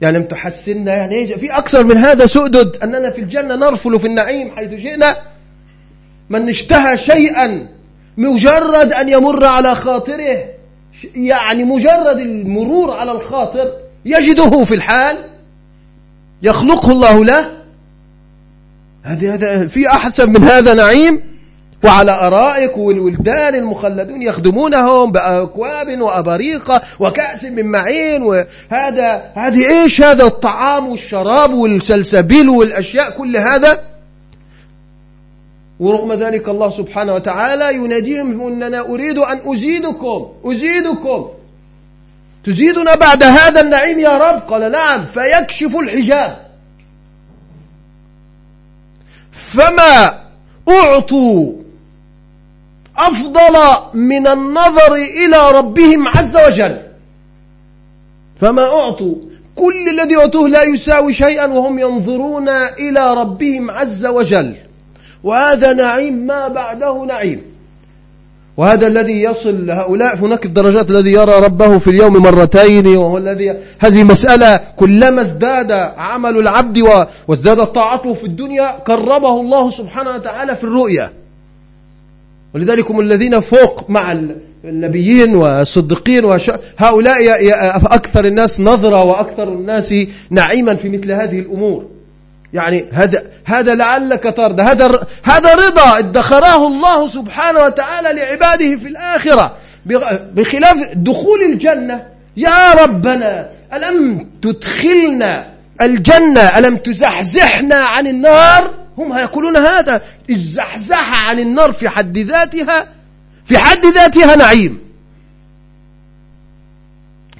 يعني 0.00 0.18
لم 0.18 0.24
تحسننا 0.24 0.94
يعني 0.94 1.26
في 1.26 1.50
أكثر 1.58 1.84
من 1.84 1.96
هذا 1.96 2.26
سؤدد 2.26 2.76
أننا 2.82 3.10
في 3.10 3.20
الجنة 3.20 3.54
نرفل 3.54 4.00
في 4.00 4.06
النعيم 4.06 4.50
حيث 4.56 4.70
جئنا 4.70 5.16
من 6.30 6.48
اشتهى 6.48 6.98
شيئا 6.98 7.68
مجرد 8.16 8.92
أن 8.92 9.08
يمر 9.08 9.44
على 9.44 9.74
خاطره 9.74 10.44
يعني 11.14 11.64
مجرد 11.64 12.18
المرور 12.18 12.90
على 12.90 13.12
الخاطر 13.12 13.72
يجده 14.04 14.64
في 14.64 14.74
الحال 14.74 15.16
يخلقه 16.42 16.92
الله 16.92 17.24
له. 17.24 17.58
هذا 19.02 19.34
هذا 19.34 19.66
في 19.66 19.88
أحسن 19.88 20.32
من 20.32 20.44
هذا 20.44 20.74
نعيم. 20.74 21.37
وعلى 21.84 22.10
أرائك 22.10 22.78
والولدان 22.78 23.54
المخلدون 23.54 24.22
يخدمونهم 24.22 25.12
بأكواب 25.12 26.00
وأباريق 26.00 26.82
وكأس 27.00 27.44
من 27.44 27.66
معين 27.66 28.22
وهذا 28.22 29.32
هذه 29.34 29.68
إيش؟ 29.68 30.02
هذا 30.02 30.24
الطعام 30.24 30.88
والشراب 30.88 31.52
والسلسبيل 31.54 32.48
والأشياء 32.48 33.10
كل 33.10 33.36
هذا. 33.36 33.84
ورغم 35.80 36.12
ذلك 36.12 36.48
الله 36.48 36.70
سبحانه 36.70 37.14
وتعالى 37.14 37.74
يناديهم 37.74 38.46
أننا 38.46 38.80
أريد 38.80 39.18
أن 39.18 39.40
أزيدكم 39.44 40.28
أزيدكم. 40.44 41.28
تزيدنا 42.44 42.94
بعد 42.94 43.22
هذا 43.22 43.60
النعيم 43.60 43.98
يا 43.98 44.18
رب؟ 44.18 44.38
قال 44.50 44.72
نعم. 44.72 45.04
فيكشف 45.04 45.76
الحجاب. 45.76 46.36
فما 49.32 50.18
أعطوا 50.68 51.52
أفضل 52.98 53.56
من 53.94 54.26
النظر 54.26 54.94
إلى 54.94 55.58
ربهم 55.58 56.08
عز 56.08 56.36
وجل. 56.36 56.76
فما 58.40 58.62
أعطوا. 58.62 59.14
كل 59.56 59.88
الذي 59.88 60.16
أعطوه 60.16 60.48
لا 60.48 60.62
يساوي 60.62 61.12
شيئا 61.12 61.46
وهم 61.46 61.78
ينظرون 61.78 62.48
إلى 62.78 63.14
ربهم 63.14 63.70
عز 63.70 64.06
وجل. 64.06 64.54
وهذا 65.24 65.72
نعيم 65.72 66.14
ما 66.14 66.48
بعده 66.48 67.04
نعيم. 67.04 67.42
وهذا 68.56 68.86
الذي 68.86 69.22
يصل 69.22 69.66
لهؤلاء 69.66 70.16
هناك 70.16 70.44
الدرجات 70.46 70.90
الذي 70.90 71.12
يرى 71.12 71.32
ربه 71.40 71.78
في 71.78 71.90
اليوم 71.90 72.12
مرتين 72.12 72.96
وهو 72.96 73.18
الذي 73.18 73.54
هذه 73.78 74.02
مسألة 74.02 74.60
كلما 74.76 75.22
ازداد 75.22 75.72
عمل 75.98 76.36
العبد 76.38 76.84
وازداد 77.28 77.66
طاعته 77.66 78.14
في 78.14 78.24
الدنيا 78.24 78.70
قربه 78.70 79.40
الله 79.40 79.70
سبحانه 79.70 80.14
وتعالى 80.14 80.56
في 80.56 80.64
الرؤيا. 80.64 81.12
ولذلك 82.54 82.90
هم 82.90 83.00
الذين 83.00 83.40
فوق 83.40 83.90
مع 83.90 84.16
النبيين 84.64 85.36
والصديقين 85.36 86.38
هؤلاء 86.78 87.48
أكثر 87.94 88.24
الناس 88.24 88.60
نظرة 88.60 89.04
وأكثر 89.04 89.48
الناس 89.48 89.94
نعيما 90.30 90.74
في 90.74 90.88
مثل 90.88 91.12
هذه 91.12 91.38
الأمور. 91.38 91.86
يعني 92.52 92.84
هذا 92.92 93.22
هذا 93.44 93.74
لعلك 93.74 94.34
ترضى. 94.36 94.62
هذا 94.62 95.00
هذا 95.22 95.54
رضا 95.54 95.98
ادخراه 95.98 96.66
الله 96.66 97.08
سبحانه 97.08 97.60
وتعالى 97.60 98.20
لعباده 98.20 98.76
في 98.76 98.88
الآخرة. 98.88 99.56
بخلاف 100.34 100.76
دخول 100.94 101.42
الجنة. 101.42 102.06
يا 102.36 102.72
ربنا 102.72 103.48
ألم 103.72 104.26
تدخلنا 104.42 105.46
الجنة؟ 105.82 106.58
ألم 106.58 106.76
تزحزحنا 106.76 107.76
عن 107.76 108.06
النار؟ 108.06 108.70
هم 108.98 109.18
يقولون 109.18 109.56
هذا 109.56 110.02
الزحزحة 110.30 111.28
عن 111.28 111.38
النار 111.38 111.72
في 111.72 111.88
حد 111.88 112.18
ذاتها 112.18 112.88
في 113.44 113.58
حد 113.58 113.86
ذاتها 113.86 114.36
نعيم. 114.36 114.78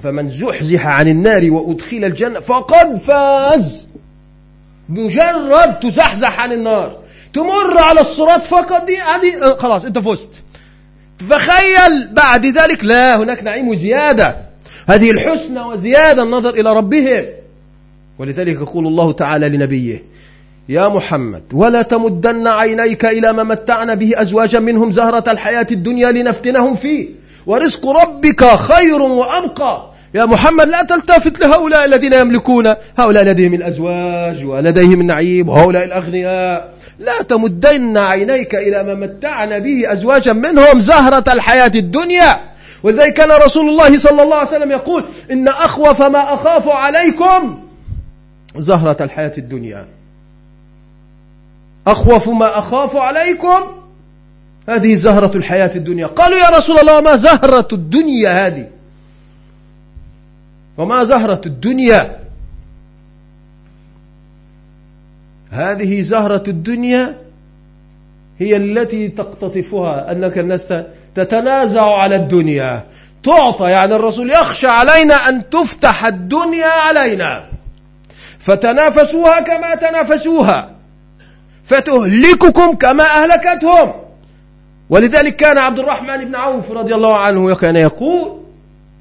فمن 0.03 0.29
زحزح 0.29 0.87
عن 0.87 1.07
النار 1.07 1.51
وأدخل 1.51 2.03
الجنة 2.03 2.39
فقد 2.39 2.97
فاز. 2.97 3.87
مجرد 4.89 5.79
تزحزح 5.79 6.39
عن 6.39 6.51
النار 6.51 6.99
تمر 7.33 7.77
على 7.77 8.01
الصراط 8.01 8.41
فقط 8.41 8.85
دي 8.85 8.97
هذه 8.97 9.55
خلاص 9.55 9.85
أنت 9.85 9.99
فزت. 9.99 10.41
تخيل 11.29 12.07
بعد 12.11 12.45
ذلك 12.45 12.83
لا 12.85 13.17
هناك 13.17 13.43
نعيم 13.43 13.67
وزيادة. 13.67 14.35
هذه 14.87 15.11
الحسنى 15.11 15.59
وزيادة 15.61 16.23
النظر 16.23 16.53
إلى 16.53 16.73
ربهم. 16.73 17.25
ولذلك 18.19 18.55
يقول 18.55 18.87
الله 18.87 19.11
تعالى 19.11 19.49
لنبيه 19.49 20.03
يا 20.69 20.87
محمد 20.87 21.43
ولا 21.53 21.81
تمدن 21.81 22.47
عينيك 22.47 23.05
إلى 23.05 23.33
ما 23.33 23.43
متعنا 23.43 23.93
به 23.93 24.21
أزواجا 24.21 24.59
منهم 24.59 24.91
زهرة 24.91 25.31
الحياة 25.31 25.67
الدنيا 25.71 26.11
لنفتنهم 26.11 26.75
فيه. 26.75 27.09
ورزق 27.45 27.87
ربك 27.87 28.45
خير 28.45 29.01
وأبقى. 29.01 29.91
يا 30.13 30.25
محمد 30.25 30.67
لا 30.67 30.83
تلتفت 30.83 31.39
لهؤلاء 31.39 31.85
الذين 31.85 32.13
يملكون. 32.13 32.73
هؤلاء 32.97 33.23
لديهم 33.23 33.53
الأزواج 33.53 34.45
ولديهم 34.45 35.01
النعيم 35.01 35.49
وهؤلاء 35.49 35.83
الأغنياء. 35.83 36.73
لا 36.99 37.21
تمدن 37.21 37.97
عينيك 37.97 38.55
إلى 38.55 38.83
ما 38.83 38.93
متعنا 38.93 39.57
به 39.57 39.91
أزواجا 39.91 40.33
منهم 40.33 40.79
زهرة 40.79 41.33
الحياة 41.33 41.71
الدنيا. 41.75 42.39
ولذلك 42.83 43.13
كان 43.13 43.31
رسول 43.31 43.69
الله 43.69 43.97
صلى 43.97 44.21
الله 44.23 44.35
عليه 44.35 44.47
وسلم 44.47 44.71
يقول 44.71 45.05
إن 45.31 45.47
أخوف 45.47 46.01
ما 46.01 46.33
أخاف 46.33 46.67
عليكم 46.69 47.59
زهرة 48.57 49.03
الحياة 49.03 49.33
الدنيا. 49.37 49.98
أخوف 51.91 52.29
ما 52.29 52.59
أخاف 52.59 52.95
عليكم. 52.95 53.61
هذه 54.69 54.95
زهرة 54.95 55.37
الحياة 55.37 55.71
الدنيا. 55.75 56.07
قالوا 56.07 56.37
يا 56.37 56.57
رسول 56.57 56.79
الله 56.79 57.01
ما 57.01 57.15
زهرة 57.15 57.67
الدنيا 57.73 58.47
هذه؟ 58.47 58.69
وما 60.77 61.03
زهرة 61.03 61.41
الدنيا؟ 61.45 62.19
هذه 65.51 66.01
زهرة 66.01 66.43
الدنيا 66.47 67.17
هي 68.39 68.55
التي 68.55 69.07
تقتطفها 69.07 70.11
أنك 70.11 70.37
الناس 70.37 70.73
تتنازع 71.15 71.95
على 71.95 72.15
الدنيا. 72.15 72.85
تعطى 73.23 73.69
يعني 73.71 73.95
الرسول 73.95 74.31
يخشى 74.31 74.67
علينا 74.67 75.29
أن 75.29 75.49
تفتح 75.49 76.05
الدنيا 76.05 76.67
علينا. 76.67 77.45
فتنافسوها 78.39 79.39
كما 79.41 79.75
تنافسوها. 79.75 80.78
فتهلككم 81.69 82.73
كما 82.73 83.03
أهلكتهم. 83.03 83.93
ولذلك 84.89 85.35
كان 85.35 85.57
عبد 85.57 85.79
الرحمن 85.79 86.25
بن 86.25 86.35
عوف 86.35 86.71
رضي 86.71 86.95
الله 86.95 87.17
عنه 87.17 87.55
كان 87.55 87.75
يقول 87.75 88.39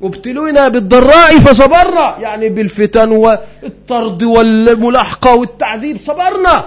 ابتلونا 0.03 0.69
بالضراء 0.69 1.39
فصبرنا. 1.39 2.17
يعني 2.21 2.49
بالفتن 2.49 3.11
والطرد 3.11 4.23
والملاحقة 4.23 5.35
والتعذيب 5.35 5.99
صبرنا. 6.01 6.65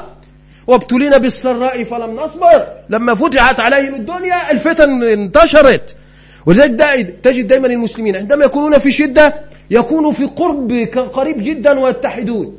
وابتلينا 0.68 1.18
بالسراء 1.18 1.84
فلم 1.84 2.16
نصبر. 2.16 2.68
لما 2.90 3.16
فتحت 3.16 3.60
عليهم 3.60 3.96
الدنيا 3.96 4.52
الفتن 4.52 5.04
انتشرت. 5.04 5.96
ولذلك 6.46 7.16
تجد 7.24 7.48
دائما 7.48 7.68
المسلمين 7.68 8.16
عندما 8.16 8.46
يكونون 8.46 8.78
في 8.78 8.92
شدة 8.92 9.34
يكونوا 9.70 10.12
في 10.12 10.26
قرب 10.26 10.72
قريب 11.14 11.44
جدا 11.44 11.80
ويتحدون. 11.80 12.58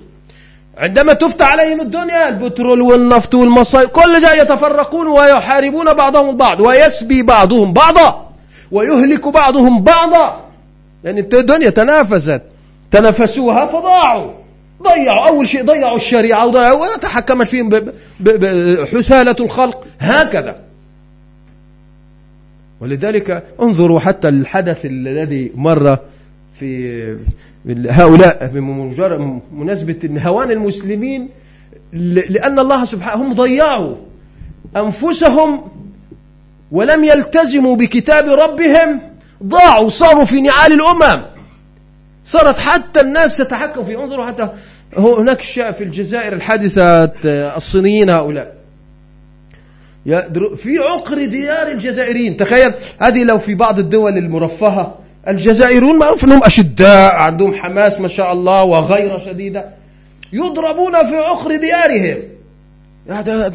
عندما 0.78 1.12
تفتح 1.12 1.52
عليهم 1.52 1.80
الدنيا 1.80 2.28
البترول 2.28 2.80
والنفط 2.80 3.34
والمصائب 3.34 3.88
كل 3.88 4.20
جاء 4.20 4.42
يتفرقون 4.42 5.06
ويحاربون 5.06 5.92
بعضهم 5.92 6.30
البعض 6.30 6.60
ويسبي 6.60 7.22
بعضهم 7.22 7.72
بعضا 7.72 8.30
ويهلك 8.70 9.28
بعضهم 9.28 9.82
بعضا. 9.82 10.44
لأن 11.04 11.18
الدنيا 11.18 11.70
تنافست. 11.70 12.42
تنافسوها 12.90 13.66
فضاعوا. 13.66 14.32
ضيعوا. 14.82 15.28
أول 15.28 15.48
شيء 15.48 15.64
ضيعوا 15.64 15.96
الشريعة 15.96 16.46
وضيعوا 16.46 16.94
وتحكمت 16.94 17.48
فيهم 17.48 17.70
حثالة 18.92 19.36
الخلق. 19.40 19.84
هكذا. 20.00 20.56
ولذلك 22.80 23.42
انظروا 23.62 24.00
حتى 24.00 24.28
الحدث 24.28 24.84
الذي 24.84 25.52
مر 25.54 25.98
في 26.60 27.16
هؤلاء 27.68 28.50
بمناسبة 28.54 30.20
هوان 30.24 30.50
المسلمين 30.50 31.28
لأن 31.92 32.58
الله 32.58 32.84
سبحانه 32.84 33.22
هم 33.22 33.32
ضيعوا 33.32 33.96
أنفسهم 34.76 35.60
ولم 36.72 37.04
يلتزموا 37.04 37.76
بكتاب 37.76 38.28
ربهم 38.28 39.00
ضاعوا 39.42 39.88
صاروا 39.88 40.24
في 40.24 40.40
نعال 40.40 40.72
الأمم. 40.72 41.22
صارت 42.24 42.58
حتى 42.58 43.00
الناس 43.00 43.36
تتحكم 43.36 43.84
في 43.84 43.96
انظروا 43.96 44.26
حتى 44.26 44.48
هناك 44.96 45.40
في 45.42 45.84
الجزائر 45.84 46.32
الحادثة 46.32 47.12
الصينيين 47.56 48.10
هؤلاء. 48.10 48.54
في 50.56 50.78
عقر 50.78 51.24
ديار 51.24 51.68
الجزائريين. 51.68 52.36
تخيل 52.36 52.72
هذه 52.98 53.24
لو 53.24 53.38
في 53.38 53.54
بعض 53.54 53.78
الدول 53.78 54.18
المرفهة 54.18 54.98
الجزائريون 55.28 55.98
معروف 55.98 56.24
أنهم 56.24 56.44
أشداء 56.44 57.14
عندهم 57.14 57.54
حماس 57.54 58.00
ما 58.00 58.08
شاء 58.08 58.32
الله 58.32 58.64
وغيرة 58.64 59.18
شديدة 59.18 59.70
يضربون 60.32 60.92
في 60.92 61.16
عقر 61.16 61.56
ديارهم. 61.56 62.22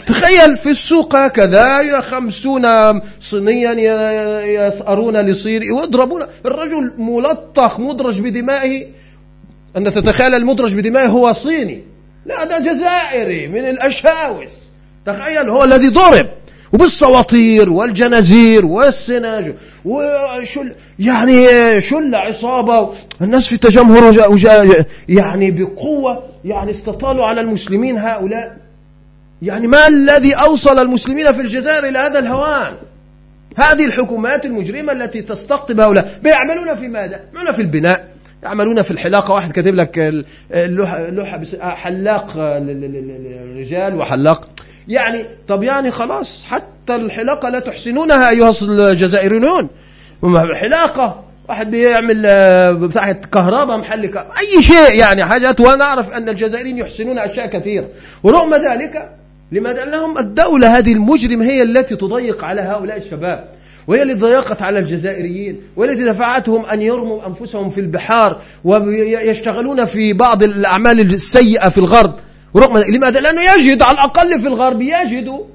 تخيل 0.08 0.58
في 0.58 0.70
السوق 0.70 1.16
هكذا 1.16 2.02
خمسون 2.02 2.66
صينيا 3.20 3.74
يسأرون 4.44 5.18
لصير 5.18 5.62
ويضربون 5.74 6.22
الرجل 6.46 6.94
ملطخ 6.98 7.80
مدرج 7.80 8.22
بدمائه. 8.22 8.86
أن 9.78 9.84
تتخيل 9.84 10.36
المدرج 10.36 10.76
بدمائه 10.76 11.08
هو 11.08 11.34
صيني. 11.34 11.84
لا 12.26 12.44
ده 12.44 12.60
جزائري 12.60 13.48
من 13.48 13.66
الأشاوس. 13.70 14.50
تخيل 15.06 15.50
هو 15.50 15.64
الذي 15.64 15.90
ضرب. 15.90 16.28
وبالسواطير 16.74 17.70
والجنازير 17.70 18.66
والسناج 18.66 19.54
وشل 19.86 20.72
يعني 21.00 21.48
شل 21.82 22.16
عصابة 22.16 22.94
الناس 23.22 23.48
في 23.48 23.58
تجمهر 23.58 24.36
يعني 25.10 25.52
بقوة 25.52 26.24
يعني 26.46 26.72
استطالوا 26.72 27.26
على 27.26 27.42
المسلمين 27.42 27.98
هؤلاء. 27.98 28.58
يعني 29.42 29.68
ما 29.68 29.88
الذي 29.88 30.34
أوصل 30.34 30.80
المسلمين 30.80 31.34
في 31.34 31.42
الجزائر 31.42 31.88
إلى 31.88 32.00
هذا 32.00 32.20
الهوان؟ 32.20 32.74
هذه 33.58 33.86
الحكومات 33.86 34.46
المجرمة 34.46 34.94
التي 34.94 35.22
تستقطب 35.22 35.80
هؤلاء. 35.80 36.20
بيعملون 36.24 36.76
في 36.76 36.88
ماذا؟ 36.88 37.20
يعملون 37.34 37.54
في 37.54 37.62
البناء. 37.62 38.08
يعملون 38.44 38.82
في 38.82 38.92
الحلاقة. 38.92 39.34
واحد 39.34 39.52
كاتب 39.52 39.76
لك 39.76 40.26
اللوحة, 40.52 41.08
اللوحة 41.08 41.42
حلاق 41.62 42.38
للرجال 42.58 43.96
وحلاق. 43.96 44.50
يعني 44.88 45.26
طب 45.48 45.64
يعني 45.64 45.92
خلاص 45.92 46.46
حتى 46.46 46.96
الحلاقة 46.96 47.50
لا 47.50 47.60
تحسنونها 47.60 48.30
أيها 48.30 48.54
الجزائريون. 48.62 49.68
حلاقة. 50.62 51.24
واحد 51.50 51.72
بيعمل 51.72 52.24
آه، 52.26 52.72
بتاعة 52.72 53.12
كهرباء 53.14 53.78
محل 53.78 54.18
أي 54.18 54.62
شيء 54.62 54.96
يعني. 54.96 55.26
حاجات 55.26 55.60
وأنا 55.60 55.84
أعرف 55.84 56.14
أن 56.14 56.30
الجزائريين 56.30 56.78
يحسنون 56.78 57.20
أشياء 57.20 57.48
كثيرة 57.48 57.90
ورغم 58.24 58.56
ذلك 58.56 59.10
لماذا 59.52 59.86
لهم 59.86 60.18
الدولة 60.18 60.78
هذه 60.78 60.94
المجرمة 60.94 61.46
هي 61.46 61.64
التي 61.64 61.96
تضيق 61.96 62.44
على 62.44 62.62
هؤلاء 62.62 62.98
الشباب؟ 62.98 63.57
وهي 63.88 64.04
التي 64.04 64.20
ضيقت 64.20 64.62
على 64.62 64.80
الجزائريين 64.80 65.62
والتي 65.76 66.04
دفعتهم 66.04 66.66
أن 66.66 66.82
يرموا 66.82 67.28
أنفسهم 67.28 67.70
في 67.70 67.82
البحار 67.82 68.42
ويشتغلون 68.64 69.86
في 69.86 70.14
بعض 70.14 70.44
الأعمال 70.44 71.00
السيئة 71.00 71.70
في 71.70 71.78
الغرب. 71.78 72.14
ورغم 72.54 72.78
لماذا؟ 72.78 73.20
لأنه 73.20 73.42
يجد 73.42 73.82
على 73.82 73.96
الأقل 73.96 74.40
في 74.40 74.48
الغرب 74.48 74.82
يجد 74.82 75.46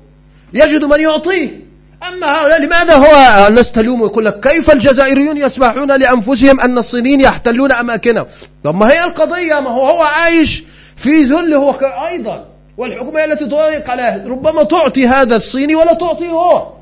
يجد 0.54 0.84
من 0.84 1.00
يعطيه. 1.00 1.62
أما 2.08 2.26
هؤلاء 2.26 2.62
لماذا 2.62 2.94
هو 2.94 3.46
الناس 3.48 3.72
تلوم 3.72 4.00
ويقول 4.00 4.24
لك 4.24 4.48
كيف 4.48 4.70
الجزائريون 4.70 5.36
يسمحون 5.36 5.96
لأنفسهم 5.96 6.60
أن 6.60 6.78
الصينيين 6.78 7.20
يحتلون 7.20 7.72
أماكنهم؟ 7.72 8.26
طب 8.64 8.74
ما 8.74 8.92
هي 8.92 9.04
القضية 9.04 9.60
ما 9.60 9.70
هو 9.70 9.88
هو 9.88 10.02
عايش 10.02 10.64
في 10.96 11.22
ذل 11.22 11.54
هو 11.54 11.70
أيضا. 12.08 12.48
والحكومة 12.76 13.20
هي 13.20 13.24
التي 13.24 13.44
تضايق 13.44 13.90
على 13.90 14.24
ربما 14.26 14.62
تعطي 14.62 15.06
هذا 15.06 15.36
الصيني 15.36 15.74
ولا 15.74 15.92
تعطيه 15.92 16.30
هو. 16.30 16.81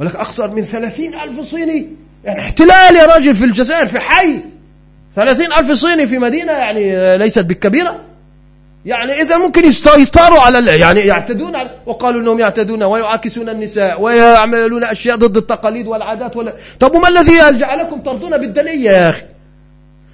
ولك 0.00 0.16
أكثر 0.16 0.50
من 0.50 0.64
ثلاثين 0.64 1.14
ألف 1.14 1.40
صيني. 1.40 1.86
يعني 2.24 2.40
احتلال 2.40 2.96
يا 2.96 3.06
راجل 3.06 3.34
في 3.34 3.44
الجزائر 3.44 3.86
في 3.86 3.98
حي. 3.98 4.40
ثلاثين 5.16 5.52
ألف 5.52 5.72
صيني 5.72 6.06
في 6.06 6.18
مدينة 6.18 6.52
يعني 6.52 7.18
ليست 7.18 7.38
بالكبيرة. 7.38 8.00
يعني 8.86 9.12
إذا 9.12 9.36
ممكن 9.36 9.64
يسيطروا 9.64 10.40
على 10.40 10.78
يعني 10.78 11.00
يعتدون 11.00 11.56
على 11.56 11.70
وقالوا 11.86 12.20
أنهم 12.20 12.40
يعتدون 12.40 12.82
ويعاكسون 12.82 13.48
النساء 13.48 14.00
ويعملون 14.00 14.84
أشياء 14.84 15.16
ضد 15.16 15.36
التقاليد 15.36 15.86
والعادات 15.86 16.36
ولا 16.36 16.52
طب 16.80 16.94
وما 16.94 17.08
الذي 17.08 17.58
جعلكم 17.58 18.00
ترضون 18.00 18.38
بالدنية 18.38 18.90
يا 18.90 19.10
أخي؟ 19.10 19.22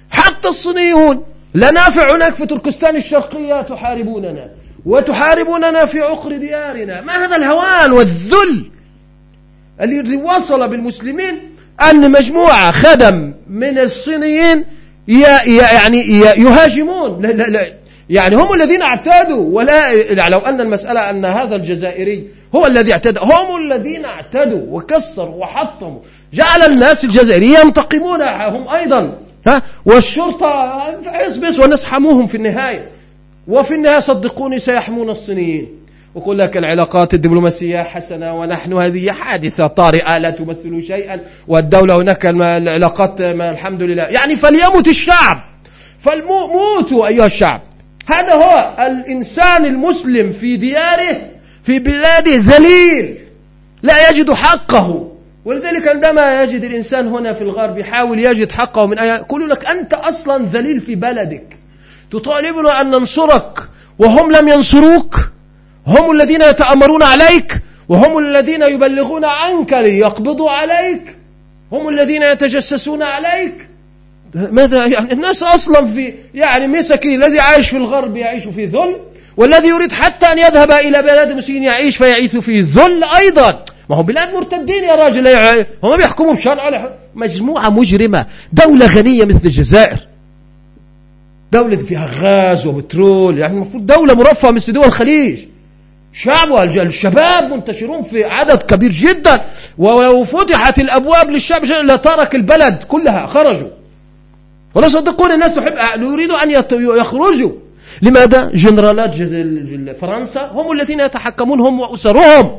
حتى 0.09 0.47
الصينيون. 0.47 1.23
لا 1.53 1.71
نافع 1.71 2.15
هناك 2.15 2.33
في 2.33 2.45
تركستان 2.45 2.95
الشرقية 2.95 3.61
تحاربوننا 3.61 4.49
وتحاربوننا 4.85 5.85
في 5.85 6.01
عقر 6.01 6.37
ديارنا. 6.37 7.01
ما 7.01 7.25
هذا 7.25 7.35
الهوان 7.35 7.91
والذل؟ 7.91 8.71
الذي 9.81 10.15
وصل 10.15 10.67
بالمسلمين 10.67 11.39
أن 11.89 12.11
مجموعة 12.11 12.71
خدم 12.71 13.33
من 13.49 13.79
الصينيين 13.79 14.65
يعني 15.07 16.19
يهاجمون. 16.19 17.21
لا 17.21 17.27
لا 17.27 17.43
لا. 17.43 17.67
يعني 18.09 18.35
هم 18.35 18.53
الذين 18.53 18.81
اعتادوا. 18.81 19.55
ولا 19.55 19.91
يعني 19.91 20.29
لو 20.31 20.39
أن 20.39 20.61
المسألة 20.61 21.09
أن 21.09 21.25
هذا 21.25 21.55
الجزائري 21.55 22.27
هو 22.55 22.65
الذي 22.65 22.93
اعتدى 22.93 23.19
هم 23.19 23.57
الذين 23.65 24.05
اعتدوا 24.05 24.61
وكسروا 24.69 25.35
وحطموا. 25.35 25.99
جعل 26.33 26.61
الناس 26.61 27.03
الجزائريين 27.03 27.59
ينتقمون. 27.65 28.21
هم 28.21 28.67
أيضا. 28.67 29.17
ها؟ 29.47 29.61
والشرطة 29.85 30.81
بس 31.41 31.59
والناس 31.59 31.85
حموهم 31.85 32.27
في 32.27 32.37
النهاية. 32.37 32.89
وفي 33.47 33.73
النهاية 33.73 33.99
صدقوني 33.99 34.59
سيحمون 34.59 35.09
الصينيين. 35.09 35.67
ويقول 36.17 36.39
لك 36.39 36.57
العلاقات 36.57 37.13
الدبلوماسية 37.13 37.83
حسنة 37.83 38.39
ونحن 38.39 38.73
هذه 38.73 39.11
حادثة 39.11 39.67
طارئة 39.67 40.17
لا 40.17 40.29
تمثل 40.29 40.83
شيئا 40.87 41.19
والدولة 41.47 41.95
هناك 41.95 42.25
العلاقات 42.25 43.21
الحمد 43.21 43.81
لله. 43.81 44.03
يعني 44.03 44.35
فليمت 44.35 44.87
الشعب. 44.87 45.37
فالموتوا 45.99 47.07
أيها 47.07 47.25
الشعب. 47.25 47.61
هذا 48.07 48.33
هو 48.33 48.73
الإنسان 48.79 49.65
المسلم 49.65 50.33
في 50.33 50.57
دياره 50.57 51.17
في 51.63 51.79
بلاده 51.79 52.35
ذليل. 52.35 53.17
لا 53.83 54.09
يجد 54.09 54.33
حقه. 54.33 55.11
ولذلك 55.45 55.87
عندما 55.87 56.43
يجد 56.43 56.63
الإنسان 56.63 57.07
هنا 57.07 57.33
في 57.33 57.41
الغرب 57.41 57.77
يحاول 57.77 58.19
يجد 58.19 58.51
حقه 58.51 58.85
من 58.85 58.99
أي 58.99 59.07
يقول 59.07 59.49
لك 59.49 59.65
أنت 59.65 59.93
أصلا 59.93 60.45
ذليل 60.45 60.81
في 60.81 60.95
بلدك. 60.95 61.57
تطالبنا 62.11 62.81
أن 62.81 62.91
ننصرك 62.91 63.59
وهم 63.99 64.31
لم 64.31 64.47
ينصروك. 64.47 65.36
هم 65.87 66.11
الذين 66.11 66.41
يتأمرون 66.41 67.03
عليك 67.03 67.61
وهم 67.89 68.17
الذين 68.17 68.61
يبلغون 68.61 69.25
عنك 69.25 69.73
ليقبضوا 69.73 70.51
عليك. 70.51 71.15
هم 71.71 71.89
الذين 71.89 72.23
يتجسسون 72.23 73.03
عليك. 73.03 73.67
ماذا 74.33 74.85
يعني؟ 74.85 75.13
الناس 75.13 75.43
أصلا 75.43 75.87
في 75.87 76.13
يعني 76.33 76.67
مسكي 76.67 77.15
الذي 77.15 77.39
عايش 77.39 77.69
في 77.69 77.77
الغرب 77.77 78.17
يعيش 78.17 78.43
في 78.43 78.65
ذل 78.65 78.95
والذي 79.37 79.67
يريد 79.67 79.91
حتى 79.91 80.25
أن 80.25 80.39
يذهب 80.39 80.71
إلى 80.71 81.01
بلاد 81.01 81.29
المسلمين 81.29 81.63
يعيش 81.63 81.97
فيعيش 81.97 82.35
في 82.35 82.61
ذل 82.61 83.03
أيضا. 83.03 83.65
ما 83.89 83.95
هو 83.95 84.03
بلاد 84.03 84.33
مرتدين 84.33 84.83
يا 84.83 84.95
راجل. 84.95 85.27
هم 85.83 85.97
بيحكموا 85.97 86.33
بشرع 86.33 86.89
مجموعة 87.15 87.69
مجرمة. 87.69 88.25
دولة 88.53 88.85
غنية 88.85 89.25
مثل 89.25 89.41
الجزائر. 89.45 89.97
دولة 91.51 91.77
فيها 91.77 92.09
غاز 92.21 92.65
وبترول. 92.65 93.37
يعني 93.37 93.53
المفروض 93.53 93.85
دولة 93.85 94.13
مرفهة 94.13 94.51
مثل 94.51 94.73
دول 94.73 94.85
الخليج. 94.85 95.39
شعب 96.23 96.51
الشباب 96.87 97.53
منتشرون 97.53 98.03
في 98.03 98.23
عدد 98.23 98.63
كبير 98.63 98.91
جدا 98.91 99.41
ولو 99.77 100.23
فتحت 100.23 100.79
الأبواب 100.79 101.29
للشعب 101.29 101.65
لترك 101.65 102.35
البلد 102.35 102.83
كلها 102.83 103.25
خرجوا. 103.25 103.69
ولا 104.75 104.87
صدقوني 104.87 105.33
الناس 105.33 105.55
تحب 105.55 106.01
يريدوا 106.01 106.43
أن 106.43 106.51
يخرجوا. 106.71 107.51
لماذا؟ 108.01 108.51
جنرالات 108.53 109.15
فرنسا 110.01 110.41
هم 110.53 110.71
الذين 110.71 110.99
يتحكمون 110.99 111.59
هم 111.59 111.79
وأسرهم 111.79 112.57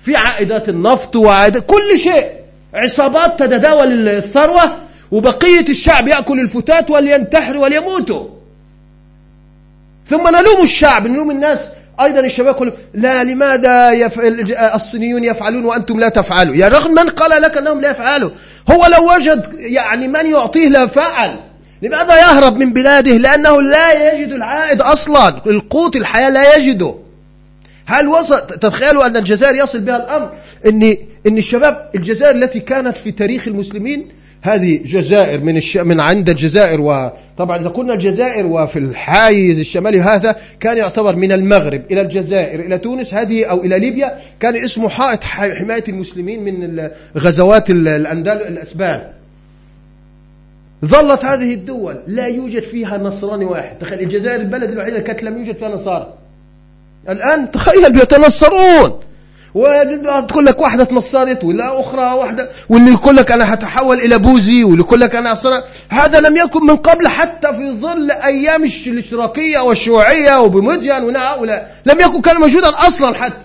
في 0.00 0.16
عائدات 0.16 0.68
النفط 0.68 1.16
وعائدات 1.16 1.66
كل 1.66 1.98
شيء. 1.98 2.26
عصابات 2.74 3.38
تتداول 3.38 4.08
الثروة 4.08 4.76
وبقية 5.10 5.68
الشعب 5.68 6.08
يأكل 6.08 6.40
الفتات 6.40 6.90
ولينتحروا 6.90 7.62
وليموتوا. 7.62 8.28
ثم 10.10 10.28
نلوم 10.28 10.62
الشعب 10.62 11.06
نلوم 11.06 11.30
الناس 11.30 11.60
أيضا 12.00 12.20
الشباب 12.20 12.54
يقول 12.54 12.72
لا 12.94 13.24
لماذا 13.24 13.92
يفعل 13.92 14.54
الصينيون 14.74 15.24
يفعلون 15.24 15.64
وأنتم 15.64 16.00
لا 16.00 16.08
تفعلوا؟ 16.08 16.54
يعني 16.54 16.74
رغم 16.74 16.90
من 16.90 17.08
قال 17.08 17.42
لك 17.42 17.56
أنهم 17.56 17.80
لا 17.80 17.90
يفعلوا. 17.90 18.30
هو 18.70 18.86
لو 18.86 19.14
وجد 19.14 19.54
يعني 19.58 20.08
من 20.08 20.26
يعطيه 20.26 20.68
لفعل 20.68 21.36
لماذا 21.82 22.16
يهرب 22.16 22.56
من 22.56 22.72
بلاده؟ 22.72 23.16
لأنه 23.16 23.62
لا 23.62 24.12
يجد 24.12 24.32
العائد 24.32 24.80
أصلا 24.80 25.28
القوت 25.46 25.96
الحياة 25.96 26.30
لا 26.30 26.56
يجده. 26.56 26.94
هل 27.86 28.08
وصل 28.08 28.46
تتخيلوا 28.46 29.06
أن 29.06 29.16
الجزائر 29.16 29.54
يصل 29.54 29.80
بها 29.80 29.96
الأمر؟ 29.96 30.32
أن 30.66 30.96
أن 31.26 31.38
الشباب 31.38 31.90
الجزائر 31.94 32.36
التي 32.36 32.60
كانت 32.60 32.96
في 32.96 33.10
تاريخ 33.10 33.48
المسلمين 33.48 34.08
هذه 34.44 34.80
جزائر 34.84 35.40
من 35.40 35.56
الش... 35.56 35.76
من 35.76 36.00
عند 36.00 36.28
الجزائر 36.28 36.80
وطبعا 36.80 37.60
إذا 37.60 37.68
قلنا 37.68 37.94
الجزائر 37.94 38.46
وفي 38.46 38.78
الحايز 38.78 39.58
الشمالي 39.60 40.00
هذا 40.00 40.36
كان 40.60 40.78
يعتبر 40.78 41.16
من 41.16 41.32
المغرب 41.32 41.82
إلى 41.90 42.00
الجزائر 42.00 42.60
إلى 42.60 42.78
تونس 42.78 43.14
هذه 43.14 43.44
أو 43.44 43.64
إلى 43.64 43.78
ليبيا 43.78 44.18
كان 44.40 44.56
اسمه 44.56 44.88
حائط 44.88 45.24
حماية 45.24 45.84
المسلمين 45.88 46.44
من 46.44 46.88
غزوات 47.18 47.70
الأندل 47.70 48.32
الأسبان. 48.32 49.02
ظلت 50.84 51.24
هذه 51.24 51.54
الدول 51.54 51.96
لا 52.06 52.26
يوجد 52.26 52.62
فيها 52.62 52.98
نصراني 52.98 53.44
واحد. 53.44 53.78
تخيل 53.78 54.00
الجزائر 54.00 54.40
البلد 54.40 54.70
الوحيد 54.70 54.94
اللي 54.94 55.06
كانت 55.06 55.22
لم 55.22 55.38
يوجد 55.38 55.56
فيها 55.56 55.68
نصارى. 55.68 56.14
الآن 57.08 57.50
تخيل 57.50 57.92
بيتنصرون 57.92 59.00
وتقول 59.54 60.46
لك 60.46 60.60
واحدة 60.60 60.84
تنصرت 60.84 61.44
ولا 61.44 61.80
أخرى 61.80 62.14
واحدة 62.14 62.48
واللي 62.68 62.90
يقول 62.90 63.16
لك 63.16 63.32
أنا 63.32 63.54
هتحول 63.54 63.98
إلى 64.00 64.18
بوذي 64.18 64.64
واللي 64.64 64.80
يقول 64.80 65.00
لك 65.00 65.14
أنا 65.14 65.32
أصلا 65.32 65.62
هذا 65.88 66.20
لم 66.20 66.36
يكن 66.36 66.66
من 66.66 66.76
قبل 66.76 67.08
حتى 67.08 67.54
في 67.54 67.70
ظل 67.80 68.10
أيام 68.10 68.64
الاشتراكية 68.64 69.58
والشيوعية 69.58 70.40
وبمدين 70.40 71.04
وهؤلاء 71.04 71.74
لم 71.86 72.00
يكن 72.00 72.20
كان 72.20 72.36
موجودا 72.36 72.68
أصلا 72.68 73.14
حتى. 73.24 73.44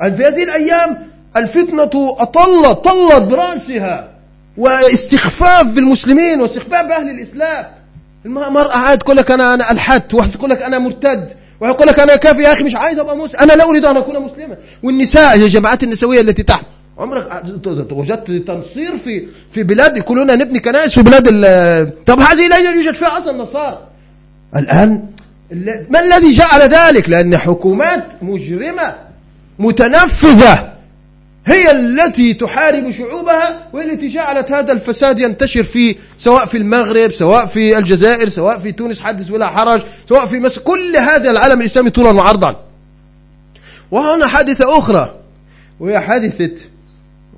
في 0.00 0.24
هذه 0.26 0.42
الأيام 0.42 0.98
الفتنة 1.36 2.16
أطلت 2.18 2.84
طلت 2.84 3.22
برأسها 3.22 4.08
واستخفاف 4.56 5.66
بالمسلمين 5.66 6.40
واستخفاف 6.40 6.86
بأهل 6.86 7.10
الإسلام. 7.10 7.64
المرأة 8.26 8.76
عاد 8.76 8.98
تقول 8.98 9.16
لك 9.16 9.30
أنا 9.30 9.54
أنا 9.54 9.70
ألحدت 9.70 10.14
واحد 10.14 10.30
تقول 10.30 10.50
لك 10.50 10.62
أنا 10.62 10.78
مرتد. 10.78 11.32
ويقول 11.60 11.88
لك 11.88 12.00
أنا 12.00 12.16
كافي 12.16 12.42
يا 12.42 12.52
أخي 12.52 12.64
مش 12.64 12.76
عايز 12.76 12.98
أبقى 12.98 13.16
مسلم. 13.16 13.40
أنا 13.40 13.52
لا 13.52 13.68
أريد 13.68 13.84
أن 13.84 13.96
أكون 13.96 14.20
مسلما. 14.20 14.56
والنساء 14.82 15.36
الجماعات 15.36 15.82
النسوية 15.82 16.20
التي 16.20 16.42
تحت 16.42 16.64
عمرك 16.98 17.42
وجدت 17.92 18.30
تنصير 18.30 18.96
في 18.96 19.26
في 19.52 19.62
بلاد 19.62 19.96
يقولون 19.96 20.26
نبني 20.38 20.60
كنائس 20.60 20.94
في 20.94 21.02
بلاد 21.02 21.24
طب 22.06 22.20
هذه 22.20 22.48
لا 22.48 22.56
يوجد 22.56 22.94
فيها 22.94 23.18
أصلا 23.18 23.38
نصارى. 23.38 23.78
الآن 24.56 25.06
ما 25.90 26.00
الذي 26.00 26.30
جعل 26.30 26.60
ذلك؟ 26.68 27.08
لأن 27.10 27.38
حكومات 27.38 28.04
مجرمة 28.22 28.94
متنفذة. 29.58 30.72
هي 31.46 31.70
التي 31.70 32.34
تحارب 32.34 32.90
شعوبها 32.90 33.68
والتي 33.72 34.08
جعلت 34.08 34.52
هذا 34.52 34.72
الفساد 34.72 35.20
ينتشر 35.20 35.62
في 35.62 35.96
سواء 36.18 36.46
في 36.46 36.56
المغرب 36.56 37.12
سواء 37.12 37.46
في 37.46 37.78
الجزائر 37.78 38.28
سواء 38.28 38.58
في 38.58 38.72
تونس 38.72 39.00
حدث 39.00 39.30
ولا 39.30 39.46
حرج 39.46 39.82
سواء 40.08 40.26
في 40.26 40.40
مصر 40.40 40.60
كل 40.60 40.96
هذا 40.96 41.30
العالم 41.30 41.60
الإسلامي 41.60 41.90
طولا 41.90 42.10
وعرضا. 42.10 42.56
وهنا 43.90 44.26
حادثة 44.26 44.78
أخرى 44.78 45.14
وهي 45.80 46.00
حادثة 46.00 46.64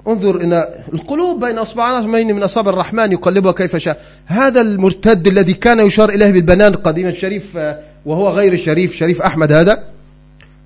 انظر 0.09 0.41
إن 0.41 0.65
القلوب 0.95 1.45
بين 1.45 1.59
أصبعين 1.59 2.37
من 2.37 2.43
أصابع 2.43 2.71
الرحمن 2.71 3.13
يقلبها 3.13 3.53
كيف 3.53 3.77
شاء. 3.77 4.03
هذا 4.27 4.61
المرتد 4.61 5.27
الذي 5.27 5.53
كان 5.53 5.81
يشار 5.81 6.09
إليه 6.09 6.33
بالبنان 6.33 6.75
قديما 6.75 7.09
الشريف 7.09 7.59
وهو 8.07 8.29
غير 8.29 8.53
الشريف 8.53 8.97
شريف 8.97 9.23
أحمد 9.23 9.53
هذا. 9.53 9.85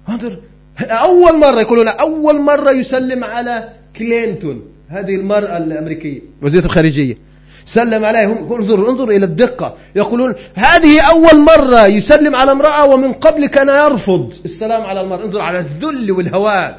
انظر 0.09 0.39
أول 0.81 1.39
مرة 1.39 1.61
يقولون 1.61 1.89
أول 1.89 2.41
مرة 2.41 2.71
يسلم 2.71 3.25
على 3.25 3.69
كلينتون 3.97 4.63
هذه 4.89 5.15
المرأة 5.15 5.57
الأمريكية 5.57 6.21
وزيرة 6.43 6.65
الخارجية. 6.65 7.19
سلم 7.65 8.05
عليه 8.05 8.25
انظر 8.27 8.89
انظر 8.89 9.09
إلى 9.09 9.25
الدقة. 9.25 9.77
يقولون 9.97 10.35
هذه 10.55 11.01
أول 11.01 11.41
مرة 11.41 11.87
يسلم 11.87 12.37
على 12.37 12.53
امرأة 12.53 12.85
ومن 12.85 13.13
قبل 13.13 13.47
كان 13.47 13.69
يرفض. 13.69 14.35
السلام 14.45 14.83
على 14.83 15.01
المرأة 15.01 15.25
انظر 15.25 15.41
على 15.41 15.59
الذل 15.59 16.13
والهوان. 16.13 16.75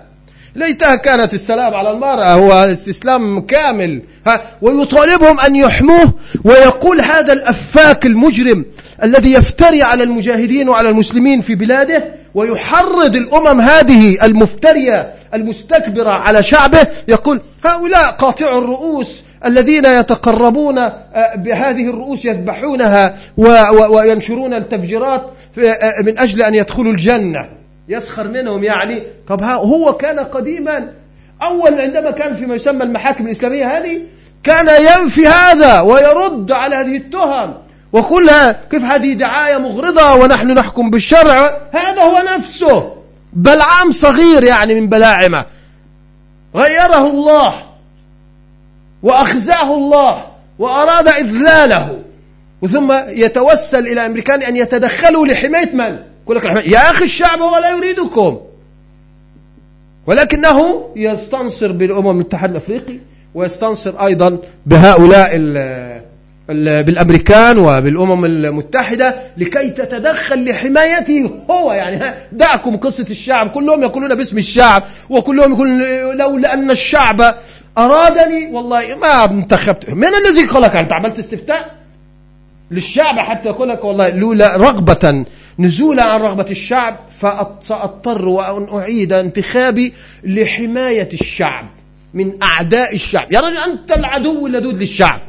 ليتها 0.55 0.95
كانت 0.95 1.33
السلام 1.33 1.73
على 1.73 1.91
المرأة 1.91 2.33
هو 2.33 2.51
استسلام 2.51 3.41
كامل. 3.41 4.01
ها 4.27 4.41
ويطالبهم 4.61 5.39
أن 5.39 5.55
يحموه 5.55 6.13
ويقول 6.43 7.01
هذا 7.01 7.33
الأفاك 7.33 8.05
المجرم 8.05 8.65
الذي 9.03 9.33
يفتري 9.33 9.83
على 9.83 10.03
المجاهدين 10.03 10.69
وعلى 10.69 10.89
المسلمين 10.89 11.41
في 11.41 11.55
بلاده 11.55 12.03
ويحرض 12.35 13.15
الأمم 13.15 13.61
هذه 13.61 14.25
المفترية 14.25 15.13
المستكبرة 15.33 16.09
على 16.09 16.43
شعبه. 16.43 16.87
يقول 17.07 17.41
هؤلاء 17.65 18.11
قاطع 18.11 18.57
الرؤوس 18.57 19.21
الذين 19.45 19.85
يتقربون 19.85 20.77
آه، 20.77 21.35
بهذه 21.35 21.89
الرؤوس 21.89 22.25
يذبحونها 22.25 23.17
وينشرون 23.89 24.53
التفجيرات 24.53 25.21
آه، 25.59 26.01
من 26.01 26.19
أجل 26.19 26.41
أن 26.41 26.55
يدخلوا 26.55 26.91
الجنة. 26.91 27.62
يسخر 27.88 28.27
منهم 28.27 28.63
يعني. 28.63 29.03
طب 29.27 29.43
هو 29.43 29.93
كان 29.93 30.19
قديما. 30.19 30.93
أول 31.41 31.81
عندما 31.81 32.11
كان 32.11 32.36
فيما 32.36 32.55
يسمى 32.55 32.84
المحاكم 32.84 33.25
الإسلامية 33.25 33.77
هذه 33.77 34.01
كان 34.43 34.67
ينفي 34.67 35.27
هذا 35.27 35.81
ويرد 35.81 36.51
على 36.51 36.75
هذه 36.75 36.97
التهم. 36.97 37.53
وكلها 37.93 38.51
كيف 38.71 38.84
هذه 38.84 39.13
دعاية 39.13 39.57
مغرضة 39.57 40.13
ونحن 40.13 40.47
نحكم 40.47 40.89
بالشرع؟ 40.89 41.57
هذا 41.71 42.01
هو 42.01 42.23
نفسه. 42.38 42.95
بلعام 43.34 43.91
صغير 43.91 44.43
يعني 44.43 44.81
من 44.81 44.89
بلاعمة. 44.89 45.45
غيره 46.55 47.07
الله 47.07 47.53
وأخزاه 49.03 49.75
الله 49.75 50.25
وأراد 50.59 51.07
إذلاله. 51.07 51.99
وثم 52.61 52.93
يتوسل 53.07 53.88
إلى 53.88 54.05
أمريكان 54.05 54.43
أن 54.43 54.57
يتدخلوا 54.57 55.25
لحماية 55.25 55.75
من؟ 55.75 56.12
يقول 56.24 56.38
لك 56.38 56.45
يا 56.65 56.91
أخي 56.91 57.05
الشعب 57.05 57.41
هو 57.41 57.57
لا 57.57 57.69
يريدكم. 57.69 58.39
ولكنه 60.07 60.89
يستنصر 60.95 61.71
بالأمم 61.71 62.21
الاتحاد 62.21 62.49
الأفريقي 62.49 62.97
ويستنصر 63.36 64.05
أيضا 64.05 64.38
بهؤلاء 64.65 65.38
بالأمريكان 66.84 67.57
وبالأمم 67.57 68.26
المتحدة 68.26 69.15
لكي 69.38 69.69
تتدخل 69.69 70.49
لحمايته 70.49 71.32
هو. 71.49 71.74
يعني 71.74 72.13
دعكم 72.32 72.78
قصة 72.78 73.05
الشعب. 73.09 73.49
كلهم 73.49 73.84
يقولون 73.84 74.15
باسم 74.15 74.38
الشعب 74.38 74.84
وكلهم 75.09 75.51
يقولون 75.51 75.82
لولا 76.17 76.53
أن 76.53 76.71
الشعب 76.71 77.36
أرادني 77.78 78.45
والله 78.51 78.95
ما 78.95 79.26
انتخبت. 79.26 79.89
من 79.89 80.07
الذي 80.07 80.45
قالك 80.45 80.76
أنت 80.76 80.93
عملت 80.93 81.19
استفتاء؟ 81.19 81.82
للشعب 82.74 83.19
حتى 83.19 83.49
يقول 83.49 83.69
لك 83.69 83.84
والله 83.86 84.09
لولا 84.09 84.57
رغبة 84.57 85.26
نزولا 85.59 86.03
عن 86.03 86.21
رغبة 86.21 86.45
الشعب 86.49 86.95
فأضطر 87.61 88.28
وأن 88.28 88.67
أعيد 88.74 89.13
انتخابي 89.13 89.93
لحماية 90.24 91.09
الشعب 91.13 91.69
من 92.13 92.43
أعداء 92.43 92.95
الشعب. 92.95 93.32
يا 93.32 93.39
رجل 93.39 93.57
أنت 93.57 93.91
العدو 93.91 94.47
اللدود 94.47 94.80
للشعب. 94.80 95.21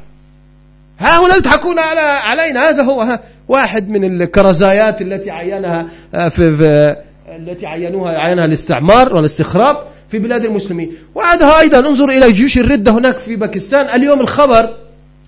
هؤلاء 0.99 1.38
يضحكون 1.38 1.78
على 1.78 2.01
علينا. 2.01 2.68
هذا 2.68 2.82
هو 2.82 3.18
واحد 3.49 3.88
من 3.88 4.22
الكرزايات 4.22 5.03
التي 5.03 5.30
عينها 5.30 5.86
آه، 6.14 6.28
في, 6.28 6.57
في 6.57 6.97
التي 7.36 7.66
عينوها 7.66 8.18
عينها 8.18 8.45
الاستعمار 8.45 9.14
والاستخراب 9.14 9.76
في 10.11 10.18
بلاد 10.18 10.45
المسلمين. 10.45 10.92
وهذا 11.14 11.59
أيضا 11.61 11.78
انظر 11.78 12.09
إلى 12.09 12.32
جيوش 12.32 12.59
الردة 12.59 12.92
هناك 12.92 13.18
في 13.18 13.36
باكستان. 13.36 13.86
اليوم 13.97 14.20
الخبر 14.20 14.76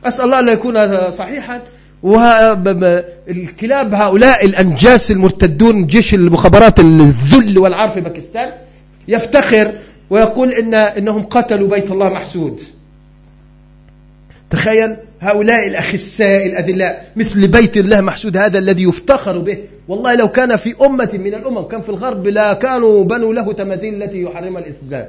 أسأل 0.04 0.24
الله 0.24 0.40
أن 0.40 0.48
يكون 0.48 1.10
صحيحا. 1.10 1.60
والكلاب 2.02 3.94
هؤلاء 3.94 4.44
الأنجاس 4.46 5.10
المرتدون 5.10 5.86
جيش 5.86 6.14
المخابرات 6.14 6.80
الذل 6.80 7.58
والعار 7.58 7.88
في 7.88 8.00
باكستان 8.00 8.52
يفتخر 9.08 9.72
ويقول 10.10 10.52
إن 10.52 10.74
إنهم 10.74 11.22
قتلوا 11.22 11.68
بيت 11.68 11.90
الله 11.90 12.08
محسود. 12.08 12.60
تخيل 14.50 14.96
هؤلاء 15.20 15.68
الأخساء 15.68 16.46
الأذلاء 16.46 17.12
مثل 17.16 17.48
بيت 17.48 17.76
الله 17.76 18.00
محسود 18.00 18.36
هذا 18.36 18.58
الذي 18.58 18.82
يفتخر 18.82 19.38
به. 19.38 19.58
والله 19.88 20.14
لو 20.14 20.28
كان 20.28 20.56
في 20.56 20.74
أمة 20.82 21.10
من 21.12 21.34
الأمم 21.34 21.62
كان 21.62 21.80
في 21.82 21.88
الغرب 21.88 22.26
لا 22.26 22.52
كانوا 22.52 23.04
بنوا 23.04 23.34
له 23.34 23.52
تماثيل 23.52 24.02
التي 24.02 24.22
يحرمها 24.22 24.62
الإسلام 24.62 25.06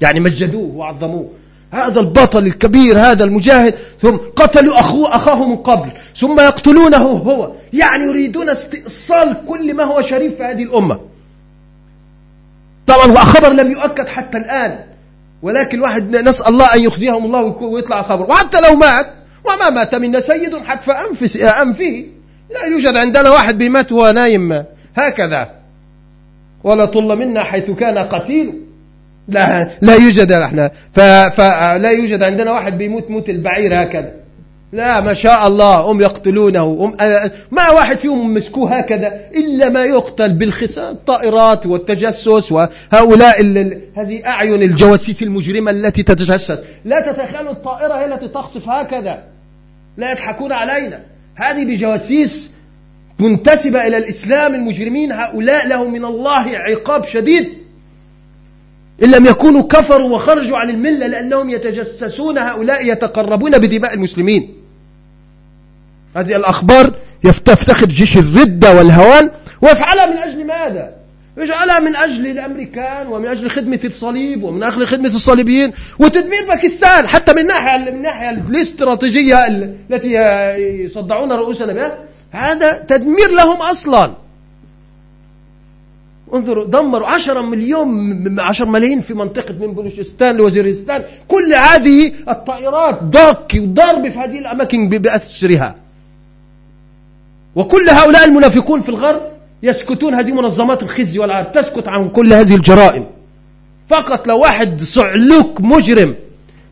يعني 0.00 0.20
مجدوه 0.20 0.74
وعظموه. 0.76 1.28
هذا 1.74 2.00
البطل 2.00 2.46
الكبير 2.46 2.98
هذا 2.98 3.24
المجاهد 3.24 3.74
ثم 4.00 4.16
قتلوا 4.36 4.80
أخوه 4.80 5.16
أخاه 5.16 5.48
من 5.48 5.56
قبل 5.56 5.92
ثم 6.16 6.40
يقتلونه 6.40 6.96
هو. 6.96 7.52
يعني 7.72 8.04
يريدون 8.04 8.48
استئصال 8.48 9.36
كل 9.48 9.74
ما 9.74 9.84
هو 9.84 10.02
شريف 10.02 10.36
في 10.36 10.42
هذه 10.42 10.62
الأمة. 10.62 11.00
طبعا 12.86 13.12
وخبر 13.12 13.52
لم 13.52 13.72
يؤكد 13.72 14.08
حتى 14.08 14.38
الآن 14.38 14.80
ولكن 15.42 15.78
الواحد 15.78 16.16
نسأل 16.16 16.48
الله 16.48 16.74
أن 16.74 16.80
يخزيهم 16.80 17.24
الله 17.24 17.42
ويطلع 17.62 18.02
خبر. 18.02 18.30
وحتى 18.30 18.60
لو 18.60 18.76
مات 18.76 19.06
وما 19.44 19.70
مات 19.70 19.94
منا 19.94 20.20
سيد 20.20 20.56
حتف 20.56 20.90
أنفه. 20.90 22.04
لا 22.50 22.64
يوجد 22.70 22.96
عندنا 22.96 23.30
واحد 23.30 23.58
بيمات 23.58 23.92
وهو 23.92 24.10
نايم. 24.10 24.64
هكذا. 24.96 25.50
ولا 26.64 26.84
طل 26.84 27.18
منا 27.18 27.42
حيث 27.42 27.70
كان 27.70 27.98
قتيل. 27.98 28.63
لا 29.28 29.70
لا 29.82 29.94
يوجد 29.94 30.32
إحنا 30.32 30.70
فلا 30.92 31.90
يوجد 31.90 32.22
عندنا 32.22 32.52
واحد 32.52 32.78
بيموت 32.78 33.10
موت 33.10 33.28
البعير 33.28 33.82
هكذا. 33.82 34.12
لا 34.72 35.00
ما 35.00 35.14
شاء 35.14 35.46
الله 35.46 35.80
هم 35.80 36.00
يقتلونه. 36.00 36.60
هم 36.62 36.96
ما 37.50 37.70
واحد 37.70 37.98
فيهم 37.98 38.34
مسكوه 38.34 38.78
هكذا 38.78 39.20
إلا 39.34 39.68
ما 39.68 39.84
يقتل 39.84 40.32
بالخسان 40.32 40.92
الطائرات 40.92 41.66
والتجسس 41.66 42.52
وهؤلاء 42.52 43.40
هذه 43.96 44.26
أعين 44.26 44.62
الجواسيس 44.62 45.22
المجرمة 45.22 45.70
التي 45.70 46.02
تتجسس. 46.02 46.58
لا 46.84 47.00
تتخيلوا 47.00 47.52
الطائرة 47.52 47.94
هي 47.94 48.04
التي 48.04 48.28
تقصف 48.28 48.68
هكذا. 48.68 49.22
لا 49.96 50.12
يضحكون 50.12 50.52
علينا. 50.52 51.00
هذه 51.34 51.64
بجواسيس 51.64 52.50
منتسبة 53.18 53.86
إلى 53.86 53.98
الإسلام 53.98 54.54
المجرمين 54.54 55.12
هؤلاء 55.12 55.66
لهم 55.66 55.92
من 55.92 56.04
الله 56.04 56.56
عقاب 56.56 57.04
شديد. 57.04 57.63
إن 59.02 59.10
لم 59.10 59.26
يكونوا 59.26 59.62
كفروا 59.62 60.16
وخرجوا 60.16 60.58
عن 60.58 60.70
الملة 60.70 61.06
لأنهم 61.06 61.50
يتجسسون 61.50 62.38
هؤلاء 62.38 62.86
يتقربون 62.86 63.58
بدماء 63.58 63.94
المسلمين. 63.94 64.54
هذه 66.16 66.36
الأخبار 66.36 66.94
يفتخر 67.24 67.86
جيش 67.86 68.16
الردة 68.16 68.74
والهوان. 68.74 69.30
ويفعلها 69.62 70.06
من 70.06 70.16
أجل 70.18 70.46
ماذا؟ 70.46 70.94
يجعلها 71.36 71.80
من 71.80 71.96
أجل 71.96 72.26
الأمريكان 72.26 73.06
ومن 73.06 73.26
أجل 73.26 73.50
خدمة 73.50 73.80
الصليب 73.84 74.42
ومن 74.42 74.62
أجل 74.62 74.86
خدمة 74.86 75.08
الصليبيين 75.08 75.72
وتدمير 75.98 76.44
باكستان 76.48 77.08
حتى 77.08 77.32
من 77.32 77.46
ناحية 77.46 77.78
من 77.78 77.88
الناحية 77.88 78.30
الاستراتيجية 78.30 79.46
التي 79.90 80.14
يصدعون 80.84 81.32
رؤوسنا 81.32 81.72
بها. 81.72 81.98
هذا 82.30 82.72
تدمير 82.72 83.30
لهم 83.30 83.56
أصلا. 83.56 84.14
انظروا 86.34 86.64
دمروا 86.64 87.08
10 87.08 87.40
مليون 87.40 88.40
10 88.40 88.66
ملايين 88.66 89.00
في 89.00 89.14
منطقة 89.14 89.54
من 89.60 89.72
بلوشستان 89.72 90.36
لوزيرستان 90.36 91.02
كل 91.28 91.54
هذه 91.54 92.12
الطائرات 92.28 93.02
ضاك 93.02 93.52
وضرب 93.54 94.08
في 94.08 94.18
هذه 94.18 94.38
الأماكن 94.38 94.88
بأسرها 94.88 95.74
وكل 97.56 97.88
هؤلاء 97.88 98.24
المنافقون 98.24 98.82
في 98.82 98.88
الغرب 98.88 99.22
يسكتون 99.62 100.14
هذه 100.14 100.32
منظمات 100.32 100.82
الخزي 100.82 101.18
والعار 101.18 101.44
تسكت 101.44 101.88
عن 101.88 102.08
كل 102.08 102.32
هذه 102.32 102.54
الجرائم. 102.54 103.06
فقط 103.88 104.28
لو 104.28 104.38
واحد 104.38 104.80
صعلوك 104.80 105.60
مجرم 105.60 106.14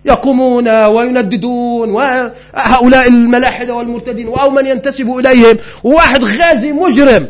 يقومون 0.04 0.84
وينددون 0.84 1.90
وهؤلاء 1.90 3.08
الملاحدة 3.08 3.74
والمرتدين 3.74 4.28
أو 4.28 4.50
من 4.50 4.66
ينتسب 4.66 5.18
إليهم. 5.18 5.56
وواحد 5.84 6.24
غازي 6.24 6.72
مجرم 6.72 7.26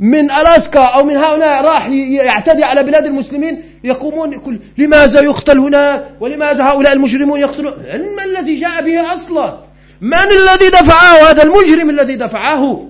من 0.00 0.30
ألاسكا 0.30 0.80
أو 0.80 1.04
من 1.04 1.16
هؤلاء 1.16 1.64
راح 1.64 1.88
يعتدي 1.88 2.64
على 2.64 2.82
بلاد 2.82 3.06
المسلمين 3.06 3.62
يقومون 3.84 4.32
يقول 4.32 4.60
لماذا 4.78 5.20
يقتل 5.20 5.58
هناك 5.58 6.08
ولماذا 6.20 6.64
هؤلاء 6.64 6.92
المجرمون 6.92 7.40
يقتلون؟ 7.40 7.72
من 7.92 8.22
الذي 8.24 8.60
جاء 8.60 8.82
به 8.82 9.14
أصلا. 9.14 9.58
من 10.00 10.14
الذي 10.14 10.68
دفعه؟ 10.68 11.30
هذا 11.30 11.42
المجرم 11.42 11.90
الذي 11.90 12.16
دفعه. 12.16 12.86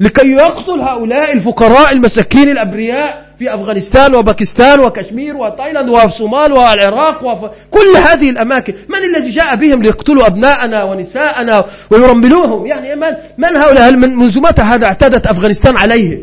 لكي 0.00 0.32
يقتل 0.32 0.80
هؤلاء 0.80 1.32
الفقراء 1.32 1.92
المساكين 1.92 2.48
الأبرياء. 2.48 3.27
في 3.38 3.54
أفغانستان 3.54 4.14
وباكستان 4.14 4.80
وكشمير 4.80 5.36
وتايلاند 5.36 5.88
والصومال 5.88 6.52
والعراق 6.52 7.24
وكل 7.24 7.96
هذه 7.96 8.30
الأماكن. 8.30 8.74
من 8.88 9.16
الذي 9.16 9.30
جاء 9.30 9.56
بهم 9.56 9.82
ليقتلوا 9.82 10.26
أبناءنا 10.26 10.84
ونساءنا 10.84 11.64
ويرملوهم؟ 11.90 12.66
يعني 12.66 12.96
من, 12.96 13.16
من 13.38 13.56
هؤلاء؟ 13.56 13.90
من 13.90 14.16
منذ 14.16 14.40
متى 14.40 14.62
هذا 14.62 14.86
اعتدت 14.86 15.26
أفغانستان 15.26 15.76
عليهم 15.76 16.22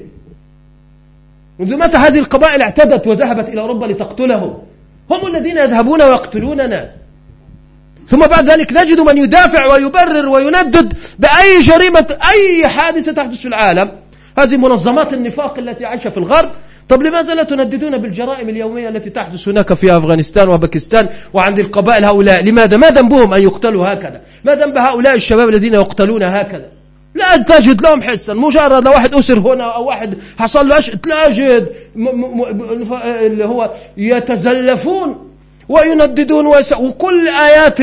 منذ 1.59 1.78
متى 1.78 1.97
هذه 1.97 2.20
القبائل 2.20 2.61
اعتدت 2.61 3.07
وذهبت 3.07 3.49
إلى 3.49 3.61
أوروبا 3.61 3.86
لتقتلهم؟ 3.86 4.57
هم 5.11 5.28
الذين 5.28 5.57
يذهبون 5.57 6.01
ويقتلوننا. 6.01 6.89
ثم 8.07 8.20
بعد 8.20 8.49
ذلك 8.49 8.74
نجد 8.74 8.99
من 8.99 9.18
يدافع 9.18 9.66
ويبرر 9.66 10.30
ويندد 10.30 10.93
بأي 11.20 11.59
جريمة 11.59 12.18
أي 12.32 12.68
حادثة 12.68 13.11
تحدث 13.11 13.38
في 13.38 13.47
العالم. 13.47 13.91
هذه 14.38 14.57
منظمات 14.57 15.13
النفاق 15.13 15.57
التي 15.57 15.86
عايشة 15.86 16.09
في 16.09 16.18
الغرب. 16.18 16.49
طب 16.90 17.04
لماذا 17.04 17.36
لا 17.36 17.44
تنددون 17.44 17.98
بالجرائم 17.98 18.50
اليومية 18.50 18.90
التي 18.90 19.10
تحدث 19.10 19.48
هناك 19.48 19.74
في 19.74 19.98
أفغانستان 19.98 20.50
وباكستان 20.50 21.08
وعند 21.34 21.60
القبائل 21.60 22.06
هؤلاء؟ 22.06 22.44
لماذا؟ 22.44 22.78
ما 22.78 22.90
ذنبهم 22.90 23.34
أن 23.34 23.44
يقتلوا 23.44 23.94
هكذا؟ 23.94 24.22
ما 24.44 24.56
ذنب 24.56 24.78
هؤلاء 24.78 25.16
الشباب 25.16 25.50
الذين 25.50 25.74
يقتلون 25.74 26.24
هكذا؟ 26.24 26.66
لا 27.16 27.38
تجد 27.38 27.82
لهم 27.82 28.02
حسا 28.02 28.34
مجرد 28.34 28.86
لو 28.86 28.92
واحد 28.92 29.16
أسر 29.16 29.40
هنا 29.40 29.64
أو 29.64 29.86
واحد 29.86 30.14
حصل 30.40 30.68
له 30.68 30.80
تلاجد 30.80 31.68
اللي 33.26 33.46
هو 33.46 33.72
يتزلفون 33.98 35.32
وينددون 35.70 36.46
وكل 36.80 37.28
آيات 37.28 37.78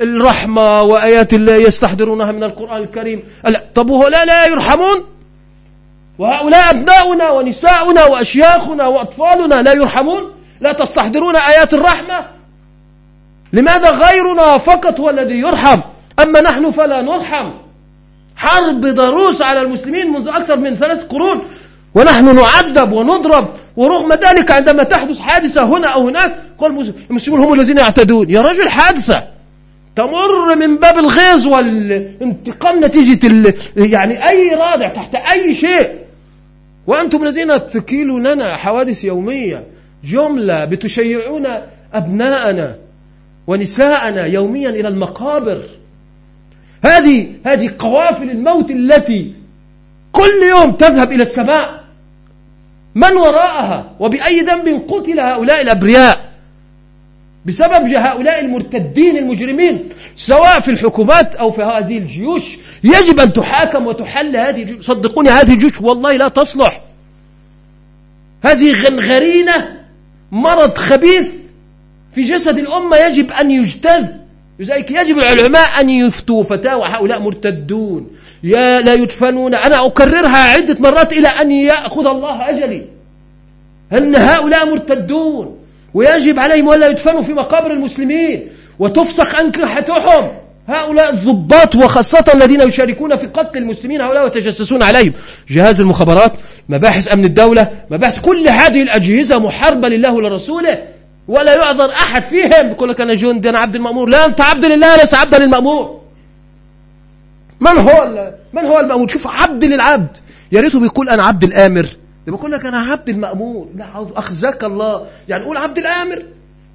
الرحمة 0.00 0.82
وآيات 0.82 1.32
يستحضرونها 1.32 2.32
من 2.32 2.44
القرآن 2.44 2.82
الكريم. 2.82 3.22
طب 3.74 3.90
وهؤلاء 3.90 4.26
لا 4.26 4.46
يرحمون؟ 4.46 5.04
وهؤلاء 6.18 6.70
أبناؤنا 6.70 7.30
ونساؤنا 7.30 8.04
وأشياخنا 8.04 8.86
وأطفالنا 8.86 9.62
لا 9.62 9.72
يرحمون 9.72 10.32
لا 10.60 10.72
تستحضرون 10.72 11.36
آيات 11.36 11.74
الرحمة. 11.74 12.26
لماذا 13.52 13.90
غيرنا 13.90 14.58
فقط 14.58 15.00
هو 15.00 15.10
الذي 15.10 15.40
يرحم؟ 15.40 15.80
أما 16.18 16.40
نحن 16.40 16.70
فلا 16.70 17.02
نرحم. 17.02 17.50
حرب 18.36 18.80
ضروس 18.80 19.42
على 19.42 19.60
المسلمين 19.60 20.12
منذ 20.12 20.28
أكثر 20.28 20.56
من 20.56 20.76
ثلاث 20.76 21.04
قرون. 21.04 21.42
ونحن 21.94 22.36
نعذب 22.36 22.92
ونضرب. 22.92 23.48
ورغم 23.76 24.12
ذلك 24.12 24.50
عندما 24.50 24.82
تحدث 24.82 25.20
حادثة 25.20 25.62
هنا 25.64 25.88
أو 25.88 26.08
هناك 26.08 26.36
قال 26.58 26.94
المسلمون 27.10 27.40
هم 27.40 27.52
الذين 27.52 27.78
يعتدون. 27.78 28.30
يا 28.30 28.40
رجل 28.40 28.68
حادثة. 28.68 29.24
تمر 29.96 30.54
من 30.54 30.76
باب 30.76 30.98
الغيظ 30.98 31.46
والانتقام 31.46 32.84
نتيجة 32.84 33.54
يعني 33.76 34.28
أي 34.28 34.54
رادع 34.54 34.88
تحت 34.88 35.14
أي 35.14 35.54
شيء. 35.54 36.05
وأنتم 36.86 37.22
الذين 37.22 37.70
تكيلوننا 37.70 38.56
حوادث 38.56 39.04
يومية 39.04 39.66
جملة 40.04 40.64
بتشيعون 40.64 41.46
أبناءنا 41.94 42.76
ونساءنا 43.46 44.26
يوميا 44.26 44.70
إلى 44.70 44.88
المقابر. 44.88 45.62
هذه 46.84 47.26
هذه 47.44 47.70
قوافل 47.78 48.30
الموت 48.30 48.70
التي 48.70 49.32
كل 50.12 50.42
يوم 50.50 50.72
تذهب 50.72 51.12
إلى 51.12 51.22
السماء. 51.22 51.84
من 52.94 53.12
وراءها 53.12 53.92
وبأي 54.00 54.40
ذنب 54.40 54.82
قتل 54.88 55.20
هؤلاء 55.20 55.62
الأبرياء؟ 55.62 56.25
بسبب 57.46 57.88
هؤلاء 57.88 58.40
المرتدين 58.40 59.16
المجرمين 59.16 59.88
سواء 60.16 60.60
في 60.60 60.70
الحكومات 60.70 61.36
أو 61.36 61.50
في 61.50 61.62
هذه 61.62 61.98
الجيوش 61.98 62.56
يجب 62.84 63.20
أن 63.20 63.32
تحاكم 63.32 63.86
وتحل 63.86 64.36
هذه 64.36 64.62
الجيوش. 64.62 64.86
صدقوني 64.86 65.30
هذه 65.30 65.52
الجيوش 65.52 65.80
والله 65.80 66.16
لا 66.16 66.28
تصلح. 66.28 66.80
هذه 68.44 68.72
غنغرينة 68.72 69.76
مرض 70.32 70.78
خبيث 70.78 71.28
في 72.14 72.22
جسد 72.22 72.58
الأمة 72.58 72.96
يجب 72.96 73.32
أن 73.32 73.50
يجتذ. 73.50 74.06
لذلك 74.58 74.90
يجب 74.90 75.18
العلماء 75.18 75.80
أن 75.80 75.90
يفتوا 75.90 76.42
فتاوى 76.42 76.84
هؤلاء 76.86 77.20
مرتدون. 77.20 78.10
يا 78.44 78.80
لا 78.80 78.94
يدفنون. 78.94 79.54
أنا 79.54 79.86
أكررها 79.86 80.52
عدة 80.52 80.76
مرات 80.80 81.12
إلى 81.12 81.28
أن 81.28 81.52
يأخذ 81.52 82.06
الله 82.06 82.50
أجلي. 82.50 82.82
أن 83.92 84.14
هؤلاء 84.14 84.66
مرتدون. 84.66 85.65
ويجب 85.94 86.40
عليهم 86.40 86.72
ألا 86.72 86.88
يدفنوا 86.88 87.22
في 87.22 87.32
مقابر 87.32 87.72
المسلمين 87.72 88.48
وتفسخ 88.78 89.34
أنكحتهم. 89.34 90.32
هؤلاء 90.68 91.10
الضباط 91.10 91.74
وخاصة 91.74 92.24
الذين 92.34 92.60
يشاركون 92.60 93.16
في 93.16 93.26
قتل 93.26 93.58
المسلمين 93.58 94.00
هؤلاء 94.00 94.24
ويتجسسون 94.24 94.82
عليهم. 94.82 95.12
جهاز 95.48 95.80
المخابرات 95.80 96.32
مباحث 96.68 97.12
أمن 97.12 97.24
الدولة 97.24 97.70
مباحث 97.90 98.20
كل 98.20 98.48
هذه 98.48 98.82
الأجهزة 98.82 99.38
محاربة 99.38 99.88
لله 99.88 100.12
ولرسوله. 100.12 100.82
ولا 101.28 101.54
يعذر 101.54 101.90
أحد 101.90 102.22
فيهم. 102.22 102.70
يقول 102.70 102.88
لك 102.88 103.00
أنا 103.00 103.14
جندي 103.14 103.48
أنا 103.48 103.58
عبد 103.58 103.74
المأمور. 103.74 104.08
لا 104.08 104.26
أنت 104.26 104.40
عبد 104.40 104.64
لله 104.64 104.96
ليس 104.96 105.14
عبدا 105.14 105.38
للمأمور. 105.38 106.00
من 107.60 107.78
هو 107.78 108.30
من 108.52 108.64
هو 108.64 108.80
المأمور؟ 108.80 109.08
شوف 109.08 109.26
عبد 109.26 109.64
للعبد. 109.64 110.16
يا 110.52 110.60
ريته 110.60 110.80
بيقول 110.80 111.08
أنا 111.08 111.22
عبد 111.22 111.44
الآمر. 111.44 111.88
بيقول 112.26 112.52
لك 112.52 112.66
أنا 112.66 112.78
عبد 112.78 113.08
المأمور 113.08 113.68
لا 113.76 113.86
أخزاك 114.16 114.64
الله. 114.64 115.06
يعني 115.28 115.44
قول 115.44 115.56
عبد 115.56 115.78
الآمر. 115.78 116.22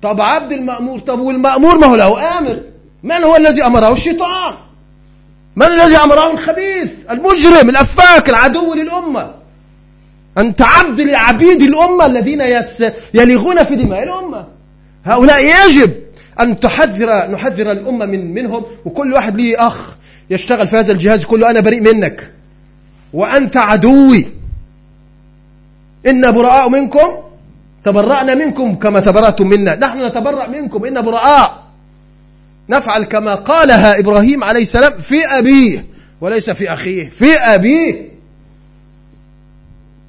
طب 0.01 0.21
عبد 0.21 0.51
المأمور 0.51 0.99
طب 0.99 1.19
والمأمور 1.19 1.77
ما 1.77 1.87
هو 1.87 1.95
له 1.95 2.39
آمر. 2.39 2.61
من 3.03 3.23
هو 3.23 3.35
الذي 3.35 3.65
أمره؟ 3.65 3.93
الشيطان. 3.93 4.53
من 5.55 5.65
الذي 5.65 5.97
أمره؟ 5.97 6.31
الخبيث 6.31 6.91
المجرم 7.09 7.69
الأفاك 7.69 8.29
العدو 8.29 8.73
للأمة. 8.73 9.33
أنت 10.37 10.61
عبد 10.61 11.01
لعبيد 11.01 11.61
الأمة 11.61 12.05
الذين 12.05 12.41
يلغون 13.13 13.63
في 13.63 13.75
دماء 13.75 14.03
الأمة. 14.03 14.47
هؤلاء 15.05 15.45
يجب 15.45 15.93
أن 16.39 16.59
تحذر 16.59 17.31
نحذر 17.31 17.71
الأمة 17.71 18.05
من 18.05 18.33
منهم. 18.33 18.65
وكل 18.85 19.13
واحد 19.13 19.35
ليه 19.35 19.67
أخ 19.67 19.95
يشتغل 20.29 20.67
في 20.67 20.77
هذا 20.77 20.91
الجهاز 20.91 21.21
يقول 21.21 21.41
له 21.41 21.49
أنا 21.49 21.59
بريء 21.59 21.81
منك. 21.81 22.31
وأنت 23.13 23.57
عدوي. 23.57 24.40
إن 26.07 26.31
براء 26.31 26.69
منكم 26.69 27.07
تبرأنا 27.85 28.35
منكم 28.35 28.75
كما 28.75 28.99
تبرأتم 28.99 29.47
منا. 29.47 29.75
نحن 29.75 30.05
نتبرأ 30.05 30.47
منكم. 30.47 30.85
إن 30.85 31.01
براء 31.01 31.63
نفعل 32.69 33.03
كما 33.03 33.35
قالها 33.35 33.99
إبراهيم 33.99 34.43
عليه 34.43 34.61
السلام 34.61 34.93
في 34.97 35.25
أبيه 35.25 35.85
وليس 36.21 36.49
في 36.49 36.73
أخيه 36.73 37.09
في 37.09 37.33
أبيه. 37.33 38.11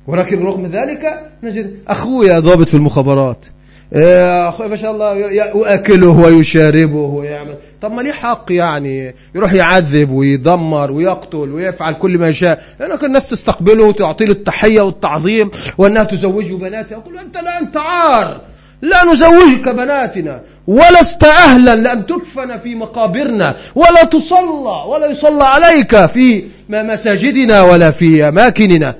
ولكن 0.06 0.42
رغم 0.42 0.66
ذلك 0.66 1.30
نجد 1.42 1.76
أخويا 1.88 2.38
ضابط 2.38 2.68
في 2.68 2.74
المخابرات 2.74 3.46
أخويا 3.94 4.68
ما 4.68 4.76
شاء 4.76 4.90
الله 4.90 5.16
يأكله 5.16 6.08
ويشاربه 6.08 6.96
ويعمل. 6.96 7.54
طب 7.82 7.92
ما 7.92 8.02
ليه 8.02 8.12
حق 8.12 8.44
يعني؟ 8.50 9.14
يروح 9.34 9.52
يعذب 9.52 10.10
ويدمر 10.10 10.92
ويقتل 10.92 11.36
ويفعل 11.52 11.92
كل 11.94 12.18
ما 12.18 12.28
يشاء. 12.28 12.64
لأنك 12.80 13.04
الناس 13.04 13.30
تستقبله 13.30 13.84
وتعطي 13.84 14.24
له 14.24 14.32
التحية 14.32 14.80
والتعظيم 14.80 15.50
وأنها 15.78 16.04
تزوجه 16.04 16.54
بناتها. 16.54 16.92
يقول 16.92 17.18
أنت 17.18 17.36
لا 17.36 17.60
أنت 17.60 17.76
عار. 17.76 18.40
لا 18.82 19.04
نزوجك 19.12 19.68
بناتنا. 19.68 20.40
ولست 20.66 21.24
أهلا 21.24 21.76
لأن 21.76 22.06
تدفن 22.06 22.58
في 22.58 22.74
مقابرنا. 22.74 23.56
ولا 23.74 24.04
تصلى 24.04 24.84
ولا 24.88 25.06
يصلى 25.06 25.44
عليك 25.44 26.06
في 26.06 26.44
مساجدنا 26.68 27.62
ولا 27.62 27.90
في 27.90 28.28
أماكننا. 28.28 28.94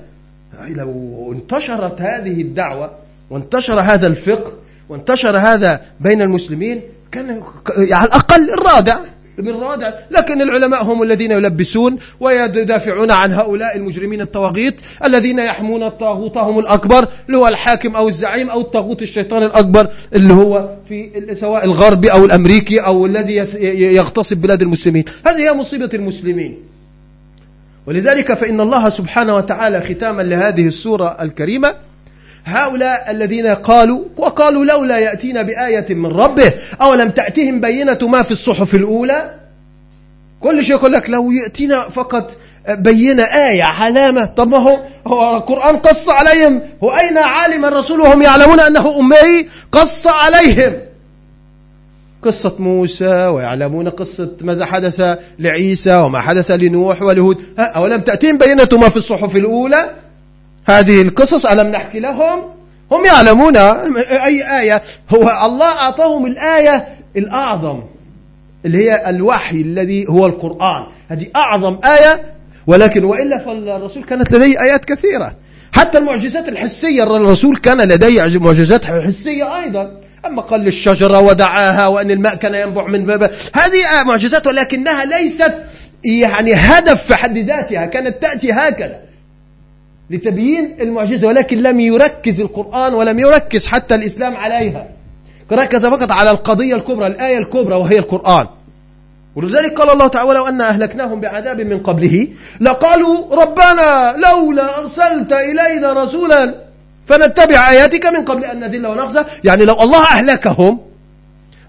لو 0.67 1.35
انتشرت 1.35 2.01
هذه 2.01 2.41
الدعوة 2.41 2.91
وانتشر 3.29 3.79
هذا 3.79 4.07
الفقه 4.07 4.51
وانتشر 4.89 5.37
هذا 5.37 5.81
بين 5.99 6.21
المسلمين 6.21 6.81
كان 7.11 7.43
على 7.91 8.07
الأقل 8.07 8.49
الرادع 8.49 8.97
من 9.37 9.49
رادع. 9.49 9.93
لكن 10.11 10.41
العلماء 10.41 10.83
هم 10.83 11.03
الذين 11.03 11.31
يلبسون 11.31 11.97
ويدافعون 12.19 13.11
عن 13.11 13.31
هؤلاء 13.31 13.77
المجرمين 13.77 14.21
الطواغيت 14.21 14.81
الذين 15.05 15.39
يحمون 15.39 15.89
طاغوتهم 15.89 16.59
الأكبر 16.59 17.07
اللي 17.27 17.37
هو 17.37 17.47
الحاكم 17.47 17.95
أو 17.95 18.07
الزعيم 18.07 18.49
أو 18.49 18.61
الطاغوت 18.61 19.01
الشيطان 19.01 19.43
الأكبر 19.43 19.87
اللي 20.15 20.33
هو 20.33 20.69
في 20.89 21.09
سواء 21.39 21.65
الغربي 21.65 22.11
أو 22.11 22.25
الأمريكي 22.25 22.79
أو 22.79 23.05
الذي 23.05 23.35
يغتصب 23.95 24.37
بلاد 24.37 24.61
المسلمين. 24.61 25.05
هذه 25.25 25.49
هي 25.49 25.53
مصيبة 25.53 25.89
المسلمين. 25.93 26.57
ولذلك 27.87 28.33
فإن 28.33 28.61
الله 28.61 28.89
سبحانه 28.89 29.35
وتعالى 29.35 29.81
ختاما 29.81 30.21
لهذه 30.21 30.67
السورة 30.67 31.17
الكريمة 31.21 31.75
هؤلاء 32.45 33.11
الذين 33.11 33.47
قالوا 33.47 34.03
وقالوا 34.17 34.65
لولا 34.65 34.97
يأتينا 34.97 35.41
بآية 35.41 35.85
من 35.89 36.05
ربه 36.05 36.53
أو 36.81 36.93
لم 36.93 37.09
تأتهم 37.09 37.61
بينة 37.61 37.99
ما 38.01 38.21
في 38.21 38.31
الصحف 38.31 38.75
الأولى؟ 38.75 39.35
كل 40.39 40.63
شيء 40.63 40.75
يقول 40.75 40.91
لك 40.91 41.09
لو 41.09 41.31
يأتينا 41.31 41.89
فقط 41.89 42.37
بينة 42.69 43.23
آية 43.23 43.63
علامة 43.63 44.25
طب 44.25 44.47
ما 44.47 44.57
هو 44.57 44.79
هو 45.07 45.37
القرآن 45.37 45.77
قص 45.77 46.09
عليهم. 46.09 46.61
هو 46.83 46.91
أين 46.91 47.17
عالم 47.17 47.65
الرسول 47.65 47.99
وهم 47.99 48.21
يعلمون 48.21 48.59
أنه 48.59 48.99
أمي؟ 48.99 49.49
قص 49.71 50.07
عليهم. 50.07 50.73
قصة 52.21 52.55
موسى 52.59 53.27
ويعلمون 53.27 53.89
قصة 53.89 54.31
ماذا 54.41 54.65
حدث 54.65 55.17
لعيسى 55.39 55.95
وما 55.95 56.21
حدث 56.21 56.51
لنوح 56.51 57.01
ولهود. 57.01 57.37
أولم 57.59 58.01
تأتيهم 58.01 58.37
بينة 58.37 58.69
ما 58.71 58.89
في 58.89 58.97
الصحف 58.97 59.35
الأولى؟ 59.35 59.89
هذه 60.65 61.01
القصص 61.01 61.45
ألم 61.45 61.67
نحكي 61.67 61.99
لهم؟ 61.99 62.43
هم 62.91 63.05
يعلمون. 63.05 63.57
أي 63.57 64.59
آية؟ 64.59 64.81
هو 65.09 65.45
الله 65.45 65.65
أعطاهم 65.65 66.25
الآية 66.25 66.87
الأعظم 67.17 67.81
اللي 68.65 68.77
هي 68.89 69.09
الوحي 69.09 69.61
الذي 69.61 70.07
هو 70.09 70.25
القرآن. 70.25 70.83
هذه 71.09 71.27
أعظم 71.35 71.79
آية 71.85 72.33
ولكن 72.67 73.03
وإلا 73.03 73.37
فالرسول 73.37 74.03
كانت 74.03 74.31
لديه 74.31 74.61
آيات 74.61 74.85
كثيرة. 74.85 75.35
حتى 75.73 75.97
المعجزات 75.97 76.49
الحسية 76.49 77.03
الرسول 77.03 77.57
كان 77.57 77.81
لديه 77.81 78.39
معجزات 78.39 78.85
حسية 78.85 79.63
أيضا. 79.63 79.91
أما 80.25 80.41
قال 80.41 80.61
للشجرة 80.61 81.19
ودعاها 81.19 81.87
وأن 81.87 82.11
الماء 82.11 82.35
كان 82.35 82.55
ينبع 82.55 82.87
من 82.87 83.05
بابا 83.05 83.29
هذه 83.53 84.03
معجزات 84.05 84.47
ولكنها 84.47 85.05
ليست 85.05 85.53
يعني 86.03 86.53
هدف 86.53 87.03
في 87.03 87.15
حد 87.15 87.37
ذاتها 87.37 87.85
كانت 87.85 88.21
تأتي 88.21 88.51
هكذا. 88.51 88.99
لتبيين 90.13 90.75
المعجزة 90.81 91.27
ولكن 91.27 91.57
لم 91.57 91.79
يركز 91.79 92.41
القرآن 92.41 92.93
ولم 92.93 93.19
يركز 93.19 93.67
حتى 93.67 93.95
الإسلام 93.95 94.37
عليها. 94.37 94.87
ركز 95.51 95.85
فقط 95.85 96.11
على 96.11 96.31
القضية 96.31 96.75
الكبرى 96.75 97.07
الآية 97.07 97.37
الكبرى 97.37 97.75
وهي 97.75 97.99
القرآن. 97.99 98.47
ولذلك 99.35 99.79
قال 99.79 99.89
الله 99.89 100.07
تعالى 100.07 100.29
ولو 100.29 100.47
أن 100.47 100.61
أهلكناهم 100.61 101.19
بعذاب 101.19 101.61
من 101.61 101.79
قبله 101.79 102.27
لقالوا 102.61 103.35
ربنا 103.35 104.15
لولا 104.17 104.79
أرسلت 104.79 105.33
إلينا 105.33 105.93
رسولا 105.93 106.55
فنتبع 107.07 107.69
آياتك 107.69 108.05
من 108.05 108.25
قبل 108.25 108.45
أن 108.45 108.59
نذل 108.59 108.87
ونخزى. 108.87 109.23
يعني 109.43 109.65
لو 109.65 109.81
الله 109.81 110.03
أهلكهم 110.03 110.79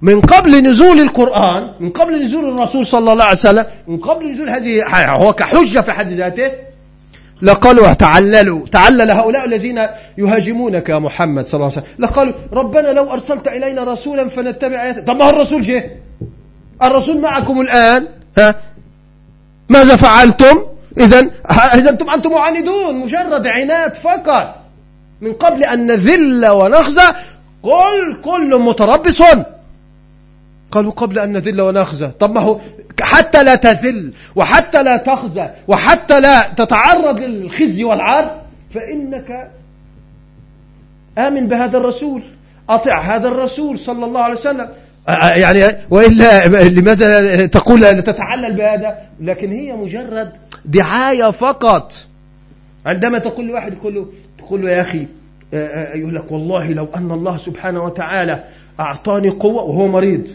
من 0.02 0.20
قبل 0.20 0.62
نزول 0.62 1.00
القرآن 1.00 1.70
من 1.80 1.90
قبل 1.90 2.24
نزول 2.24 2.48
الرسول 2.48 2.86
صلى 2.86 3.12
الله 3.12 3.24
عليه 3.24 3.38
وسلم 3.38 3.66
من 3.88 3.98
قبل 3.98 4.32
نزول 4.32 4.48
هذه 4.48 4.84
هو 5.10 5.32
كحجة 5.32 5.80
في 5.80 5.92
حد 5.92 6.12
ذاته 6.12 6.50
لقالوا 7.44 7.92
تعللوا 7.92 8.66
تعلل 8.72 9.10
هؤلاء 9.10 9.44
الذين 9.44 9.80
يهاجمونك 10.18 10.88
يا 10.88 10.98
محمد 10.98 11.46
صلى 11.46 11.54
الله 11.54 11.72
عليه 11.72 11.76
وسلم. 11.76 11.94
لقالوا 11.98 12.32
ربنا 12.52 12.88
لو 12.88 13.12
أرسلت 13.12 13.48
إلينا 13.48 13.84
رسولا 13.84 14.28
فنتبع 14.28 14.82
آياتك. 14.82 15.06
طب 15.06 15.16
ما 15.16 15.24
هو 15.24 15.30
الرسول 15.30 15.62
جه؟ 15.62 15.90
الرسول 16.82 17.20
معكم 17.20 17.60
الآن؟ 17.60 18.06
ها؟ 18.38 18.54
ماذا 19.68 19.96
فعلتم؟ 19.96 20.62
إذا 21.00 21.30
إذا 21.74 21.90
أنتم 21.90 22.10
أنتم 22.10 22.30
معاندون. 22.30 22.94
مجرد 22.94 23.46
عناد 23.46 23.94
فقط. 23.94 24.54
من 25.20 25.32
قبل 25.32 25.64
أن 25.64 25.86
نذل 25.86 26.46
ونخزى. 26.46 27.08
قل 27.62 28.16
كل 28.24 28.60
متربص. 28.60 29.22
قالوا 30.74 30.92
قبل 30.92 31.18
أن 31.18 31.32
نذل 31.32 31.60
ونخزى. 31.60 32.06
طب 32.06 32.34
ما 32.34 32.40
هو 32.40 32.58
حتى 33.00 33.44
لا 33.44 33.54
تذل 33.54 34.12
وحتى 34.36 34.82
لا 34.82 34.96
تخزى 34.96 35.48
وحتى 35.68 36.20
لا 36.20 36.48
تتعرض 36.56 37.20
للخزي 37.20 37.84
والعار 37.84 38.42
فإنك 38.74 39.50
آمن 41.18 41.48
بهذا 41.48 41.78
الرسول 41.78 42.22
أطع 42.68 43.00
هذا 43.00 43.28
الرسول 43.28 43.78
صلى 43.78 44.04
الله 44.04 44.20
عليه 44.20 44.34
وسلم. 44.34 44.68
يعني 45.36 45.62
وإلا 45.90 46.48
لماذا 46.68 47.46
تقول 47.46 48.02
تتعلل 48.02 48.52
بهذا؟ 48.52 48.98
لكن 49.20 49.52
هي 49.52 49.72
مجرد 49.72 50.32
دعاية 50.64 51.30
فقط. 51.30 51.92
عندما 52.86 53.18
تقول 53.18 53.46
لواحد 53.46 53.72
يقول 53.72 53.94
له 53.94 54.06
تقول 54.38 54.62
له 54.62 54.70
يا 54.70 54.80
أخي 54.80 55.06
يقول 55.94 56.14
لك 56.14 56.32
والله 56.32 56.68
لو 56.68 56.88
أن 56.96 57.10
الله 57.10 57.36
سبحانه 57.36 57.84
وتعالى 57.84 58.44
أعطاني 58.80 59.28
قوة 59.28 59.62
وهو 59.62 59.88
مريض. 59.88 60.28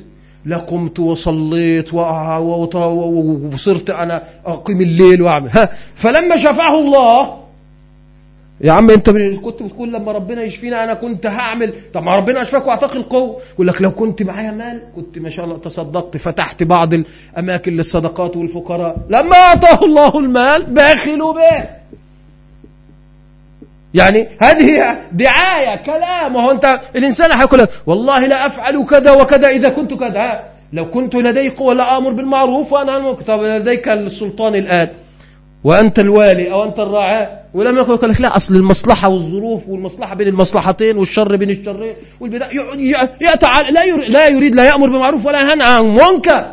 لقمت 0.46 1.00
وصليت 1.00 1.94
وصرت 1.94 3.90
أنا 3.90 4.24
أقيم 4.46 4.82
الليل 4.82 5.22
وأعمل. 5.22 5.50
ها 5.54 5.70
فلما 5.96 6.38
شفعه 6.38 6.80
الله 6.80 7.40
يا 8.62 8.72
عم 8.72 8.90
أنت 8.90 9.10
كنت 9.10 9.64
بتقول 9.64 9.94
لما 9.94 10.12
ربنا 10.12 10.44
يشفينا 10.44 10.84
أنا 10.84 10.94
كنت 10.94 11.26
هعمل. 11.26 11.74
طب 11.94 12.04
ما 12.04 12.16
ربنا 12.16 12.42
أشفاك 12.42 12.68
واعطاك 12.68 12.96
القوه 12.96 13.40
يقول 13.54 13.68
لك 13.68 13.82
لو 13.82 13.92
كنت 13.92 14.24
معايا 14.24 14.52
مال 14.52 14.82
كنت 14.96 15.20
ما 15.20 15.30
شاء 15.30 15.46
الله 15.46 15.58
تصدقت 15.58 16.18
فتحت 16.18 16.64
بعض 16.64 16.94
الأماكن 16.94 17.78
للصدقات 17.78 18.38
والفقراء. 18.38 18.98
لما 19.10 19.36
أعطاه 19.36 19.86
الله 19.86 20.20
المال 20.20 20.64
بخلوا 20.64 21.34
به. 21.34 21.80
يعني 23.94 24.28
هذه 24.40 24.98
دعاية 25.12 25.76
كلام. 25.76 26.36
وهو 26.36 26.52
أنت 26.52 26.80
الإنسان 26.96 27.34
حيقول 27.34 27.60
لك 27.60 27.70
والله 27.86 28.26
لا 28.26 28.46
أفعل 28.46 28.86
كذا 28.90 29.12
وكذا 29.12 29.50
إذا 29.50 29.70
كنت 29.70 29.94
كذا. 29.94 30.44
لو 30.74 30.90
كنت 30.90 31.16
لدي 31.16 31.50
قوة 31.50 31.74
لا 31.74 31.98
آمر 31.98 32.12
بالمعروف 32.12 32.74
وأنا 32.74 33.12
طب 33.12 33.44
لديك 33.44 33.88
السلطان 33.88 34.56
الآن. 34.56 34.88
وأنت 35.64 36.00
الوالي 36.00 36.52
أو 36.52 36.64
أنت 36.64 36.80
الراعي. 36.80 37.28
ولم 37.54 37.78
يقول 37.78 38.10
لك 38.10 38.22
لا 38.22 38.36
أصل 38.36 38.56
المصلحة 38.56 39.10
والظروف 39.10 39.70
والمصلحة 39.70 40.16
بين 40.16 40.28
المصلحتين 40.28 40.98
والشر 40.98 41.36
بين 41.36 41.50
الشرين 41.50 41.94
والبداية 42.20 42.60
لا 43.70 43.84
يريد 43.84 44.10
لا 44.12 44.28
يريد 44.28 44.56
لا 44.56 44.68
يأمر 44.68 44.90
بالمعروف 44.90 45.26
ولا 45.26 45.42
ينهى 45.42 45.68
عن 45.68 45.96
منكر 45.96 46.46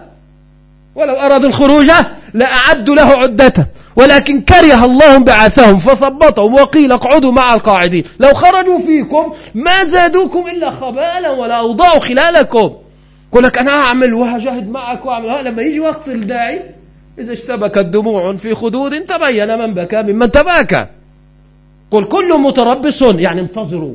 ولو 0.97 1.15
أرادوا 1.15 1.49
الخروج 1.49 1.91
لأعدوا 2.35 2.95
له 2.95 3.03
عدته 3.03 3.67
ولكن 3.97 4.41
كره 4.41 4.85
الله 4.85 5.19
بعثهم 5.19 5.79
فثبطهم 5.79 6.55
وقيل 6.55 6.93
اقعدوا 6.93 7.33
مع 7.33 7.55
القاعدين. 7.55 8.05
لو 8.21 8.33
خرجوا 8.33 8.79
فيكم 8.79 9.33
ما 9.55 9.85
زادوكم 9.85 10.45
إلا 10.47 10.71
خبالا 10.71 11.31
ولا 11.31 11.55
أوضاعوا 11.55 12.01
خلالكم. 12.01 12.71
يقول 13.31 13.45
لك 13.45 13.59
أنا 13.59 13.71
أعمل 13.71 14.15
وهجاهد 14.15 14.71
معك 14.71 15.07
وأعمل 15.07 15.45
لما 15.45 15.63
يجي 15.63 15.81
وقت 15.81 16.09
الداعي 16.09 16.61
إذا 17.19 17.33
اشتبكت 17.33 17.79
دموع 17.79 18.37
في 18.37 18.55
خدود 18.55 19.01
تبين 19.01 19.59
من 19.59 19.75
بكى 19.75 20.03
ممن 20.03 20.31
تباكى. 20.31 20.87
قل 21.91 22.05
كل 22.05 22.41
متربص 22.41 23.03
يعني 23.03 23.41
انتظروا. 23.41 23.95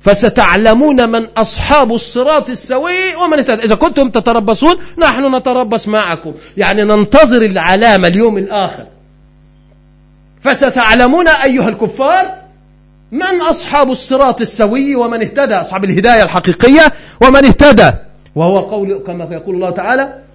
فستعلمون 0.00 1.08
من 1.08 1.26
أصحاب 1.36 1.92
الصراط 1.92 2.50
السوي 2.50 3.14
ومن 3.14 3.38
اهتدى. 3.38 3.64
إذا 3.64 3.74
كنتم 3.74 4.10
تتربصون 4.10 4.76
نحن 4.98 5.34
نتربص 5.34 5.88
معكم. 5.88 6.32
يعني 6.56 6.84
ننتظر 6.84 7.42
العلامة 7.42 8.08
اليوم 8.08 8.38
الآخر. 8.38 8.86
فستعلمون 10.40 11.28
أيها 11.28 11.68
الكفار 11.68 12.34
من 13.12 13.40
أصحاب 13.40 13.90
الصراط 13.90 14.40
السوي 14.40 14.96
ومن 14.96 15.20
اهتدى. 15.20 15.54
أصحاب 15.54 15.84
الهداية 15.84 16.22
الحقيقية 16.22 16.92
ومن 17.22 17.44
اهتدى. 17.44 17.90
وهو 18.34 18.58
قول 18.58 19.02
كما 19.06 19.28
يقول 19.32 19.54
الله 19.54 19.70
تعالى 19.70 20.27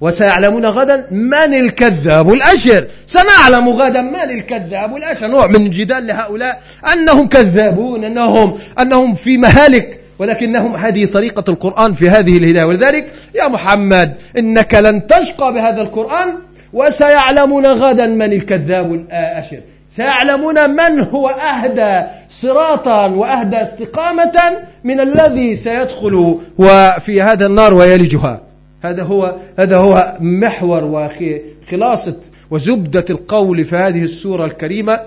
وسيعلمون 0.00 0.66
غدا 0.66 1.06
من 1.10 1.54
الكذاب 1.54 2.32
الأشر. 2.32 2.84
سنعلم 3.06 3.68
غدا 3.68 4.00
من 4.00 4.30
الكذاب 4.30 4.96
الأشر. 4.96 5.26
نوع 5.26 5.46
من 5.46 5.70
جدال 5.70 6.06
لهؤلاء. 6.06 6.62
أنهم 6.92 7.28
كذابون 7.28 8.04
أنهم, 8.04 8.58
أنهم 8.80 9.14
في 9.14 9.38
مهالك. 9.38 10.00
ولكنهم 10.18 10.76
هذه 10.76 11.04
طريقة 11.04 11.44
القرآن 11.48 11.92
في 11.92 12.10
هذه 12.10 12.38
الهداية. 12.38 12.64
ولذلك 12.64 13.12
يا 13.34 13.48
محمد 13.48 14.14
إنك 14.38 14.74
لن 14.74 15.06
تشقى 15.06 15.52
بهذا 15.52 15.82
القرآن. 15.82 16.34
وسيعلمون 16.72 17.66
غدا 17.66 18.06
من 18.06 18.32
الكذاب 18.32 18.94
الأشر. 18.94 19.60
سيعلمون 19.96 20.70
من 20.70 21.00
هو 21.00 21.28
أهدى 21.28 22.06
صراطا 22.30 23.06
وأهدى 23.06 23.56
استقامة 23.56 24.42
من 24.84 25.00
الذي 25.00 25.56
سيدخل 25.56 26.38
وفي 26.58 27.22
هذا 27.22 27.46
النار 27.46 27.74
ويلجها. 27.74 28.47
هذا 28.82 29.02
هو 29.02 29.36
هذا 29.58 29.76
هو 29.76 30.16
محور 30.20 30.84
وخلاصة 30.84 32.16
وزبدة 32.50 33.04
القول 33.10 33.64
في 33.64 33.76
هذه 33.76 34.02
السورة 34.02 34.44
الكريمة 34.44 35.00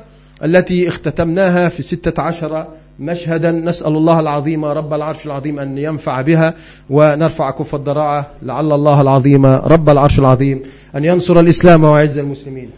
التي 0.44 0.88
اختتمناها 0.88 1.70
في 1.70 1.82
ستة 1.82 2.22
عشر 2.22 2.68
مشهدا. 3.00 3.52
نسأل 3.52 3.88
الله 3.88 4.20
العظيم 4.20 4.66
رب 4.66 4.94
العرش 4.94 5.26
العظيم 5.26 5.60
أن 5.60 5.78
ينفع 5.78 6.22
بها 6.22 6.54
ونرفع 6.90 7.52
كف 7.52 7.76
الضراعة 7.76 8.28
لعل 8.44 8.72
الله 8.72 9.02
العظيم 9.02 9.46
رب 9.46 9.90
العرش 9.90 10.20
العظيم 10.20 10.62
أن 10.96 11.06
ينصر 11.06 11.40
الإسلام 11.40 11.84
ويعز 11.84 12.18
المسلمين. 12.18 12.70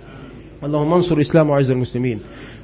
اللهم 0.63 0.93
انصر 0.93 1.15
الإسلام 1.15 1.49
وعز 1.49 1.71
المسلمين. 1.71 2.19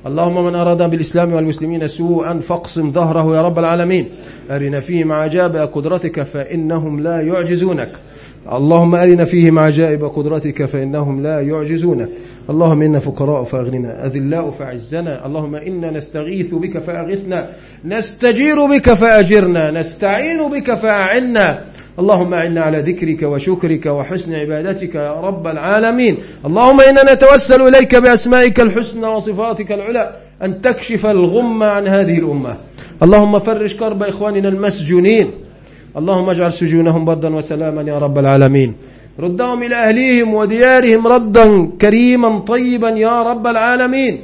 اللهم 0.07 0.45
من 0.45 0.55
أراد 0.55 0.89
بالإسلام 0.89 1.33
والمسلمين 1.33 1.87
سوءا 1.87 2.39
فاقسم 2.39 2.91
ظهره 2.91 3.35
يا 3.35 3.41
رب 3.41 3.59
العالمين. 3.59 4.09
أرنا 4.51 4.79
فيهم 4.79 5.11
عجاب 5.11 5.55
قدرتك 5.55 6.23
فإنهم 6.23 6.99
لا 6.99 7.21
يعجزونك. 7.21 7.91
اللهم 8.51 8.95
أرنا 8.95 9.25
فيهم 9.25 9.59
عجائب 9.59 10.05
قدرتك 10.05 10.65
فإنهم 10.65 11.23
لا 11.23 11.41
يعجزونك 11.41 12.09
اللهم 12.49 12.81
إنا 12.81 12.99
فقراء 12.99 13.43
فأغننا 13.43 14.05
أذلاء 14.05 14.51
فعزنا 14.59 15.25
اللهم 15.25 15.55
إنا 15.55 15.91
نستغيث 15.91 16.53
بك 16.53 16.77
فأغثنا 16.77 17.49
نستجير 17.85 18.65
بك 18.65 18.93
فأجرنا 18.93 19.71
نستعين 19.71 20.49
بك 20.49 20.73
فأعنا. 20.73 21.65
اللهم 21.99 22.33
أعنا 22.33 22.61
على 22.61 22.79
ذكرك 22.79 23.23
وشكرك 23.23 23.85
وحسن 23.85 24.33
عبادتك 24.33 24.95
يا 24.95 25.21
رب 25.21 25.47
العالمين. 25.47 26.17
اللهم 26.45 26.81
إنا 26.81 27.13
نتوسل 27.13 27.61
إليك 27.61 27.95
بأسمائك 27.95 28.59
الحسنى 28.59 29.07
وصفاتك 29.07 29.71
العلى 29.71 30.15
أن 30.43 30.61
تكشف 30.61 31.05
الغم 31.05 31.63
عن 31.63 31.87
هذه 31.87 32.17
الأمة. 32.17 32.57
اللهم 33.03 33.39
فرج 33.39 33.75
كرب 33.75 34.03
إخواننا 34.03 34.49
المسجونين. 34.49 35.31
اللهم 35.97 36.29
اجعل 36.29 36.53
سجونهم 36.53 37.05
بردا 37.05 37.35
وسلاما 37.35 37.81
يا 37.81 37.99
رب 37.99 38.17
العالمين. 38.17 38.73
ردهم 39.19 39.63
إلى 39.63 39.75
أهليهم 39.75 40.33
وديارهم 40.33 41.07
ردا 41.07 41.69
كريما 41.81 42.39
طيبا 42.39 42.89
يا 42.89 43.21
رب 43.23 43.47
العالمين. 43.47 44.19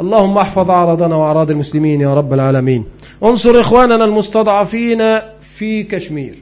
اللهم 0.00 0.38
احفظ 0.38 0.70
أعراضنا 0.70 1.16
وأعراض 1.16 1.50
المسلمين 1.50 2.00
يا 2.00 2.14
رب 2.14 2.32
العالمين. 2.32 2.84
انصر 3.24 3.60
إخواننا 3.60 4.04
المستضعفين 4.04 5.02
في 5.56 5.82
كشمير 5.82 6.34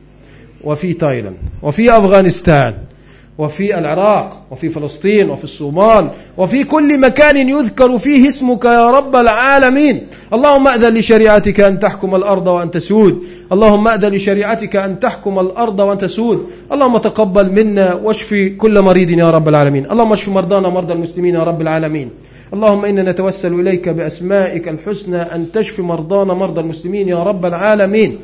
وفي 0.65 0.93
تايلاند 0.93 1.37
وفي 1.63 1.99
أفغانستان. 1.99 2.75
وفي 3.39 3.79
العراق 3.79 4.37
وفي 4.51 4.69
فلسطين 4.69 5.31
وفي 5.31 5.45
الصومال 5.45 6.09
وفي 6.37 6.65
كل 6.65 7.01
مكان 7.01 7.49
يذكر 7.49 7.99
فيه 7.99 8.29
اسمك 8.29 8.65
يا 8.65 8.91
رب 8.91 9.17
العالمين. 9.17 10.07
اللهم 10.33 10.69
أذن 10.69 10.95
لشريعتك 10.95 11.61
أن 11.61 11.79
تحكم 11.79 12.15
الأرض 12.15 12.47
وأن 12.47 12.71
تسود 12.71 13.25
اللهم 13.53 13.89
أذن 13.89 14.15
لشريعتك 14.15 14.77
أن 14.77 15.01
تحكم 15.01 15.39
الأرض 15.39 15.81
وأن 15.81 15.99
تسود 15.99 16.47
اللهم 16.73 16.99
تقبل 16.99 17.53
منا 17.53 17.95
واشفي 17.95 18.51
كل 18.51 18.83
مريض 18.83 19.11
يا 19.11 19.31
رب 19.31 19.49
العالمين. 19.49 19.91
اللهم 19.93 20.13
اشف 20.13 20.29
مرضانا 20.29 20.69
مرضى 20.69 20.93
المسلمين 20.93 21.35
يا 21.35 21.43
رب 21.43 21.61
العالمين. 21.61 22.11
اللهم 22.55 22.85
إنا 22.85 23.13
نتوسل 23.13 23.61
إليك 23.61 23.89
بأسمائك 23.89 24.69
الحسنى 24.69 25.17
أن 25.17 25.53
تشفي 25.53 25.83
مرضانا 25.83 26.35
مرضى 26.35 26.61
المسلمين 26.61 27.09
يا 27.09 27.23
رب 27.23 27.47
العالمين. 27.47 28.19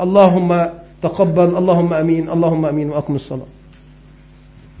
اللهم 0.00 0.66
تقبل 1.02 1.56
اللهم 1.56 1.92
أمين 1.92 2.28
اللهم 2.28 2.66
أمين 2.66 2.90
وأقم 2.90 3.14
الصلاة. 3.14 3.59